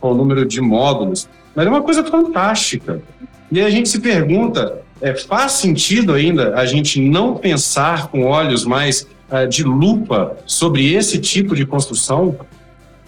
qual 0.00 0.14
o 0.14 0.16
número 0.16 0.46
de 0.46 0.62
módulos, 0.62 1.28
mas 1.54 1.66
é 1.66 1.68
uma 1.68 1.82
coisa 1.82 2.02
fantástica. 2.02 3.02
E 3.50 3.60
a 3.60 3.68
gente 3.68 3.88
se 3.88 4.00
pergunta, 4.00 4.80
é, 5.00 5.14
faz 5.14 5.52
sentido 5.52 6.12
ainda 6.12 6.54
a 6.54 6.64
gente 6.66 7.00
não 7.00 7.34
pensar 7.34 8.08
com 8.08 8.24
olhos 8.24 8.64
mais 8.64 9.06
uh, 9.30 9.48
de 9.48 9.64
lupa 9.64 10.36
sobre 10.46 10.94
esse 10.94 11.18
tipo 11.18 11.56
de 11.56 11.66
construção? 11.66 12.36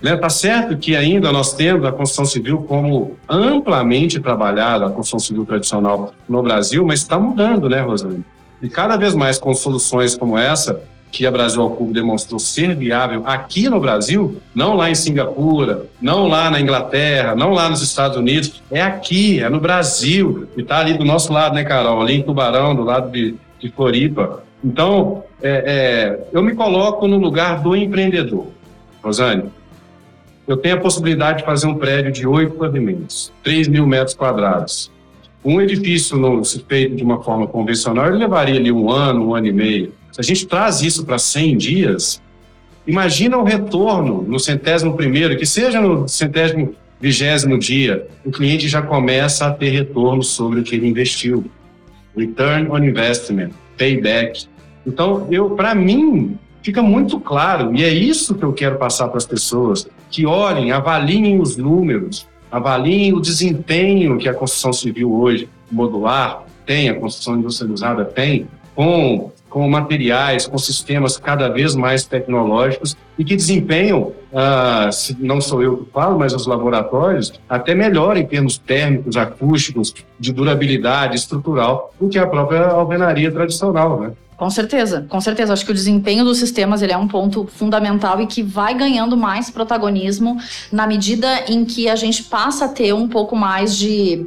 Né? 0.03 0.17
Tá 0.17 0.29
certo 0.29 0.77
que 0.77 0.97
ainda 0.97 1.31
nós 1.31 1.55
temos 1.55 1.85
a 1.85 1.93
construção 1.93 2.25
civil 2.25 2.63
como 2.63 3.17
amplamente 3.29 4.19
trabalhada, 4.19 4.87
a 4.87 4.91
construção 4.91 5.21
civil 5.21 5.47
tradicional 5.47 6.13
no 6.29 6.43
Brasil, 6.43 6.85
mas 6.85 7.01
está 7.01 7.19
mudando, 7.19 7.69
né, 7.69 7.81
Rosane? 7.81 8.25
E 8.61 8.69
cada 8.69 8.97
vez 8.97 9.15
mais 9.15 9.39
com 9.39 9.55
soluções 9.55 10.17
como 10.17 10.37
essa, 10.37 10.83
que 11.12 11.27
a 11.27 11.31
Brasil 11.31 11.61
ao 11.61 11.70
Cubo 11.70 11.92
demonstrou 11.92 12.40
ser 12.40 12.75
viável 12.75 13.22
aqui 13.27 13.68
no 13.68 13.79
Brasil, 13.79 14.40
não 14.55 14.75
lá 14.75 14.90
em 14.90 14.94
Singapura, 14.94 15.87
não 16.01 16.27
lá 16.27 16.51
na 16.51 16.59
Inglaterra, 16.59 17.37
não 17.37 17.53
lá 17.53 17.68
nos 17.68 17.83
Estados 17.83 18.16
Unidos, 18.16 18.62
é 18.70 18.81
aqui, 18.81 19.38
é 19.38 19.48
no 19.51 19.61
Brasil, 19.61 20.48
e 20.57 20.62
está 20.62 20.79
ali 20.79 20.94
do 20.94 21.05
nosso 21.05 21.31
lado, 21.31 21.55
né, 21.55 21.64
Carol? 21.64 22.01
Ali 22.01 22.14
em 22.14 22.22
Tubarão, 22.22 22.75
do 22.75 22.83
lado 22.83 23.12
de, 23.12 23.35
de 23.61 23.70
Floripa. 23.70 24.42
Então, 24.64 25.22
é, 25.42 25.51
é, 25.66 26.29
eu 26.33 26.42
me 26.42 26.55
coloco 26.55 27.07
no 27.07 27.18
lugar 27.18 27.61
do 27.61 27.77
empreendedor. 27.77 28.46
Rosane, 29.05 29.51
eu 30.48 30.57
tenho 30.57 30.77
a 30.77 30.81
possibilidade 30.81 31.38
de 31.38 31.44
fazer 31.44 31.66
um 31.66 31.75
prédio 31.75 32.11
de 32.11 32.27
oito 32.27 32.55
pavimentos, 32.55 33.31
3 33.44 33.68
mil 33.68 33.87
metros 33.87 34.14
quadrados. 34.14 34.90
Um 35.44 35.61
edifício, 35.61 36.16
no, 36.16 36.42
se 36.44 36.64
feito 36.66 36.96
de 36.96 37.03
uma 37.03 37.22
forma 37.22 37.46
convencional, 37.46 38.07
ele 38.07 38.16
levaria 38.16 38.59
ali 38.59 38.72
um 38.72 38.90
ano, 38.90 39.29
um 39.29 39.35
ano 39.35 39.46
e 39.48 39.53
meio. 39.53 39.92
Se 40.12 40.20
a 40.20 40.22
gente 40.22 40.46
traz 40.46 40.83
isso 40.83 41.07
para 41.07 41.18
100 41.18 41.57
dias, 41.57 42.22
imagina 42.87 43.38
o 43.38 43.44
retorno 43.44 44.22
no 44.22 44.38
centésimo 44.38 44.94
primeiro, 44.94 45.38
que 45.38 45.46
seja 45.46 45.81
no 45.81 46.07
centésimo 46.07 46.75
vigésimo 47.01 47.59
dia, 47.59 48.07
o 48.25 48.31
cliente 48.31 48.68
já 48.68 48.83
começa 48.83 49.46
a 49.46 49.51
ter 49.51 49.70
retorno 49.70 50.22
sobre 50.22 50.61
o 50.61 50.62
que 50.62 50.77
ele 50.77 50.87
investiu. 50.87 51.51
Return 52.14 52.68
on 52.70 52.85
investment, 52.85 53.51
payback. 53.77 54.46
Então, 54.87 55.27
eu, 55.31 55.51
para 55.51 55.75
mim, 55.75 56.38
fica 56.62 56.83
muito 56.83 57.18
claro, 57.18 57.75
e 57.75 57.83
é 57.83 57.88
isso 57.88 58.35
que 58.35 58.44
eu 58.44 58.53
quero 58.53 58.77
passar 58.77 59.09
para 59.09 59.18
as 59.18 59.27
pessoas, 59.27 59.88
que 60.11 60.27
olhem, 60.27 60.72
avaliem 60.72 61.40
os 61.40 61.57
números, 61.57 62.29
avaliem 62.51 63.14
o 63.14 63.20
desempenho 63.20 64.18
que 64.18 64.29
a 64.29 64.35
construção 64.35 64.75
civil 64.75 65.12
hoje, 65.12 65.48
modular, 65.70 66.44
tem, 66.66 66.90
a 66.90 66.94
construção 66.94 67.38
industrializada 67.38 68.05
tem, 68.05 68.46
com 68.75 69.33
com 69.53 69.69
materiais, 69.69 70.47
com 70.47 70.57
sistemas 70.57 71.19
cada 71.19 71.49
vez 71.49 71.75
mais 71.75 72.05
tecnológicos 72.05 72.97
e 73.19 73.25
que 73.25 73.37
desempenham, 73.37 74.12
ah, 74.35 74.88
não 75.19 75.41
sou 75.41 75.62
eu 75.62 75.77
que 75.77 75.91
falo, 75.93 76.19
mas 76.19 76.33
os 76.33 76.47
laboratórios, 76.47 77.33
até 77.47 77.75
melhor 77.75 78.17
em 78.17 78.25
termos 78.25 78.57
térmicos, 78.57 79.17
acústicos, 79.17 79.95
de 80.19 80.33
durabilidade 80.33 81.17
estrutural 81.17 81.93
do 82.01 82.09
que 82.09 82.19
a 82.19 82.27
própria 82.27 82.69
alvenaria 82.69 83.31
tradicional, 83.31 84.01
né? 84.01 84.12
Com 84.37 84.51
certeza, 84.51 85.07
com 85.09 85.21
certeza. 85.21 85.53
Acho 85.53 85.65
que 85.65 85.71
o 85.71 85.75
desempenho 85.75 86.25
dos 86.25 86.38
sistemas 86.38 86.83
ele 86.83 86.93
é 86.93 86.97
um 86.97 87.07
ponto 87.07 87.47
fundamental 87.47 88.21
e 88.21 88.27
que 88.27 88.43
vai 88.43 88.75
ganhando 88.75 89.17
mais 89.17 89.51
protagonismo 89.51 90.37
na 90.73 90.85
medida 90.85 91.45
em 91.47 91.65
que 91.65 91.88
a 91.88 91.95
gente 91.95 92.25
passa 92.25 92.65
a 92.65 92.69
ter 92.69 92.93
um 92.93 93.07
pouco 93.07 93.37
mais 93.37 93.77
de 93.77 94.27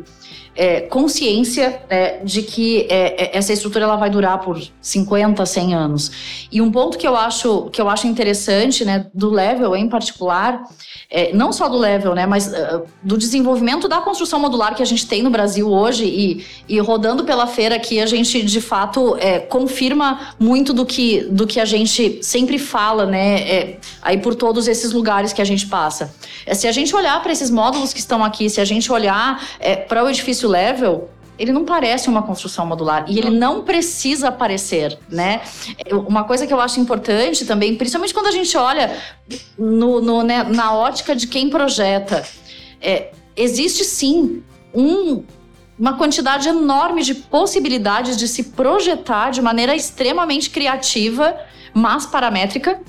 é, 0.55 0.81
consciência 0.81 1.81
é, 1.89 2.23
de 2.23 2.41
que 2.41 2.87
é, 2.89 3.25
é 3.25 3.37
essa 3.37 3.51
estrutura 3.51 3.85
ela 3.85 3.95
vai 3.97 4.09
durar 4.09 4.39
por 4.39 4.61
50, 4.81 5.45
100 5.45 5.73
anos. 5.73 6.47
E 6.51 6.61
um 6.61 6.71
ponto 6.71 6.97
que 6.97 7.07
eu 7.07 7.15
acho, 7.15 7.69
que 7.71 7.81
eu 7.81 7.89
acho 7.89 8.07
interessante, 8.07 8.85
né, 8.85 9.07
do 9.13 9.29
level 9.29 9.75
em 9.75 9.89
particular, 9.89 10.63
é, 11.09 11.33
não 11.33 11.51
só 11.51 11.67
do 11.69 11.77
level, 11.77 12.15
né, 12.15 12.25
mas 12.25 12.47
uh, 12.47 12.83
do 13.01 13.17
desenvolvimento 13.17 13.87
da 13.87 14.01
construção 14.01 14.39
modular 14.39 14.75
que 14.75 14.81
a 14.81 14.85
gente 14.85 15.07
tem 15.07 15.21
no 15.21 15.29
Brasil 15.29 15.69
hoje 15.69 16.05
e, 16.05 16.45
e 16.67 16.79
rodando 16.79 17.23
pela 17.23 17.47
feira 17.47 17.75
aqui, 17.75 17.99
a 17.99 18.05
gente 18.05 18.41
de 18.43 18.61
fato 18.61 19.15
é, 19.19 19.39
confirma 19.39 20.35
muito 20.39 20.73
do 20.73 20.85
que, 20.85 21.21
do 21.29 21.45
que 21.45 21.59
a 21.59 21.65
gente 21.65 22.19
sempre 22.21 22.57
fala, 22.57 23.05
né, 23.05 23.77
aí 24.01 24.17
por 24.17 24.35
todos 24.35 24.67
esses 24.67 24.91
lugares 24.91 25.33
que 25.33 25.41
a 25.41 25.45
gente 25.45 25.67
passa. 25.67 26.13
se 26.53 26.67
a 26.67 26.71
gente 26.71 26.95
olhar 26.95 27.21
para 27.21 27.31
esses 27.31 27.49
módulos 27.49 27.93
que 27.93 27.99
estão 27.99 28.23
aqui, 28.23 28.49
se 28.49 28.59
a 28.59 28.65
gente 28.65 28.91
olhar 28.91 29.41
para 29.87 30.03
o 30.03 30.09
edifício 30.09 30.49
level, 30.49 31.09
ele 31.37 31.51
não 31.51 31.65
parece 31.65 32.09
uma 32.09 32.23
construção 32.23 32.65
modular 32.65 33.05
e 33.07 33.17
ele 33.17 33.29
não 33.29 33.63
precisa 33.63 34.31
parecer, 34.31 34.97
né? 35.09 35.41
Uma 36.07 36.23
coisa 36.23 36.47
que 36.47 36.53
eu 36.53 36.61
acho 36.61 36.79
importante 36.79 37.45
também, 37.45 37.75
principalmente 37.75 38.13
quando 38.13 38.27
a 38.27 38.31
gente 38.31 38.55
olha 38.57 38.95
no, 39.57 40.01
no 40.01 40.23
né, 40.23 40.43
na 40.43 40.73
ótica 40.73 41.15
de 41.15 41.27
quem 41.27 41.49
projeta, 41.49 42.25
é, 42.81 43.11
existe 43.35 43.83
sim 43.83 44.43
um, 44.73 45.23
uma 45.77 45.97
quantidade 45.97 46.47
enorme 46.47 47.03
de 47.03 47.15
possibilidades 47.15 48.17
de 48.17 48.27
se 48.27 48.43
projetar 48.43 49.31
de 49.31 49.41
maneira 49.41 49.75
extremamente 49.75 50.49
criativa, 50.49 51.35
mas 51.73 52.05
paramétrica, 52.05 52.79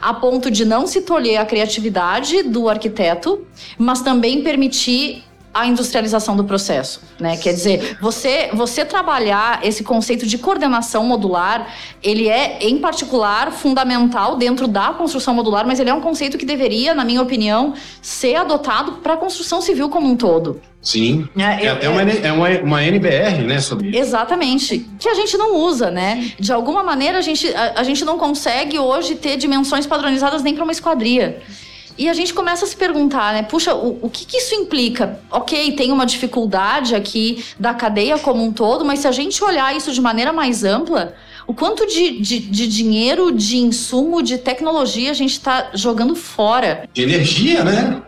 a 0.00 0.12
ponto 0.12 0.50
de 0.50 0.64
não 0.64 0.86
se 0.86 1.02
tolher 1.02 1.38
a 1.38 1.46
criatividade 1.46 2.42
do 2.42 2.68
arquiteto, 2.68 3.46
mas 3.78 4.02
também 4.02 4.42
permitir 4.42 5.24
a 5.56 5.66
industrialização 5.66 6.36
do 6.36 6.44
processo, 6.44 7.00
né? 7.18 7.36
Quer 7.36 7.54
dizer, 7.54 7.96
você 8.00 8.50
você 8.52 8.84
trabalhar 8.84 9.60
esse 9.62 9.82
conceito 9.82 10.26
de 10.26 10.36
coordenação 10.36 11.04
modular, 11.04 11.74
ele 12.02 12.28
é 12.28 12.58
em 12.60 12.78
particular 12.78 13.50
fundamental 13.50 14.36
dentro 14.36 14.68
da 14.68 14.90
construção 14.90 15.34
modular, 15.34 15.66
mas 15.66 15.80
ele 15.80 15.88
é 15.88 15.94
um 15.94 16.00
conceito 16.00 16.36
que 16.36 16.44
deveria, 16.44 16.94
na 16.94 17.04
minha 17.04 17.22
opinião, 17.22 17.72
ser 18.02 18.36
adotado 18.36 18.92
para 19.02 19.14
a 19.14 19.16
construção 19.16 19.62
civil 19.62 19.88
como 19.88 20.06
um 20.06 20.16
todo. 20.16 20.60
Sim. 20.82 21.28
É, 21.36 21.64
é 21.64 21.68
até 21.70 21.88
uma, 21.88 22.02
é 22.02 22.32
uma, 22.32 22.48
uma 22.60 22.84
NBR, 22.84 23.42
né, 23.44 23.58
sobre 23.60 23.88
isso. 23.88 23.98
Exatamente. 23.98 24.86
Que 25.00 25.08
a 25.08 25.14
gente 25.14 25.36
não 25.36 25.56
usa, 25.56 25.90
né? 25.90 26.30
De 26.38 26.52
alguma 26.52 26.84
maneira, 26.84 27.18
a 27.18 27.22
gente, 27.22 27.52
a, 27.54 27.80
a 27.80 27.82
gente 27.82 28.04
não 28.04 28.18
consegue 28.18 28.78
hoje 28.78 29.16
ter 29.16 29.36
dimensões 29.36 29.84
padronizadas 29.86 30.42
nem 30.42 30.54
para 30.54 30.62
uma 30.62 30.70
esquadria. 30.70 31.42
E 31.98 32.08
a 32.08 32.14
gente 32.14 32.34
começa 32.34 32.64
a 32.64 32.68
se 32.68 32.76
perguntar, 32.76 33.32
né? 33.32 33.42
Puxa, 33.42 33.74
o, 33.74 33.98
o 34.02 34.10
que, 34.10 34.26
que 34.26 34.36
isso 34.36 34.54
implica? 34.54 35.18
Ok, 35.30 35.72
tem 35.72 35.90
uma 35.90 36.04
dificuldade 36.04 36.94
aqui 36.94 37.44
da 37.58 37.72
cadeia 37.72 38.18
como 38.18 38.44
um 38.44 38.52
todo, 38.52 38.84
mas 38.84 39.00
se 39.00 39.08
a 39.08 39.12
gente 39.12 39.42
olhar 39.42 39.74
isso 39.74 39.92
de 39.92 40.00
maneira 40.00 40.32
mais 40.32 40.62
ampla, 40.62 41.14
o 41.46 41.54
quanto 41.54 41.86
de, 41.86 42.20
de, 42.20 42.40
de 42.40 42.68
dinheiro, 42.68 43.32
de 43.32 43.56
insumo, 43.56 44.22
de 44.22 44.36
tecnologia 44.36 45.10
a 45.10 45.14
gente 45.14 45.32
está 45.32 45.70
jogando 45.74 46.14
fora. 46.14 46.88
De 46.92 47.02
energia, 47.02 47.64
né? 47.64 48.02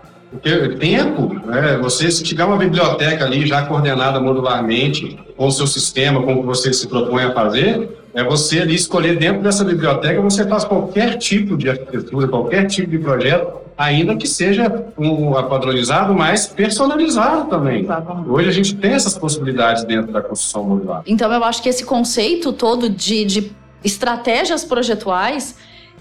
tempo, 0.79 1.33
né? 1.46 1.79
Você 1.81 2.11
se 2.11 2.22
tiver 2.22 2.44
uma 2.44 2.59
biblioteca 2.59 3.24
ali 3.24 3.46
já 3.46 3.62
coordenada 3.62 4.20
modularmente 4.20 5.18
com 5.37 5.46
o 5.46 5.51
seu 5.51 5.66
sistema, 5.66 6.22
como 6.22 6.42
você 6.42 6.70
se 6.70 6.87
propõe 6.87 7.22
a 7.22 7.33
fazer, 7.33 7.88
é 8.12 8.22
você 8.22 8.61
ali 8.61 8.74
escolher 8.74 9.16
dentro 9.16 9.42
dessa 9.42 9.64
biblioteca, 9.64 10.20
você 10.20 10.46
faz 10.46 10.64
qualquer 10.64 11.16
tipo 11.16 11.57
de 11.57 11.70
arquitetura, 11.70 12.29
qualquer 12.29 12.66
tipo 12.66 12.90
de 12.90 12.98
projeto 12.98 13.68
ainda 13.79 14.17
que 14.17 14.27
seja 14.27 14.91
um 14.99 15.33
padronizado, 15.49 16.12
mas 16.12 16.49
personalizado 16.49 17.49
também. 17.49 17.85
Exatamente. 17.85 18.29
Hoje 18.29 18.49
a 18.49 18.53
gente 18.53 18.75
tem 18.75 18.93
essas 18.93 19.17
possibilidades 19.17 19.85
dentro 19.85 20.12
da 20.12 20.21
construção 20.21 20.64
modular. 20.64 21.03
Então 21.07 21.33
eu 21.33 21.45
acho 21.45 21.62
que 21.62 21.69
esse 21.69 21.85
conceito 21.85 22.53
todo 22.53 22.91
de, 22.91 23.25
de 23.25 23.53
estratégias 23.85 24.64
projetuais 24.64 25.57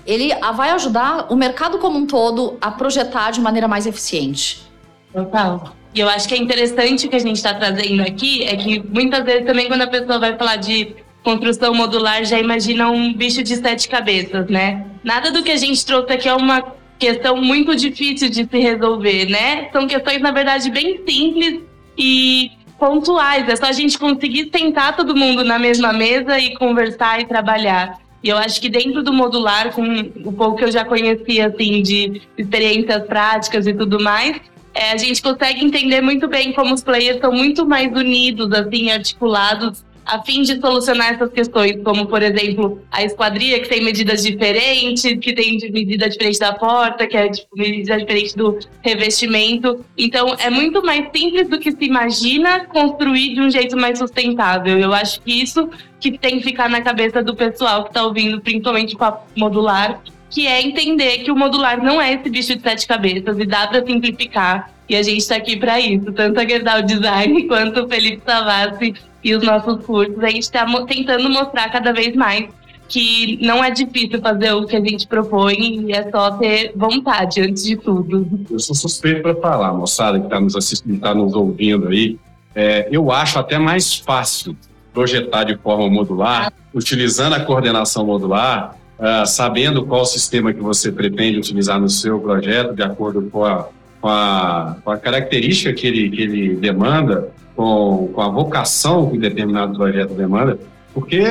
ele 0.08 0.34
vai 0.56 0.72
ajudar 0.72 1.28
o 1.30 1.36
mercado 1.36 1.78
como 1.78 2.00
um 2.00 2.08
todo 2.08 2.58
a 2.60 2.72
projetar 2.72 3.30
de 3.30 3.42
maneira 3.42 3.68
mais 3.68 3.86
eficiente. 3.86 4.66
Total. 5.14 5.74
E 5.94 6.00
eu 6.00 6.10
acho 6.10 6.28
que 6.28 6.34
é 6.34 6.38
interessante 6.38 7.06
o 7.06 7.10
que 7.10 7.16
a 7.16 7.20
gente 7.20 7.36
está 7.36 7.54
trazendo 7.54 8.02
aqui 8.02 8.44
é 8.44 8.56
que 8.56 8.80
muitas 8.80 9.24
vezes 9.24 9.46
também 9.46 9.68
quando 9.68 9.82
a 9.82 9.88
pessoa 9.88 10.18
vai 10.18 10.36
falar 10.36 10.56
de 10.56 10.96
construção 11.24 11.74
modular 11.74 12.24
já 12.24 12.40
imagina 12.40 12.90
um 12.90 13.14
bicho 13.14 13.44
de 13.44 13.56
sete 13.56 13.90
cabeças, 13.90 14.48
né? 14.48 14.88
Nada 15.04 15.30
do 15.30 15.44
que 15.44 15.52
a 15.52 15.58
gente 15.58 15.86
trouxe 15.86 16.14
aqui 16.14 16.28
é 16.28 16.34
uma 16.34 16.64
questão 16.98 17.38
muito 17.38 17.76
difícil 17.76 18.30
de 18.30 18.46
se 18.46 18.60
resolver, 18.60 19.26
né? 19.26 19.70
São 19.72 19.88
questões, 19.88 20.22
na 20.22 20.32
verdade, 20.32 20.70
bem 20.72 21.02
simples 21.08 21.62
e 21.98 22.52
pontuais. 22.80 23.48
É 23.48 23.56
só 23.56 23.66
a 23.66 23.72
gente 23.72 23.98
conseguir 23.98 24.50
sentar 24.56 24.96
todo 24.96 25.16
mundo 25.16 25.44
na 25.44 25.60
mesma 25.60 25.94
mesa 25.94 26.40
e 26.40 26.56
conversar 26.56 27.22
e 27.22 27.26
trabalhar. 27.26 28.00
E 28.24 28.30
eu 28.30 28.38
acho 28.38 28.60
que 28.60 28.70
dentro 28.70 29.04
do 29.04 29.14
modular, 29.14 29.72
com 29.74 29.84
o 30.26 30.34
pouco 30.34 30.58
que 30.58 30.66
eu 30.66 30.72
já 30.72 30.84
conhecia, 30.84 31.48
assim, 31.48 31.82
de 31.82 32.22
experiências 32.38 33.06
práticas 33.06 33.68
e 33.68 33.74
tudo 33.74 34.00
mais, 34.00 34.42
é, 34.74 34.92
a 34.92 34.98
gente 34.98 35.22
consegue 35.22 35.64
entender 35.64 36.02
muito 36.02 36.28
bem 36.28 36.52
como 36.54 36.74
os 36.74 36.84
players 36.84 37.20
são 37.20 37.32
muito 37.32 37.66
mais 37.66 37.92
unidos, 37.92 38.52
assim, 38.52 38.92
articulados 38.92 39.84
a 40.08 40.24
fim 40.24 40.42
de 40.42 40.60
solucionar 40.60 41.14
essas 41.14 41.32
questões, 41.32 41.84
como, 41.84 42.08
por 42.08 42.24
exemplo, 42.24 42.82
a 42.92 43.04
esquadria, 43.04 43.60
que 43.60 43.68
tem 43.68 43.84
medidas 43.84 44.24
diferentes, 44.24 45.04
que 45.20 45.34
tem 45.34 45.58
medida 45.72 46.10
diferente 46.10 46.40
da 46.40 46.54
porta, 46.54 47.06
que 47.06 47.18
é 47.18 47.30
tipo, 47.30 47.50
medida 47.56 47.98
diferente 47.98 48.36
do 48.36 48.58
revestimento. 48.82 49.86
Então, 49.98 50.34
é 50.40 50.50
muito 50.50 50.82
mais 50.82 51.08
simples 51.14 51.50
do 51.50 51.60
que 51.60 51.72
se 51.72 51.84
imagina 51.84 52.66
construir 52.66 53.34
de 53.34 53.42
um 53.42 53.50
jeito 53.50 53.76
mais 53.76 54.00
sustentável. 54.00 54.80
Eu 54.80 54.94
acho 54.94 55.22
que 55.22 55.42
isso 55.42 55.70
que 56.00 56.18
tem 56.18 56.38
que 56.38 56.44
ficar 56.44 56.70
na 56.70 56.82
cabeça 56.82 57.22
do 57.22 57.36
pessoal 57.36 57.84
que 57.84 57.90
está 57.90 58.04
ouvindo, 58.04 58.40
principalmente 58.40 58.96
com 58.96 59.04
a 59.04 59.20
modular, 59.36 60.02
que 60.30 60.48
é 60.48 60.62
entender 60.62 61.20
que 61.20 61.32
o 61.32 61.36
modular 61.36 61.84
não 61.84 62.02
é 62.02 62.14
esse 62.14 62.30
bicho 62.30 62.56
de 62.56 62.62
sete 62.62 62.88
cabeças 62.88 63.38
e 63.38 63.46
dá 63.46 63.68
para 63.68 63.86
simplificar. 63.86 64.72
E 64.90 64.96
a 64.96 65.04
gente 65.04 65.18
está 65.18 65.36
aqui 65.36 65.58
para 65.58 65.80
isso, 65.80 66.12
tanto 66.14 66.40
a 66.40 66.48
Gerdau 66.48 66.82
Design 66.82 67.44
quanto 67.48 67.84
o 67.84 67.88
Felipe 67.88 68.22
Savassi 68.26 68.94
e 69.24 69.36
os 69.36 69.44
nossos 69.44 69.86
cursos, 69.86 70.24
a 70.24 70.30
gente 70.30 70.44
está 70.44 70.66
tentando 70.86 71.30
mostrar 71.30 71.70
cada 71.70 71.92
vez 71.92 72.16
mais 72.16 72.48
que 72.88 73.38
não 73.46 73.64
é 73.64 73.70
difícil 73.70 74.22
fazer 74.22 74.54
o 74.54 74.66
que 74.66 74.76
a 74.76 74.80
gente 74.80 75.06
propõe 75.08 75.92
é 75.92 76.10
só 76.10 76.32
ter 76.32 76.72
vontade 76.76 77.42
antes 77.42 77.64
de 77.64 77.76
tudo. 77.76 78.26
Eu 78.50 78.60
sou 78.60 78.74
suspeito 78.74 79.22
para 79.22 79.36
falar, 79.36 79.74
moçada 79.74 80.18
que 80.18 80.26
está 80.26 80.40
nos 80.40 80.56
assistindo, 80.56 80.96
está 80.96 81.14
nos 81.14 81.34
ouvindo 81.34 81.90
aí. 81.90 82.18
É, 82.56 82.88
eu 82.90 83.12
acho 83.12 83.38
até 83.38 83.60
mais 83.60 83.94
fácil 83.96 84.56
projetar 84.94 85.44
de 85.44 85.56
forma 85.58 85.88
modular, 85.90 86.52
utilizando 86.74 87.34
a 87.34 87.40
coordenação 87.40 88.06
modular, 88.06 88.76
uh, 88.98 89.28
sabendo 89.28 89.86
qual 89.86 90.06
sistema 90.06 90.52
que 90.52 90.60
você 90.60 90.92
pretende 90.92 91.38
utilizar 91.38 91.80
no 91.80 91.90
seu 91.90 92.20
projeto, 92.20 92.74
de 92.74 92.82
acordo 92.82 93.22
com 93.30 93.46
a, 93.46 93.68
com 94.02 94.10
a, 94.10 94.78
com 94.84 94.92
a 94.92 94.98
característica 94.98 95.74
que 95.74 95.88
ele, 95.88 96.10
que 96.10 96.22
ele 96.22 96.56
demanda, 96.56 97.30
com, 97.56 98.10
com 98.14 98.22
a 98.22 98.30
vocação 98.30 99.10
que 99.10 99.18
determinado 99.18 99.76
projeto 99.76 100.14
demanda, 100.14 100.60
porque 100.94 101.24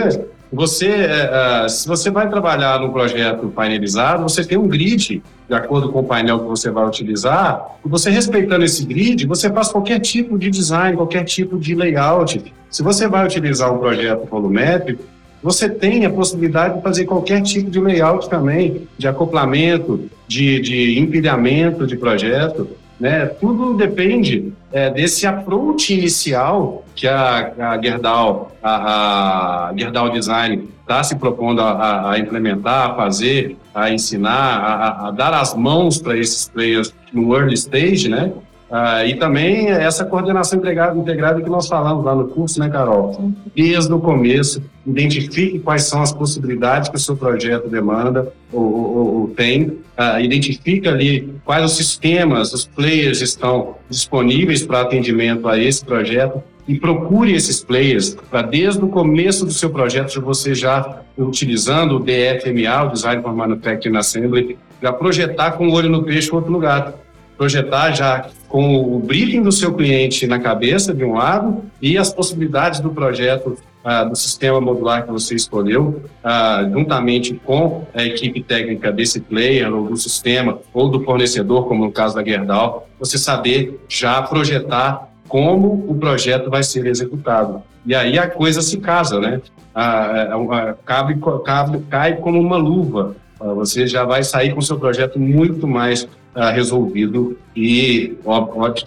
você, 0.53 0.89
é, 0.89 1.69
se 1.69 1.87
você 1.87 2.11
vai 2.11 2.29
trabalhar 2.29 2.81
num 2.81 2.91
projeto 2.91 3.49
painelizado, 3.49 4.23
você 4.23 4.45
tem 4.45 4.57
um 4.57 4.67
grid 4.67 5.23
de 5.49 5.55
acordo 5.55 5.93
com 5.93 6.01
o 6.01 6.05
painel 6.05 6.41
que 6.41 6.47
você 6.47 6.71
vai 6.71 6.87
utilizar, 6.87 7.79
e 7.85 7.89
você 7.89 8.11
respeitando 8.11 8.65
esse 8.65 8.85
grid, 8.85 9.27
você 9.27 9.51
faz 9.51 9.69
qualquer 9.69 10.01
tipo 10.01 10.39
de 10.39 10.51
design, 10.51 10.97
qualquer 10.97 11.25
tipo 11.25 11.59
de 11.59 11.75
layout. 11.75 12.53
Se 12.69 12.83
você 12.83 13.07
vai 13.07 13.25
utilizar 13.25 13.73
um 13.73 13.79
projeto 13.79 14.27
volumétrico, 14.27 15.05
você 15.47 15.69
tem 15.69 16.05
a 16.05 16.11
possibilidade 16.11 16.75
de 16.75 16.83
fazer 16.83 17.05
qualquer 17.05 17.41
tipo 17.41 17.71
de 17.71 17.79
layout 17.79 18.29
também, 18.29 18.89
de 18.99 19.07
acoplamento, 19.07 20.11
de, 20.27 20.61
de 20.61 20.99
empilhamento 20.99 21.87
de 21.87 21.97
projeto. 21.97 22.69
Né? 22.99 23.27
Tudo 23.27 23.75
depende 23.75 24.53
é, 24.73 24.91
desse 24.91 25.25
approach 25.25 25.95
inicial 25.95 26.85
que 26.97 27.07
a, 27.07 27.53
a 27.61 27.81
Gerdau, 27.81 28.57
a, 28.61 29.69
a 29.69 29.75
Gerdau 29.77 30.11
Design 30.11 30.69
está 30.81 31.05
se 31.05 31.15
propondo 31.15 31.61
a, 31.61 32.11
a, 32.11 32.19
implementar, 32.19 32.91
a 32.91 32.95
fazer, 32.97 33.57
a 33.73 33.89
ensinar, 33.93 34.33
a, 34.33 35.07
a 35.07 35.11
dar 35.13 35.33
as 35.33 35.55
mãos 35.55 35.99
para 35.99 36.17
esses 36.19 36.49
players 36.49 36.93
no 37.13 37.33
early 37.37 37.55
stage, 37.55 38.09
né? 38.09 38.33
Ah, 38.71 39.05
e 39.05 39.15
também 39.15 39.69
essa 39.69 40.05
coordenação 40.05 40.59
integrada, 40.59 40.99
integrada 40.99 41.41
que 41.41 41.49
nós 41.49 41.69
falamos 41.69 42.05
lá 42.05 42.15
no 42.15 42.27
curso, 42.27 42.59
né, 42.59 42.69
Carol? 42.69 43.33
Desde 43.55 43.93
o 43.93 44.01
começo, 44.01 44.61
identifique 44.85 45.61
quais 45.61 45.85
são 45.85 46.03
as 46.03 46.13
possibilidades 46.13 46.89
que 46.89 46.97
o 46.97 46.99
seu 46.99 47.17
projeto 47.17 47.69
demanda 47.69 48.33
ou, 48.53 48.63
ou, 48.63 49.21
ou 49.21 49.29
tem, 49.29 49.79
ah, 49.97 50.21
identifique 50.21 50.89
ali 50.89 51.33
quais 51.45 51.65
os 51.65 51.77
sistemas, 51.77 52.53
os 52.53 52.67
players 52.67 53.21
estão 53.21 53.77
disponíveis 53.89 54.67
para 54.67 54.81
atendimento 54.81 55.49
a 55.49 55.57
esse 55.57 55.85
projeto 55.85 56.43
e 56.67 56.77
procure 56.77 57.33
esses 57.35 57.63
players 57.63 58.17
para 58.29 58.43
desde 58.43 58.85
o 58.85 58.89
começo 58.89 59.45
do 59.45 59.53
seu 59.53 59.71
projeto, 59.71 60.21
você 60.21 60.57
já 60.57 61.03
utilizando 61.17 61.97
o 61.97 62.01
DFMA, 62.01 62.83
o 62.83 62.93
Design 62.93 63.23
for 63.23 63.33
Manufacturing 63.33 63.97
Assembly, 63.97 64.59
já 64.83 64.93
projetar 64.93 65.53
com 65.53 65.69
o 65.69 65.73
olho 65.73 65.89
no 65.89 66.03
peixe 66.03 66.35
outro 66.35 66.53
lugar 66.53 66.93
projetar 67.37 67.93
já 67.93 68.27
com 68.49 68.97
o 68.97 68.99
briefing 68.99 69.43
do 69.43 69.53
seu 69.53 69.75
cliente 69.75 70.27
na 70.27 70.39
cabeça, 70.39 70.95
de 70.95 71.05
um 71.05 71.15
lado, 71.15 71.63
e 71.81 71.99
as 71.99 72.13
possibilidades 72.13 72.81
do 72.81 72.91
projeto 72.91 73.57
ah, 73.85 74.03
do 74.03 74.17
sistema 74.17 74.61
modular 74.61 75.05
que 75.05 75.13
você 75.13 75.37
escolheu, 75.37 76.03
ah, 76.25 76.69
juntamente 76.73 77.35
com 77.45 77.87
a 77.95 78.03
equipe 78.03 78.43
técnica 78.43 78.91
desse 78.91 79.21
player, 79.21 79.73
ou 79.73 79.89
do 79.89 79.97
sistema, 79.97 80.59
ou 80.75 80.89
do 80.89 81.05
fornecedor, 81.05 81.69
como 81.69 81.85
no 81.85 81.93
caso 81.93 82.17
da 82.17 82.25
Gerdau, 82.25 82.89
você 82.99 83.17
saber 83.17 83.81
já 83.89 84.21
projetar 84.23 85.09
como 85.29 85.85
o 85.89 85.95
projeto 85.95 86.51
vai 86.51 86.65
ser 86.65 86.85
executado. 86.87 87.63
E 87.87 87.95
aí 87.95 88.19
a 88.19 88.29
coisa 88.29 88.61
se 88.61 88.79
casa, 88.79 89.21
né? 89.21 89.41
Ah, 89.73 90.75
cabe, 90.85 91.17
cabe, 91.45 91.79
cai 91.89 92.17
como 92.17 92.41
uma 92.41 92.57
luva. 92.57 93.15
Você 93.39 93.87
já 93.87 94.05
vai 94.05 94.25
sair 94.25 94.55
com 94.55 94.61
seu 94.61 94.79
projeto 94.79 95.21
muito 95.21 95.69
mais 95.69 96.09
uh, 96.37 96.53
resolvido 96.53 97.39
e, 97.57 98.15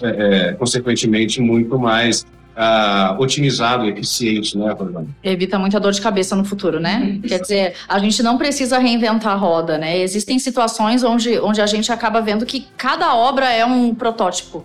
é, 0.04 0.54
consequentemente, 0.54 1.42
muito 1.42 1.80
mais 1.80 2.26
uh, 2.56 3.20
otimizado 3.20 3.86
e 3.86 3.90
eficiente, 3.90 4.58
né, 4.58 4.72
Rosane? 4.72 5.10
Evita 5.24 5.58
muita 5.58 5.80
dor 5.80 5.92
de 5.92 6.00
cabeça 6.00 6.36
no 6.36 6.46
futuro, 6.46 6.80
né? 6.80 7.20
Quer 7.28 7.42
dizer, 7.42 7.74
a 7.88 7.98
gente 7.98 8.22
não 8.22 8.38
precisa 8.38 8.78
reinventar 8.78 9.34
a 9.34 9.36
roda, 9.36 9.78
né? 9.78 9.98
Existem 9.98 10.38
situações 10.38 11.04
onde, 11.04 11.40
onde 11.40 11.60
a 11.60 11.66
gente 11.66 11.92
acaba 11.92 12.22
vendo 12.22 12.46
que 12.46 12.68
cada 12.78 13.16
obra 13.16 13.52
é 13.52 13.66
um 13.66 13.96
protótipo, 13.96 14.64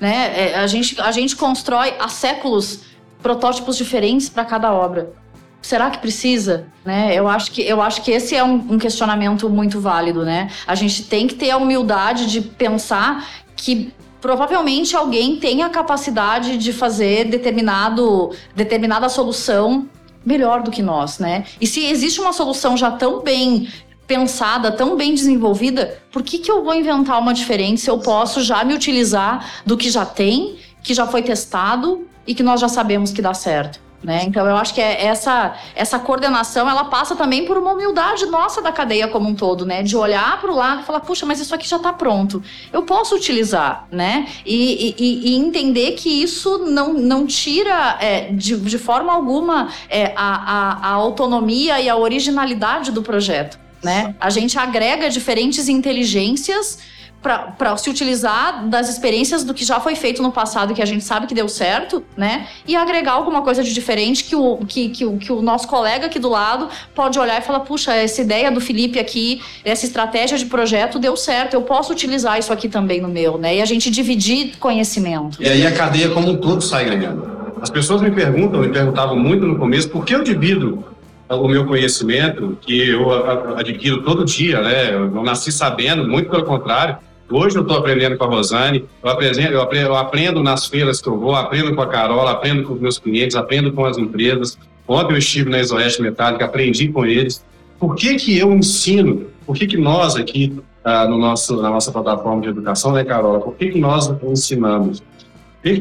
né? 0.00 0.32
É, 0.36 0.58
a, 0.58 0.66
gente, 0.68 1.00
a 1.00 1.10
gente 1.10 1.34
constrói 1.34 1.94
há 1.98 2.08
séculos 2.08 2.82
protótipos 3.20 3.76
diferentes 3.76 4.28
para 4.28 4.44
cada 4.44 4.72
obra 4.72 5.19
será 5.62 5.90
que 5.90 5.98
precisa? 5.98 6.66
Né? 6.84 7.14
Eu, 7.14 7.28
acho 7.28 7.50
que, 7.50 7.62
eu 7.62 7.80
acho 7.80 8.02
que 8.02 8.10
esse 8.10 8.34
é 8.34 8.42
um, 8.42 8.54
um, 8.54 8.78
questionamento 8.78 9.48
muito 9.48 9.80
válido. 9.80 10.24
Né? 10.24 10.50
A 10.66 10.74
gente 10.74 11.04
tem 11.04 11.26
que 11.26 11.34
ter 11.34 11.50
a 11.50 11.56
humildade 11.56 12.26
de 12.26 12.40
pensar 12.40 13.28
que 13.56 13.92
provavelmente 14.20 14.96
alguém 14.96 15.36
tem 15.36 15.62
a 15.62 15.68
capacidade 15.68 16.56
de 16.58 16.72
fazer 16.72 17.26
determinado, 17.26 18.30
determinada 18.54 19.08
solução 19.08 19.88
melhor 20.24 20.62
do 20.62 20.70
que 20.70 20.82
nós. 20.82 21.18
Né? 21.18 21.44
E 21.60 21.66
se 21.66 21.84
existe 21.86 22.20
uma 22.20 22.32
solução 22.32 22.76
já 22.76 22.90
tão 22.90 23.22
bem 23.22 23.68
pensada, 24.06 24.72
tão 24.72 24.96
bem 24.96 25.14
desenvolvida, 25.14 26.00
por 26.10 26.22
que, 26.22 26.38
que 26.38 26.50
eu 26.50 26.64
vou 26.64 26.74
inventar 26.74 27.18
uma 27.20 27.32
diferente 27.32 27.80
se 27.80 27.88
eu 27.88 27.98
posso 27.98 28.42
já 28.42 28.64
me 28.64 28.74
utilizar 28.74 29.62
do 29.64 29.76
que 29.76 29.88
já 29.88 30.04
tem, 30.04 30.56
que 30.82 30.92
já 30.92 31.06
foi 31.06 31.22
testado 31.22 32.06
e 32.26 32.34
que 32.34 32.42
nós 32.42 32.60
já 32.60 32.68
sabemos 32.68 33.12
que 33.12 33.22
dá 33.22 33.32
certo? 33.32 33.80
Né? 34.02 34.24
Então 34.24 34.46
eu 34.46 34.56
acho 34.56 34.72
que 34.72 34.80
é 34.80 35.04
essa 35.04 35.54
essa 35.74 35.98
coordenação 35.98 36.68
ela 36.68 36.84
passa 36.84 37.14
também 37.14 37.44
por 37.44 37.58
uma 37.58 37.72
humildade 37.72 38.24
nossa 38.24 38.62
da 38.62 38.72
cadeia 38.72 39.06
como 39.06 39.28
um 39.28 39.34
todo, 39.34 39.66
né? 39.66 39.82
De 39.82 39.94
olhar 39.94 40.40
para 40.40 40.50
o 40.50 40.56
lado 40.56 40.80
e 40.80 40.84
falar, 40.84 41.00
puxa, 41.00 41.26
mas 41.26 41.38
isso 41.38 41.54
aqui 41.54 41.68
já 41.68 41.76
está 41.76 41.92
pronto, 41.92 42.42
eu 42.72 42.82
posso 42.82 43.14
utilizar, 43.14 43.86
né? 43.92 44.26
E, 44.46 44.94
e, 44.98 45.32
e, 45.32 45.36
entender 45.36 45.92
que 45.92 46.08
isso 46.08 46.60
não, 46.60 46.94
não 46.94 47.26
tira 47.26 47.98
é, 48.00 48.32
de, 48.32 48.56
de 48.56 48.78
forma 48.78 49.12
alguma 49.12 49.68
é, 49.90 50.14
a, 50.16 50.86
a, 50.86 50.88
a 50.88 50.92
autonomia 50.92 51.78
e 51.78 51.86
a 51.86 51.94
originalidade 51.94 52.90
do 52.92 53.02
projeto, 53.02 53.58
né? 53.82 54.14
A 54.18 54.30
gente 54.30 54.58
agrega 54.58 55.10
diferentes 55.10 55.68
inteligências 55.68 56.78
para 57.22 57.76
se 57.76 57.90
utilizar 57.90 58.66
das 58.66 58.88
experiências 58.88 59.44
do 59.44 59.52
que 59.52 59.62
já 59.62 59.78
foi 59.78 59.94
feito 59.94 60.22
no 60.22 60.32
passado 60.32 60.72
que 60.72 60.80
a 60.80 60.86
gente 60.86 61.04
sabe 61.04 61.26
que 61.26 61.34
deu 61.34 61.48
certo, 61.48 62.02
né? 62.16 62.46
E 62.66 62.74
agregar 62.74 63.12
alguma 63.12 63.42
coisa 63.42 63.62
de 63.62 63.74
diferente 63.74 64.24
que 64.24 64.34
o, 64.34 64.56
que, 64.66 64.88
que, 64.88 65.04
o, 65.04 65.18
que 65.18 65.30
o 65.30 65.42
nosso 65.42 65.68
colega 65.68 66.06
aqui 66.06 66.18
do 66.18 66.30
lado 66.30 66.68
pode 66.94 67.18
olhar 67.18 67.38
e 67.38 67.44
falar: 67.44 67.60
puxa, 67.60 67.94
essa 67.94 68.22
ideia 68.22 68.50
do 68.50 68.60
Felipe 68.60 68.98
aqui, 68.98 69.42
essa 69.64 69.84
estratégia 69.84 70.38
de 70.38 70.46
projeto 70.46 70.98
deu 70.98 71.14
certo, 71.14 71.54
eu 71.54 71.62
posso 71.62 71.92
utilizar 71.92 72.38
isso 72.38 72.52
aqui 72.52 72.68
também 72.68 73.02
no 73.02 73.08
meu, 73.08 73.36
né? 73.36 73.56
E 73.56 73.60
a 73.60 73.66
gente 73.66 73.90
dividir 73.90 74.56
conhecimento. 74.58 75.42
E 75.42 75.48
aí 75.48 75.66
a 75.66 75.72
cadeia 75.72 76.08
como 76.10 76.30
um 76.30 76.36
todo 76.38 76.62
sai 76.62 76.86
ganhando. 76.86 77.38
As 77.60 77.68
pessoas 77.68 78.00
me 78.00 78.10
perguntam, 78.10 78.60
me 78.60 78.70
perguntavam 78.70 79.16
muito 79.16 79.46
no 79.46 79.58
começo, 79.58 79.90
por 79.90 80.06
que 80.06 80.14
eu 80.14 80.24
divido 80.24 80.82
o 81.28 81.46
meu 81.46 81.66
conhecimento, 81.66 82.56
que 82.62 82.88
eu 82.88 83.12
adquiro 83.56 84.02
todo 84.02 84.24
dia, 84.24 84.62
né? 84.62 84.94
Eu 84.94 85.22
nasci 85.22 85.52
sabendo, 85.52 86.08
muito 86.08 86.30
pelo 86.30 86.44
contrário 86.44 86.96
Hoje 87.30 87.56
eu 87.56 87.62
estou 87.62 87.78
aprendendo 87.78 88.18
com 88.18 88.24
a 88.24 88.26
Rosane, 88.26 88.84
eu 89.02 89.08
aprendo, 89.08 89.40
eu, 89.40 89.62
aprendo, 89.62 89.86
eu 89.86 89.96
aprendo, 89.96 90.42
nas 90.42 90.66
feiras 90.66 91.00
que 91.00 91.08
eu 91.08 91.16
vou, 91.16 91.36
aprendo 91.36 91.72
com 91.76 91.80
a 91.80 91.86
Carola, 91.86 92.32
aprendo 92.32 92.64
com 92.64 92.74
os 92.74 92.80
meus 92.80 92.98
clientes, 92.98 93.36
aprendo 93.36 93.72
com 93.72 93.84
as 93.84 93.96
empresas. 93.96 94.58
Ontem 94.86 95.12
eu 95.12 95.18
estive 95.18 95.48
na 95.48 95.60
Exoeste 95.60 96.02
Metálica, 96.02 96.44
aprendi 96.44 96.88
com 96.88 97.06
eles. 97.06 97.44
Por 97.78 97.94
que, 97.94 98.16
que 98.16 98.36
eu 98.36 98.52
ensino? 98.52 99.26
Por 99.46 99.54
que, 99.54 99.68
que 99.68 99.76
nós 99.76 100.16
aqui, 100.16 100.60
ah, 100.82 101.06
no 101.06 101.18
nosso, 101.18 101.62
na 101.62 101.70
nossa 101.70 101.92
plataforma 101.92 102.42
de 102.42 102.48
educação, 102.48 102.92
né, 102.92 103.04
Carola? 103.04 103.38
Por 103.38 103.54
que, 103.54 103.70
que 103.70 103.78
nós 103.78 104.12
ensinamos? 104.24 105.00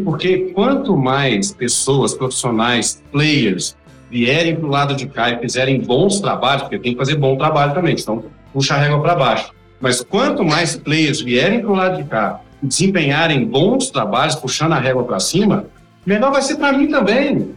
Porque 0.06 0.52
quanto 0.54 0.96
mais 0.96 1.52
pessoas, 1.52 2.14
profissionais, 2.14 3.02
players, 3.12 3.76
vierem 4.12 4.56
para 4.56 4.68
o 4.68 4.70
lado 4.70 4.96
de 4.96 5.08
cá 5.08 5.32
e 5.32 5.40
fizerem 5.40 5.82
bons 5.82 6.20
trabalhos, 6.20 6.64
porque 6.64 6.78
tem 6.78 6.92
que 6.92 6.98
fazer 7.00 7.16
bom 7.16 7.36
trabalho 7.38 7.74
também, 7.74 7.96
então 7.98 8.24
puxa 8.54 8.76
a 8.76 8.78
régua 8.78 9.02
para 9.02 9.16
baixo. 9.16 9.59
Mas 9.80 10.02
quanto 10.02 10.44
mais 10.44 10.76
players 10.76 11.22
vierem 11.22 11.62
para 11.62 11.72
o 11.72 11.76
lado 11.76 11.98
de 11.98 12.10
cá 12.10 12.42
e 12.62 12.68
desempenharem 12.68 13.46
bons 13.46 13.90
trabalhos, 13.90 14.36
puxando 14.36 14.74
a 14.74 14.80
régua 14.80 15.04
para 15.04 15.20
cima, 15.20 15.66
melhor 16.06 16.32
vai 16.32 16.42
ser 16.42 16.56
para 16.58 16.74
mim 16.74 16.88
também. 16.88 17.56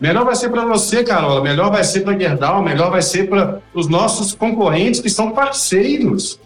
Melhor 0.00 0.24
vai 0.24 0.34
ser 0.34 0.50
para 0.50 0.64
você, 0.64 1.04
Carola, 1.04 1.42
melhor 1.42 1.70
vai 1.70 1.84
ser 1.84 2.00
para 2.00 2.18
Gerdau, 2.18 2.62
melhor 2.62 2.90
vai 2.90 3.02
ser 3.02 3.28
para 3.28 3.60
os 3.72 3.86
nossos 3.88 4.34
concorrentes 4.34 5.00
que 5.00 5.08
são 5.08 5.30
parceiros. 5.30 6.40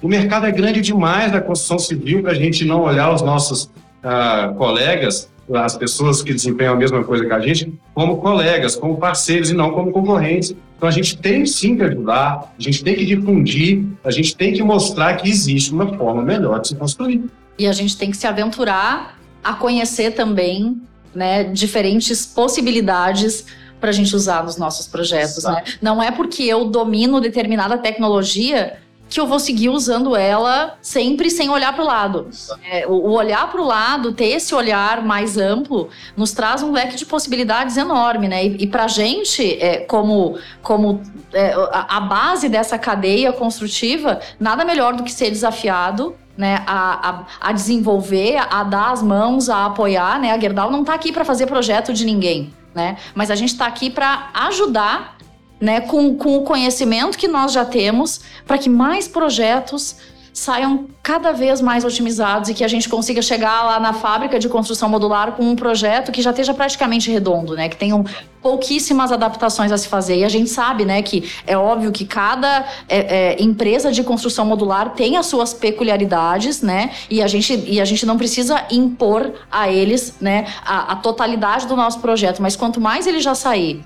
O 0.00 0.06
mercado 0.06 0.46
é 0.46 0.52
grande 0.52 0.80
demais 0.80 1.32
da 1.32 1.40
construção 1.40 1.78
civil 1.78 2.22
para 2.22 2.32
a 2.32 2.34
gente 2.34 2.64
não 2.64 2.82
olhar 2.82 3.12
os 3.12 3.20
nossos 3.20 3.64
uh, 3.64 4.54
colegas 4.56 5.28
as 5.56 5.76
pessoas 5.76 6.22
que 6.22 6.32
desempenham 6.32 6.74
a 6.74 6.76
mesma 6.76 7.02
coisa 7.02 7.24
que 7.24 7.32
a 7.32 7.40
gente 7.40 7.72
como 7.98 8.18
colegas, 8.18 8.76
como 8.76 8.96
parceiros 8.96 9.50
e 9.50 9.54
não 9.54 9.72
como 9.72 9.90
concorrentes. 9.90 10.54
Então 10.76 10.88
a 10.88 10.92
gente 10.92 11.18
tem 11.18 11.44
sim 11.44 11.76
que 11.76 11.82
ajudar, 11.82 12.54
a 12.56 12.62
gente 12.62 12.84
tem 12.84 12.94
que 12.94 13.04
difundir, 13.04 13.84
a 14.04 14.10
gente 14.12 14.36
tem 14.36 14.52
que 14.52 14.62
mostrar 14.62 15.16
que 15.16 15.28
existe 15.28 15.72
uma 15.72 15.92
forma 15.98 16.22
melhor 16.22 16.60
de 16.60 16.68
se 16.68 16.76
construir. 16.76 17.24
E 17.58 17.66
a 17.66 17.72
gente 17.72 17.96
tem 17.96 18.12
que 18.12 18.16
se 18.16 18.24
aventurar 18.24 19.18
a 19.42 19.52
conhecer 19.52 20.12
também 20.12 20.80
né, 21.12 21.42
diferentes 21.42 22.24
possibilidades 22.24 23.46
para 23.80 23.90
a 23.90 23.92
gente 23.92 24.14
usar 24.14 24.44
nos 24.44 24.56
nossos 24.56 24.86
projetos. 24.86 25.42
Né? 25.42 25.64
Não 25.82 26.00
é 26.00 26.12
porque 26.12 26.44
eu 26.44 26.66
domino 26.66 27.20
determinada 27.20 27.76
tecnologia 27.78 28.76
que 29.08 29.18
eu 29.18 29.26
vou 29.26 29.38
seguir 29.38 29.70
usando 29.70 30.14
ela 30.14 30.76
sempre 30.82 31.30
sem 31.30 31.48
olhar 31.48 31.72
para 31.72 31.82
o 31.82 31.86
lado. 31.86 32.28
É, 32.70 32.86
o 32.86 33.10
olhar 33.10 33.50
para 33.50 33.60
o 33.60 33.64
lado, 33.64 34.12
ter 34.12 34.26
esse 34.26 34.54
olhar 34.54 35.02
mais 35.02 35.36
amplo, 35.36 35.88
nos 36.16 36.32
traz 36.32 36.62
um 36.62 36.72
leque 36.72 36.96
de 36.96 37.06
possibilidades 37.06 37.76
enorme, 37.76 38.28
né? 38.28 38.44
E, 38.44 38.64
e 38.64 38.66
para 38.66 38.84
a 38.84 38.88
gente, 38.88 39.58
é, 39.62 39.78
como, 39.78 40.38
como 40.62 41.00
é, 41.32 41.52
a, 41.72 41.96
a 41.96 42.00
base 42.00 42.48
dessa 42.48 42.78
cadeia 42.78 43.32
construtiva, 43.32 44.20
nada 44.38 44.64
melhor 44.64 44.94
do 44.94 45.02
que 45.02 45.12
ser 45.12 45.30
desafiado 45.30 46.14
né, 46.36 46.62
a, 46.68 47.10
a, 47.10 47.48
a, 47.48 47.52
desenvolver, 47.52 48.36
a 48.36 48.62
dar 48.62 48.92
as 48.92 49.02
mãos, 49.02 49.48
a 49.48 49.66
apoiar, 49.66 50.20
né? 50.20 50.30
A 50.30 50.38
Gerdau 50.38 50.70
não 50.70 50.82
está 50.82 50.94
aqui 50.94 51.12
para 51.12 51.24
fazer 51.24 51.46
projeto 51.46 51.92
de 51.92 52.04
ninguém, 52.04 52.54
né? 52.72 52.96
Mas 53.12 53.28
a 53.28 53.34
gente 53.34 53.50
está 53.50 53.66
aqui 53.66 53.90
para 53.90 54.30
ajudar 54.32 55.17
né, 55.60 55.80
com, 55.80 56.14
com 56.16 56.36
o 56.38 56.42
conhecimento 56.42 57.16
que 57.18 57.28
nós 57.28 57.52
já 57.52 57.64
temos, 57.64 58.20
para 58.46 58.58
que 58.58 58.68
mais 58.68 59.08
projetos 59.08 59.96
saiam 60.38 60.86
cada 61.02 61.32
vez 61.32 61.60
mais 61.60 61.84
otimizados 61.84 62.48
e 62.48 62.54
que 62.54 62.62
a 62.62 62.68
gente 62.68 62.88
consiga 62.88 63.20
chegar 63.20 63.64
lá 63.64 63.80
na 63.80 63.92
fábrica 63.92 64.38
de 64.38 64.48
construção 64.48 64.88
modular 64.88 65.32
com 65.32 65.42
um 65.42 65.56
projeto 65.56 66.12
que 66.12 66.22
já 66.22 66.30
esteja 66.30 66.54
praticamente 66.54 67.10
redondo, 67.10 67.54
né? 67.54 67.68
Que 67.68 67.76
tenham 67.76 68.04
pouquíssimas 68.40 69.10
adaptações 69.10 69.72
a 69.72 69.76
se 69.76 69.88
fazer. 69.88 70.18
E 70.18 70.24
a 70.24 70.28
gente 70.28 70.48
sabe, 70.48 70.84
né, 70.84 71.02
que 71.02 71.28
é 71.44 71.58
óbvio 71.58 71.90
que 71.90 72.04
cada 72.04 72.64
é, 72.88 72.98
é, 72.98 73.42
empresa 73.42 73.90
de 73.90 74.04
construção 74.04 74.46
modular 74.46 74.90
tem 74.90 75.16
as 75.16 75.26
suas 75.26 75.52
peculiaridades, 75.52 76.62
né? 76.62 76.92
E 77.10 77.20
a 77.20 77.26
gente, 77.26 77.64
e 77.66 77.80
a 77.80 77.84
gente 77.84 78.06
não 78.06 78.16
precisa 78.16 78.64
impor 78.70 79.32
a 79.50 79.68
eles, 79.68 80.14
né, 80.20 80.46
a, 80.64 80.92
a 80.92 80.96
totalidade 80.96 81.66
do 81.66 81.74
nosso 81.74 81.98
projeto. 81.98 82.40
Mas 82.40 82.54
quanto 82.54 82.80
mais 82.80 83.08
ele 83.08 83.20
já 83.20 83.34
sair 83.34 83.84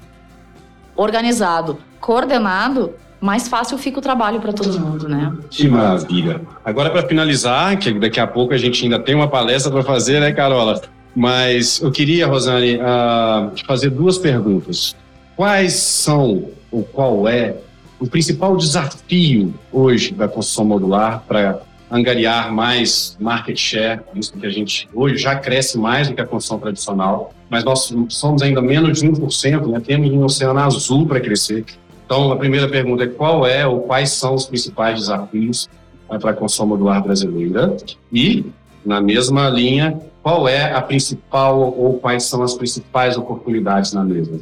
organizado, 0.96 1.78
coordenado, 2.00 2.92
mais 3.20 3.46
fácil 3.48 3.78
fica 3.78 4.00
o 4.00 4.02
trabalho 4.02 4.40
para 4.40 4.52
todo 4.52 4.78
mundo, 4.81 5.09
né? 5.09 5.33
Que 5.48 5.68
maravilha. 5.68 6.40
Agora, 6.64 6.90
para 6.90 7.07
finalizar, 7.07 7.78
que 7.78 7.92
daqui 7.92 8.18
a 8.18 8.26
pouco 8.26 8.52
a 8.52 8.59
gente 8.59 8.83
ainda 8.83 8.98
tem 8.98 9.14
uma 9.14 9.28
palestra 9.28 9.70
para 9.70 9.83
fazer, 9.83 10.20
né, 10.20 10.33
Carola? 10.33 10.81
Mas 11.14 11.81
eu 11.81 11.92
queria, 11.92 12.26
Rosane, 12.26 12.76
uh, 12.76 13.50
te 13.55 13.64
fazer 13.64 13.90
duas 13.90 14.18
perguntas. 14.18 14.96
Quais 15.37 15.74
são, 15.74 16.48
ou 16.70 16.83
qual 16.83 17.28
é, 17.28 17.57
o 18.00 18.09
principal 18.09 18.57
desafio 18.57 19.55
hoje 19.72 20.12
da 20.12 20.26
construção 20.26 20.64
modular 20.64 21.22
para 21.28 21.61
angariar 21.92 22.50
mais 22.50 23.16
market 23.20 23.57
share, 23.57 24.00
isso 24.14 24.33
que 24.33 24.46
a 24.46 24.50
gente 24.50 24.88
hoje 24.94 25.18
já 25.18 25.37
cresce 25.37 25.78
mais 25.78 26.09
do 26.09 26.14
que 26.14 26.22
a 26.22 26.26
construção 26.26 26.59
tradicional, 26.59 27.35
mas 27.50 27.62
nós 27.62 27.94
somos 28.09 28.40
ainda 28.40 28.62
menos 28.62 29.00
de 29.00 29.07
1%, 29.07 29.66
né? 29.66 29.81
temos 29.81 30.11
um 30.11 30.24
oceano 30.24 30.59
azul 30.59 31.07
para 31.07 31.20
crescer. 31.20 31.66
Então, 32.07 32.33
a 32.33 32.37
primeira 32.37 32.66
pergunta 32.66 33.05
é 33.05 33.07
qual 33.07 33.46
é 33.46 33.66
ou 33.66 33.81
quais 33.83 34.11
são 34.11 34.35
os 34.35 34.46
principais 34.46 35.00
desafios 35.00 35.68
né, 36.11 36.18
para 36.18 36.31
a 36.31 36.35
construção 36.35 36.66
modular 36.66 37.02
brasileira? 37.02 37.76
E, 38.11 38.46
na 38.85 39.00
mesma 39.00 39.50
linha, 39.50 40.00
qual 40.22 40.48
é 40.48 40.72
a 40.72 40.81
principal 40.81 41.74
ou 41.76 41.98
quais 41.98 42.24
são 42.24 42.42
as 42.42 42.55
principais 42.55 43.18
oportunidades 43.18 43.92
na 43.92 44.02
mesa? 44.02 44.40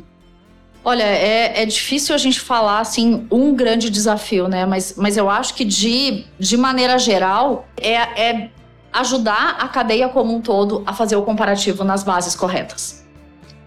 Olha, 0.83 1.03
é, 1.03 1.62
é 1.62 1.66
difícil 1.66 2.14
a 2.14 2.19
gente 2.19 2.40
falar 2.40 2.81
assim 2.81 3.27
um 3.31 3.55
grande 3.55 3.90
desafio, 3.90 4.49
né? 4.49 4.64
Mas, 4.64 4.95
mas 4.97 5.16
eu 5.16 5.29
acho 5.29 5.55
que 5.55 5.64
de, 5.64 6.25
de 6.38 6.57
maneira 6.57 6.99
geral 6.99 7.66
é, 7.77 7.95
é 7.95 8.51
ajudar 8.93 9.57
a 9.61 9.69
cadeia 9.69 10.09
como 10.09 10.35
um 10.35 10.40
todo 10.40 10.83
a 10.87 10.93
fazer 10.93 11.16
o 11.16 11.23
comparativo 11.23 11.85
nas 11.85 12.03
bases 12.03 12.35
corretas. 12.35 13.07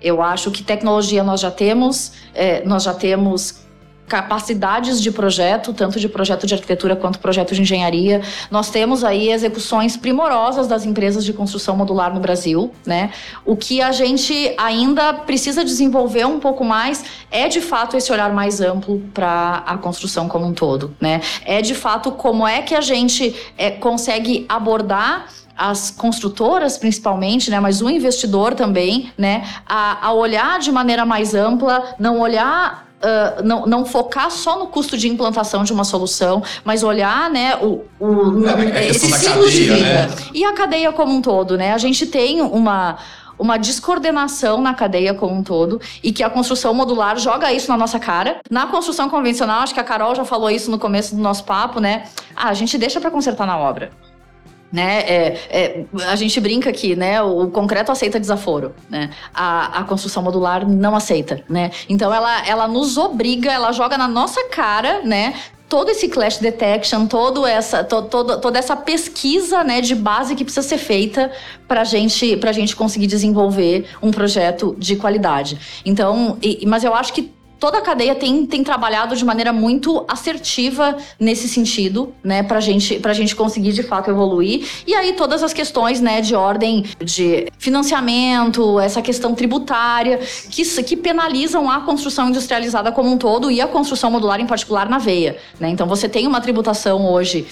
Eu 0.01 0.21
acho 0.21 0.51
que 0.51 0.63
tecnologia 0.63 1.23
nós 1.23 1.39
já 1.39 1.51
temos, 1.51 2.13
é, 2.33 2.65
nós 2.65 2.83
já 2.83 2.93
temos 2.93 3.62
capacidades 4.07 5.01
de 5.01 5.11
projeto, 5.11 5.73
tanto 5.73 5.99
de 5.99 6.07
projeto 6.07 6.45
de 6.45 6.53
arquitetura 6.53 6.95
quanto 6.95 7.19
projeto 7.19 7.55
de 7.55 7.61
engenharia. 7.61 8.21
Nós 8.51 8.69
temos 8.69 9.03
aí 9.03 9.31
execuções 9.31 9.97
primorosas 9.97 10.67
das 10.67 10.85
empresas 10.85 11.23
de 11.25 11.33
construção 11.33 11.75
modular 11.75 12.13
no 12.13 12.19
Brasil, 12.19 12.71
né? 12.85 13.11
O 13.45 13.55
que 13.55 13.81
a 13.81 13.91
gente 13.91 14.53
ainda 14.57 15.13
precisa 15.13 15.63
desenvolver 15.63 16.25
um 16.25 16.39
pouco 16.39 16.63
mais 16.63 17.03
é 17.31 17.47
de 17.47 17.61
fato 17.61 17.97
esse 17.97 18.11
olhar 18.11 18.31
mais 18.33 18.61
amplo 18.61 18.99
para 19.13 19.63
a 19.65 19.77
construção 19.77 20.27
como 20.27 20.45
um 20.45 20.53
todo, 20.53 20.95
né? 20.99 21.21
É 21.45 21.61
de 21.61 21.73
fato 21.73 22.11
como 22.11 22.47
é 22.47 22.61
que 22.61 22.75
a 22.75 22.81
gente 22.81 23.35
é, 23.57 23.71
consegue 23.71 24.45
abordar 24.47 25.27
as 25.55 25.91
construtoras 25.91 26.77
principalmente, 26.77 27.51
né, 27.51 27.59
mas 27.59 27.79
o 27.81 27.89
investidor 27.89 28.55
também, 28.55 29.11
né, 29.15 29.47
a, 29.67 30.07
a 30.07 30.11
olhar 30.11 30.59
de 30.59 30.71
maneira 30.71 31.05
mais 31.05 31.35
ampla, 31.35 31.95
não 31.99 32.19
olhar 32.19 32.87
Uh, 33.03 33.43
não, 33.43 33.65
não, 33.65 33.85
focar 33.85 34.31
só 34.31 34.57
no 34.57 34.67
custo 34.67 34.97
de 34.97 35.09
implantação 35.09 35.65
de 35.65 35.73
uma 35.73 35.83
solução, 35.83 36.41
mas 36.63 36.83
olhar 36.83 37.29
né, 37.29 37.53
o, 37.57 37.83
o, 37.99 38.47
é, 38.73 38.87
esse 38.87 39.11
ciclo 39.11 39.49
de 39.49 39.63
vida. 39.65 39.77
Né? 39.77 40.07
E 40.33 40.45
a 40.45 40.53
cadeia 40.53 40.89
como 40.93 41.13
um 41.13 41.21
todo. 41.21 41.57
Né? 41.57 41.73
A 41.73 41.77
gente 41.77 42.05
tem 42.05 42.41
uma 42.41 42.97
uma 43.37 43.57
descoordenação 43.57 44.61
na 44.61 44.73
cadeia 44.73 45.13
como 45.13 45.35
um 45.35 45.43
todo 45.43 45.81
e 46.03 46.13
que 46.13 46.23
a 46.23 46.29
construção 46.29 46.73
modular 46.73 47.17
joga 47.17 47.51
isso 47.51 47.69
na 47.69 47.75
nossa 47.75 47.99
cara. 47.99 48.39
Na 48.49 48.67
construção 48.67 49.09
convencional, 49.09 49.61
acho 49.61 49.73
que 49.73 49.79
a 49.79 49.83
Carol 49.83 50.15
já 50.15 50.23
falou 50.23 50.49
isso 50.49 50.69
no 50.69 50.79
começo 50.79 51.15
do 51.15 51.21
nosso 51.21 51.43
papo, 51.43 51.79
né? 51.79 52.03
Ah, 52.35 52.49
a 52.49 52.53
gente 52.53 52.77
deixa 52.77 53.01
para 53.01 53.11
consertar 53.11 53.45
na 53.45 53.57
obra 53.57 53.91
né? 54.73 55.01
É, 55.01 55.39
é, 55.51 55.85
a 56.07 56.15
gente 56.15 56.41
brinca 56.41 56.71
aqui, 56.71 56.95
né? 56.95 57.21
O 57.21 57.47
concreto 57.51 57.91
aceita 57.91 58.19
desaforo, 58.19 58.73
né? 58.89 59.11
A, 59.31 59.81
a 59.81 59.83
construção 59.83 60.23
modular 60.23 60.67
não 60.67 60.95
aceita, 60.95 61.43
né? 61.47 61.69
Então 61.87 62.11
ela, 62.11 62.43
ela 62.47 62.67
nos 62.67 62.97
obriga, 62.97 63.51
ela 63.51 63.71
joga 63.71 63.99
na 63.99 64.07
nossa 64.07 64.49
cara, 64.49 65.03
né? 65.03 65.35
todo 65.69 65.89
esse 65.89 66.07
clash 66.07 66.37
detection, 66.37 67.07
todo 67.07 67.47
essa, 67.47 67.83
to, 67.83 68.03
todo, 68.03 68.39
toda 68.39 68.59
essa 68.59 68.75
pesquisa 68.75 69.63
né, 69.63 69.81
de 69.81 69.95
base 69.95 70.35
que 70.35 70.43
precisa 70.43 70.67
ser 70.67 70.77
feita 70.77 71.31
para 71.67 71.83
gente, 71.83 72.39
a 72.45 72.51
gente 72.51 72.75
conseguir 72.75 73.07
desenvolver 73.07 73.87
um 73.99 74.11
projeto 74.11 74.75
de 74.77 74.95
qualidade. 74.95 75.81
Então, 75.83 76.37
e, 76.43 76.63
mas 76.67 76.83
eu 76.83 76.93
acho 76.93 77.11
que 77.11 77.33
toda 77.63 77.77
a 77.77 77.81
cadeia 77.81 78.13
tem, 78.13 78.45
tem 78.45 78.61
trabalhado 78.61 79.15
de 79.15 79.23
maneira 79.23 79.53
muito 79.53 80.03
assertiva 80.05 80.97
nesse 81.17 81.47
sentido, 81.47 82.13
né, 82.21 82.43
pra 82.43 82.59
gente, 82.59 82.99
pra 82.99 83.13
gente 83.13 83.33
conseguir 83.33 83.71
de 83.71 83.81
fato 83.81 84.11
evoluir. 84.11 84.67
E 84.85 84.93
aí 84.93 85.13
todas 85.13 85.41
as 85.41 85.53
questões, 85.53 86.01
né, 86.01 86.19
de 86.19 86.35
ordem 86.35 86.83
de 86.99 87.47
financiamento, 87.57 88.81
essa 88.81 89.01
questão 89.01 89.33
tributária, 89.33 90.19
que, 90.49 90.83
que 90.83 90.97
penalizam 90.97 91.71
a 91.71 91.79
construção 91.79 92.27
industrializada 92.27 92.91
como 92.91 93.09
um 93.09 93.17
todo 93.17 93.49
e 93.49 93.61
a 93.61 93.67
construção 93.67 94.11
modular 94.11 94.41
em 94.41 94.45
particular 94.45 94.89
na 94.89 94.97
veia, 94.97 95.37
né? 95.57 95.69
Então 95.69 95.87
você 95.87 96.09
tem 96.09 96.27
uma 96.27 96.41
tributação 96.41 97.09
hoje 97.09 97.47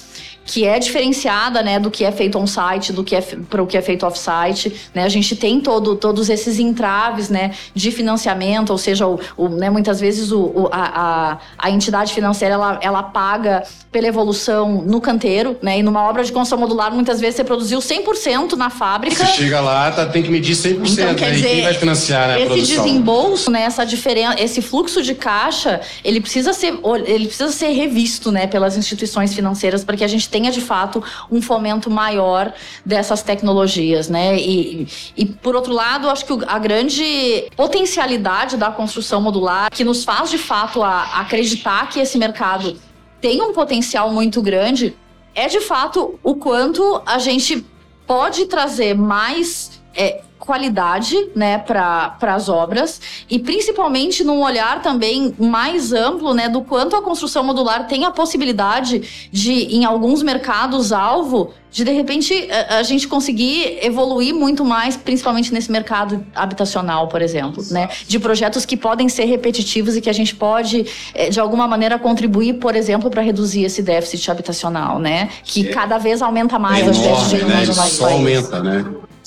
que 0.45 0.65
é 0.65 0.79
diferenciada, 0.79 1.61
né, 1.61 1.79
do 1.79 1.91
que 1.91 2.03
é 2.03 2.11
feito 2.11 2.37
on-site, 2.37 2.91
do 2.91 3.03
que 3.03 3.15
é 3.15 3.21
para 3.21 3.61
o 3.61 3.67
que 3.67 3.77
é 3.77 3.81
feito 3.81 4.05
off-site, 4.05 4.89
né? 4.93 5.03
A 5.03 5.09
gente 5.09 5.35
tem 5.35 5.61
todo, 5.61 5.95
todos 5.95 6.29
esses 6.29 6.59
entraves, 6.59 7.29
né, 7.29 7.51
de 7.73 7.91
financiamento, 7.91 8.71
ou 8.71 8.77
seja, 8.77 9.07
o, 9.07 9.19
o 9.37 9.47
né, 9.49 9.69
muitas 9.69 9.99
vezes 9.99 10.31
o, 10.31 10.41
o 10.41 10.69
a, 10.71 10.79
a, 10.79 11.37
a, 11.57 11.71
entidade 11.71 12.13
financeira 12.13 12.55
ela, 12.55 12.79
ela 12.81 13.03
paga 13.03 13.63
pela 13.91 14.07
evolução 14.07 14.81
no 14.81 14.99
canteiro, 14.99 15.57
né? 15.61 15.79
E 15.79 15.83
numa 15.83 16.03
obra 16.07 16.23
de 16.23 16.31
construção 16.31 16.57
modular, 16.57 16.91
muitas 16.91 17.19
vezes 17.19 17.35
você 17.35 17.43
produziu 17.43 17.79
100% 17.79 18.53
na 18.53 18.69
fábrica. 18.69 19.25
Você 19.25 19.33
chega 19.33 19.59
lá, 19.61 19.91
tá, 19.91 20.05
tem 20.05 20.23
que 20.23 20.31
medir 20.31 20.55
100%, 20.55 20.91
então, 20.91 21.15
quer 21.15 21.27
né? 21.27 21.31
dizer, 21.31 21.49
quem 21.49 21.63
vai 21.63 21.73
financiar 21.73 22.27
né, 22.29 22.41
esse 22.41 22.75
desembolso, 22.75 23.51
né, 23.51 23.61
essa 23.61 23.85
diferença, 23.85 24.41
esse 24.41 24.61
fluxo 24.61 25.01
de 25.01 25.13
caixa, 25.13 25.81
ele 26.03 26.19
precisa 26.19 26.53
ser 26.53 26.79
ele 27.05 27.27
precisa 27.27 27.51
ser 27.51 27.69
revisto, 27.71 28.31
né, 28.31 28.47
pelas 28.47 28.77
instituições 28.77 29.33
financeiras 29.33 29.83
para 29.83 29.97
que 29.97 30.03
a 30.03 30.07
gente 30.07 30.29
tenha 30.29 30.40
de 30.49 30.61
fato 30.61 31.03
um 31.29 31.41
fomento 31.41 31.91
maior 31.91 32.53
dessas 32.85 33.21
tecnologias, 33.21 34.09
né? 34.09 34.37
E, 34.37 34.87
e 35.15 35.25
por 35.25 35.55
outro 35.55 35.73
lado, 35.73 36.09
acho 36.09 36.25
que 36.25 36.33
a 36.47 36.57
grande 36.57 37.47
potencialidade 37.55 38.57
da 38.57 38.71
construção 38.71 39.21
modular 39.21 39.69
que 39.69 39.83
nos 39.83 40.03
faz 40.03 40.29
de 40.29 40.37
fato 40.37 40.81
a, 40.81 41.19
acreditar 41.19 41.89
que 41.89 41.99
esse 41.99 42.17
mercado 42.17 42.79
tem 43.19 43.41
um 43.41 43.53
potencial 43.53 44.09
muito 44.11 44.41
grande 44.41 44.95
é 45.35 45.47
de 45.47 45.59
fato 45.59 46.19
o 46.23 46.35
quanto 46.35 47.01
a 47.05 47.19
gente 47.19 47.65
pode 48.07 48.45
trazer 48.45 48.95
mais 48.95 49.80
é, 49.95 50.21
qualidade 50.41 51.15
né, 51.35 51.59
para 51.59 52.17
as 52.21 52.49
obras 52.49 52.99
e 53.29 53.37
principalmente 53.37 54.23
num 54.23 54.41
olhar 54.41 54.81
também 54.81 55.33
mais 55.37 55.93
amplo 55.93 56.33
né, 56.33 56.49
do 56.49 56.61
quanto 56.61 56.95
a 56.95 57.01
construção 57.01 57.43
modular 57.43 57.87
tem 57.87 58.05
a 58.05 58.11
possibilidade 58.11 59.29
de, 59.31 59.51
em 59.75 59.85
alguns 59.85 60.23
mercados-alvo, 60.23 61.53
de 61.69 61.83
de 61.83 61.91
repente 61.91 62.49
a, 62.51 62.79
a, 62.79 62.83
gente 62.83 63.07
conseguir 63.07 63.77
evoluir 63.85 64.33
muito 64.33 64.65
mais, 64.65 64.97
principalmente 64.97 65.53
nesse 65.53 65.71
mercado 65.71 66.25
habitacional, 66.35 67.07
por 67.07 67.21
exemplo, 67.21 67.63
né? 67.69 67.87
De 68.07 68.19
projetos 68.19 68.65
que 68.65 68.75
podem 68.75 69.07
ser 69.07 69.25
repetitivos 69.25 69.95
e 69.95 70.01
que 70.01 70.09
a 70.09 70.13
gente 70.13 70.35
pode, 70.35 70.85
eh, 71.13 71.29
de 71.29 71.39
alguma 71.39 71.67
maneira, 71.67 71.97
contribuir, 71.97 72.55
por 72.55 72.75
exemplo, 72.75 73.09
para 73.09 73.21
reduzir 73.21 73.63
esse 73.63 73.81
déficit 73.81 74.29
habitacional, 74.29 74.99
né? 74.99 75.29
Que 75.43 75.69
é, 75.69 75.71
cada 75.71 75.97
vez 75.97 76.21
aumenta 76.21 76.59
mais 76.59 76.85
é 76.85 76.89
as 76.89 76.97
enorme, 76.97 77.53
né? 77.53 77.65
Só 77.65 78.09
aumenta, 78.09 78.61
né? 78.61 78.85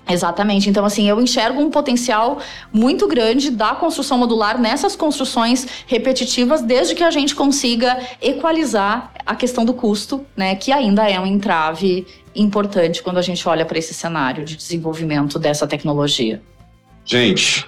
Exatamente. 0.08 0.68
Então, 0.68 0.84
assim, 0.84 1.08
eu 1.08 1.20
enxergo 1.20 1.60
um 1.60 1.70
potencial 1.70 2.38
muito 2.72 3.08
grande 3.08 3.50
da 3.50 3.74
construção 3.74 4.18
modular 4.18 4.60
nessas 4.60 4.94
construções 4.94 5.66
repetitivas, 5.86 6.62
desde 6.62 6.94
que 6.94 7.02
a 7.02 7.10
gente 7.10 7.34
consiga 7.34 7.98
equalizar 8.20 9.12
a 9.24 9.34
questão 9.34 9.64
do 9.64 9.72
custo, 9.72 10.24
né, 10.36 10.54
que 10.54 10.70
ainda 10.70 11.08
é 11.08 11.18
um 11.18 11.26
entrave 11.26 12.06
importante 12.34 13.02
quando 13.02 13.18
a 13.18 13.22
gente 13.22 13.48
olha 13.48 13.64
para 13.64 13.78
esse 13.78 13.94
cenário 13.94 14.44
de 14.44 14.56
desenvolvimento 14.56 15.38
dessa 15.38 15.66
tecnologia. 15.66 16.42
Gente, 17.04 17.66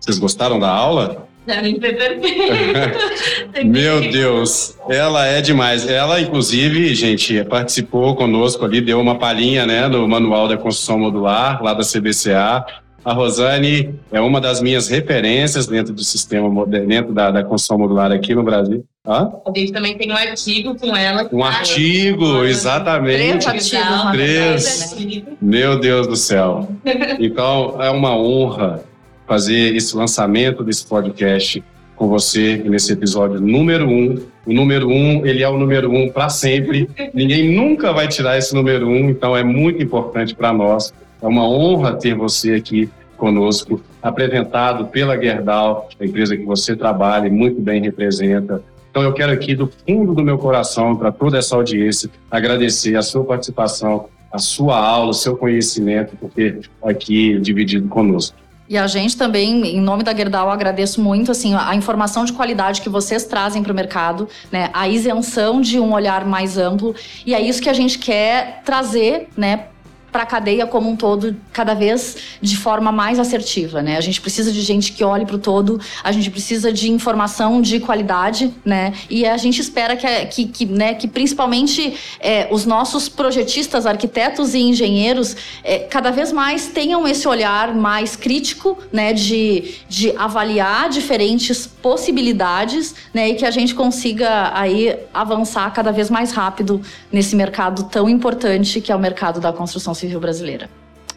vocês 0.00 0.18
gostaram 0.18 0.58
da 0.58 0.70
aula? 0.70 1.28
Deve 1.46 1.78
ser 1.78 1.96
perfeito. 1.96 3.64
Meu 3.66 4.00
Deus, 4.10 4.76
ela 4.88 5.26
é 5.26 5.40
demais. 5.40 5.88
Ela, 5.88 6.20
inclusive, 6.20 6.94
gente, 6.94 7.44
participou 7.44 8.16
conosco 8.16 8.64
ali, 8.64 8.80
deu 8.80 9.00
uma 9.00 9.18
palhinha, 9.18 9.66
né, 9.66 9.86
no 9.88 10.08
Manual 10.08 10.48
da 10.48 10.56
Construção 10.56 10.98
Modular, 10.98 11.62
lá 11.62 11.74
da 11.74 11.82
CBCA. 11.82 12.64
A 13.04 13.12
Rosane 13.12 13.94
é 14.10 14.18
uma 14.18 14.40
das 14.40 14.62
minhas 14.62 14.88
referências 14.88 15.66
dentro 15.66 15.92
do 15.92 16.02
sistema, 16.02 16.66
dentro 16.66 17.12
da, 17.12 17.30
da 17.30 17.44
construção 17.44 17.76
modular 17.76 18.10
aqui 18.10 18.34
no 18.34 18.42
Brasil. 18.42 18.82
Hã? 19.06 19.30
A 19.46 19.58
gente 19.58 19.72
também 19.72 19.98
tem 19.98 20.10
um 20.10 20.16
artigo 20.16 20.74
com 20.74 20.96
ela. 20.96 21.28
Um 21.30 21.44
artigo, 21.44 22.42
exatamente. 22.44 23.44
Três 23.44 23.46
artigos. 23.46 24.12
Três. 24.12 25.36
Meu 25.42 25.78
Deus 25.78 26.06
do 26.06 26.16
céu. 26.16 26.66
Então, 27.20 27.76
é 27.80 27.90
uma 27.90 28.16
honra 28.16 28.82
fazer 29.26 29.74
esse 29.74 29.96
lançamento 29.96 30.62
desse 30.62 30.86
podcast 30.86 31.62
com 31.96 32.08
você 32.08 32.56
nesse 32.64 32.92
episódio 32.92 33.40
número 33.40 33.88
um. 33.88 34.16
O 34.46 34.52
número 34.52 34.88
um, 34.88 35.24
ele 35.24 35.42
é 35.42 35.48
o 35.48 35.56
número 35.56 35.90
um 35.90 36.10
para 36.10 36.28
sempre. 36.28 36.88
Ninguém 37.14 37.54
nunca 37.54 37.92
vai 37.92 38.08
tirar 38.08 38.36
esse 38.36 38.54
número 38.54 38.88
um, 38.88 39.10
então 39.10 39.36
é 39.36 39.42
muito 39.42 39.82
importante 39.82 40.34
para 40.34 40.52
nós. 40.52 40.92
É 41.22 41.26
uma 41.26 41.48
honra 41.48 41.94
ter 41.94 42.14
você 42.14 42.54
aqui 42.54 42.90
conosco, 43.16 43.80
apresentado 44.02 44.86
pela 44.86 45.18
Gerdau, 45.18 45.88
a 45.98 46.04
empresa 46.04 46.36
que 46.36 46.44
você 46.44 46.76
trabalha 46.76 47.26
e 47.26 47.30
muito 47.30 47.60
bem 47.60 47.80
representa. 47.80 48.62
Então 48.90 49.02
eu 49.02 49.12
quero 49.12 49.32
aqui 49.32 49.54
do 49.54 49.70
fundo 49.86 50.14
do 50.14 50.22
meu 50.22 50.36
coração, 50.36 50.94
para 50.94 51.10
toda 51.10 51.38
essa 51.38 51.56
audiência, 51.56 52.10
agradecer 52.30 52.96
a 52.96 53.02
sua 53.02 53.24
participação, 53.24 54.06
a 54.30 54.38
sua 54.38 54.78
aula, 54.78 55.10
o 55.10 55.14
seu 55.14 55.36
conhecimento, 55.36 56.16
porque 56.20 56.60
aqui 56.82 57.38
dividido 57.38 57.88
conosco. 57.88 58.36
E 58.68 58.78
a 58.78 58.86
gente 58.86 59.16
também, 59.16 59.76
em 59.76 59.80
nome 59.80 60.02
da 60.02 60.14
Gerdau, 60.14 60.50
agradeço 60.50 61.00
muito 61.00 61.30
assim 61.30 61.54
a 61.54 61.74
informação 61.74 62.24
de 62.24 62.32
qualidade 62.32 62.80
que 62.80 62.88
vocês 62.88 63.24
trazem 63.24 63.62
para 63.62 63.72
o 63.72 63.74
mercado, 63.74 64.28
né? 64.50 64.70
A 64.72 64.88
isenção 64.88 65.60
de 65.60 65.78
um 65.78 65.92
olhar 65.92 66.24
mais 66.24 66.56
amplo 66.56 66.94
e 67.26 67.34
é 67.34 67.40
isso 67.40 67.60
que 67.60 67.68
a 67.68 67.74
gente 67.74 67.98
quer 67.98 68.62
trazer, 68.64 69.28
né, 69.36 69.66
para 70.14 70.22
a 70.22 70.26
cadeia 70.26 70.64
como 70.64 70.88
um 70.88 70.94
todo, 70.94 71.34
cada 71.52 71.74
vez 71.74 72.16
de 72.40 72.56
forma 72.56 72.92
mais 72.92 73.18
assertiva, 73.18 73.82
né? 73.82 73.96
A 73.96 74.00
gente 74.00 74.20
precisa 74.20 74.52
de 74.52 74.60
gente 74.60 74.92
que 74.92 75.02
olhe 75.02 75.26
para 75.26 75.34
o 75.34 75.40
todo, 75.40 75.80
a 76.04 76.12
gente 76.12 76.30
precisa 76.30 76.72
de 76.72 76.88
informação 76.88 77.60
de 77.60 77.80
qualidade, 77.80 78.54
né? 78.64 78.92
E 79.10 79.26
a 79.26 79.36
gente 79.36 79.60
espera 79.60 79.96
que, 79.96 80.06
que, 80.26 80.46
que, 80.46 80.66
né, 80.66 80.94
que 80.94 81.08
principalmente 81.08 81.94
é, 82.20 82.46
os 82.52 82.64
nossos 82.64 83.08
projetistas, 83.08 83.86
arquitetos 83.86 84.54
e 84.54 84.60
engenheiros 84.60 85.36
é, 85.64 85.80
cada 85.80 86.12
vez 86.12 86.30
mais 86.30 86.68
tenham 86.68 87.08
esse 87.08 87.26
olhar 87.26 87.74
mais 87.74 88.14
crítico, 88.14 88.78
né? 88.92 89.12
De, 89.12 89.74
de 89.88 90.16
avaliar 90.16 90.90
diferentes 90.90 91.66
possibilidades, 91.66 92.94
né? 93.12 93.30
E 93.30 93.34
que 93.34 93.44
a 93.44 93.50
gente 93.50 93.74
consiga 93.74 94.52
aí 94.54 94.96
avançar 95.12 95.68
cada 95.72 95.90
vez 95.90 96.08
mais 96.08 96.30
rápido 96.30 96.80
nesse 97.10 97.34
mercado 97.34 97.82
tão 97.90 98.08
importante 98.08 98.80
que 98.80 98.92
é 98.92 98.94
o 98.94 99.00
mercado 99.00 99.40
da 99.40 99.52
construção 99.52 99.92
civil 99.92 100.03
civil 100.04 100.20
brasileira. 100.20 100.68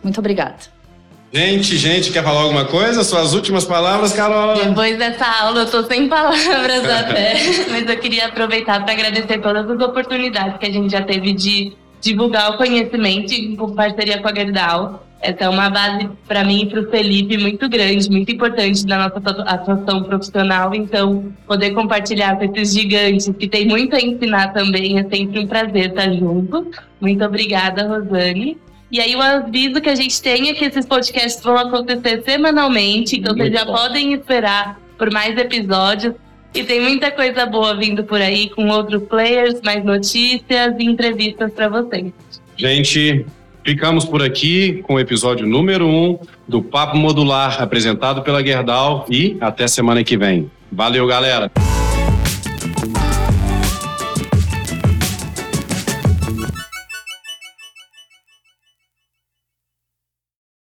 Muito 0.04 0.20
obrigada. 0.20 0.78
Gente, 1.32 1.76
gente, 1.76 2.12
quer 2.12 2.24
falar 2.24 2.42
alguma 2.42 2.66
coisa? 2.66 3.04
Suas 3.04 3.34
últimas 3.34 3.66
palavras, 3.66 4.14
Carol? 4.14 4.64
Depois 4.64 4.98
dessa 4.98 5.26
aula, 5.26 5.62
eu 5.62 5.70
tô 5.70 5.84
sem 5.84 6.08
palavras 6.08 6.86
até, 6.90 7.34
mas 7.70 7.88
eu 7.88 7.98
queria 7.98 8.28
aproveitar 8.28 8.84
para 8.84 8.94
agradecer 8.94 9.40
todas 9.40 9.70
as 9.70 9.82
oportunidades 9.82 10.58
que 10.58 10.66
a 10.66 10.72
gente 10.72 10.90
já 10.90 11.02
teve 11.02 11.34
de 11.34 11.74
divulgar 12.00 12.52
o 12.52 12.58
conhecimento 12.58 13.34
em 13.34 13.56
parceria 13.76 14.22
com 14.22 14.30
a 14.30 14.34
Gerdau. 14.34 15.04
Essa 15.20 15.46
é 15.46 15.50
uma 15.50 15.70
base 15.70 16.10
para 16.28 16.44
mim 16.46 16.62
e 16.62 16.66
para 16.68 16.80
o 16.80 16.90
Felipe 16.90 17.38
muito 17.38 17.68
grande, 17.68 18.10
muito 18.10 18.32
importante 18.32 18.86
na 18.86 19.10
nossa 19.10 19.20
atuação 19.42 20.04
profissional. 20.04 20.74
Então, 20.74 21.34
poder 21.46 21.72
compartilhar 21.72 22.38
com 22.38 22.46
esses 22.46 22.74
gigantes 22.74 23.30
que 23.38 23.50
tem 23.50 23.68
muito 23.68 23.96
a 23.96 24.00
ensinar 24.00 24.54
também 24.54 25.00
é 25.00 25.04
sempre 25.04 25.40
um 25.40 25.48
prazer 25.48 25.90
estar 25.90 26.14
junto. 26.14 26.72
Muito 27.02 27.26
obrigada, 27.26 27.88
Rosane. 27.88 28.58
E 28.92 29.02
aí 29.02 29.16
o 29.16 29.22
aviso 29.22 29.82
que 29.82 29.90
a 29.90 29.96
gente 29.96 30.22
tem 30.22 30.50
é 30.50 30.54
que 30.54 30.66
esses 30.66 30.86
podcasts 30.86 31.44
vão 31.44 31.58
acontecer 31.58 32.24
semanalmente, 32.24 33.18
então 33.20 33.36
Muito 33.36 33.52
vocês 33.52 33.60
já 33.60 33.66
bom. 33.66 33.74
podem 33.74 34.14
esperar 34.14 34.80
por 34.98 35.12
mais 35.12 35.38
episódios. 35.38 36.14
E 36.56 36.64
tem 36.64 36.80
muita 36.80 37.12
coisa 37.12 37.46
boa 37.46 37.76
vindo 37.76 38.04
por 38.04 38.22
aí 38.22 38.50
com 38.50 38.68
outros 38.70 39.04
players, 39.04 39.62
mais 39.64 39.84
notícias 39.84 40.74
e 40.80 40.86
entrevistas 40.86 41.52
para 41.52 41.68
vocês. 41.68 42.12
Gente, 42.56 43.26
ficamos 43.64 44.06
por 44.06 44.24
aqui 44.24 44.82
com 44.84 44.96
o 44.96 45.00
episódio 45.00 45.46
número 45.46 45.86
1 45.86 45.90
um 45.90 46.20
do 46.48 46.64
Papo 46.64 46.98
Modular, 46.98 47.62
apresentado 47.62 48.24
pela 48.24 48.44
Gerdau. 48.44 49.06
E 49.10 49.38
até 49.42 49.68
semana 49.68 50.04
que 50.04 50.18
vem. 50.18 50.50
Valeu, 50.72 51.06
galera! 51.06 51.52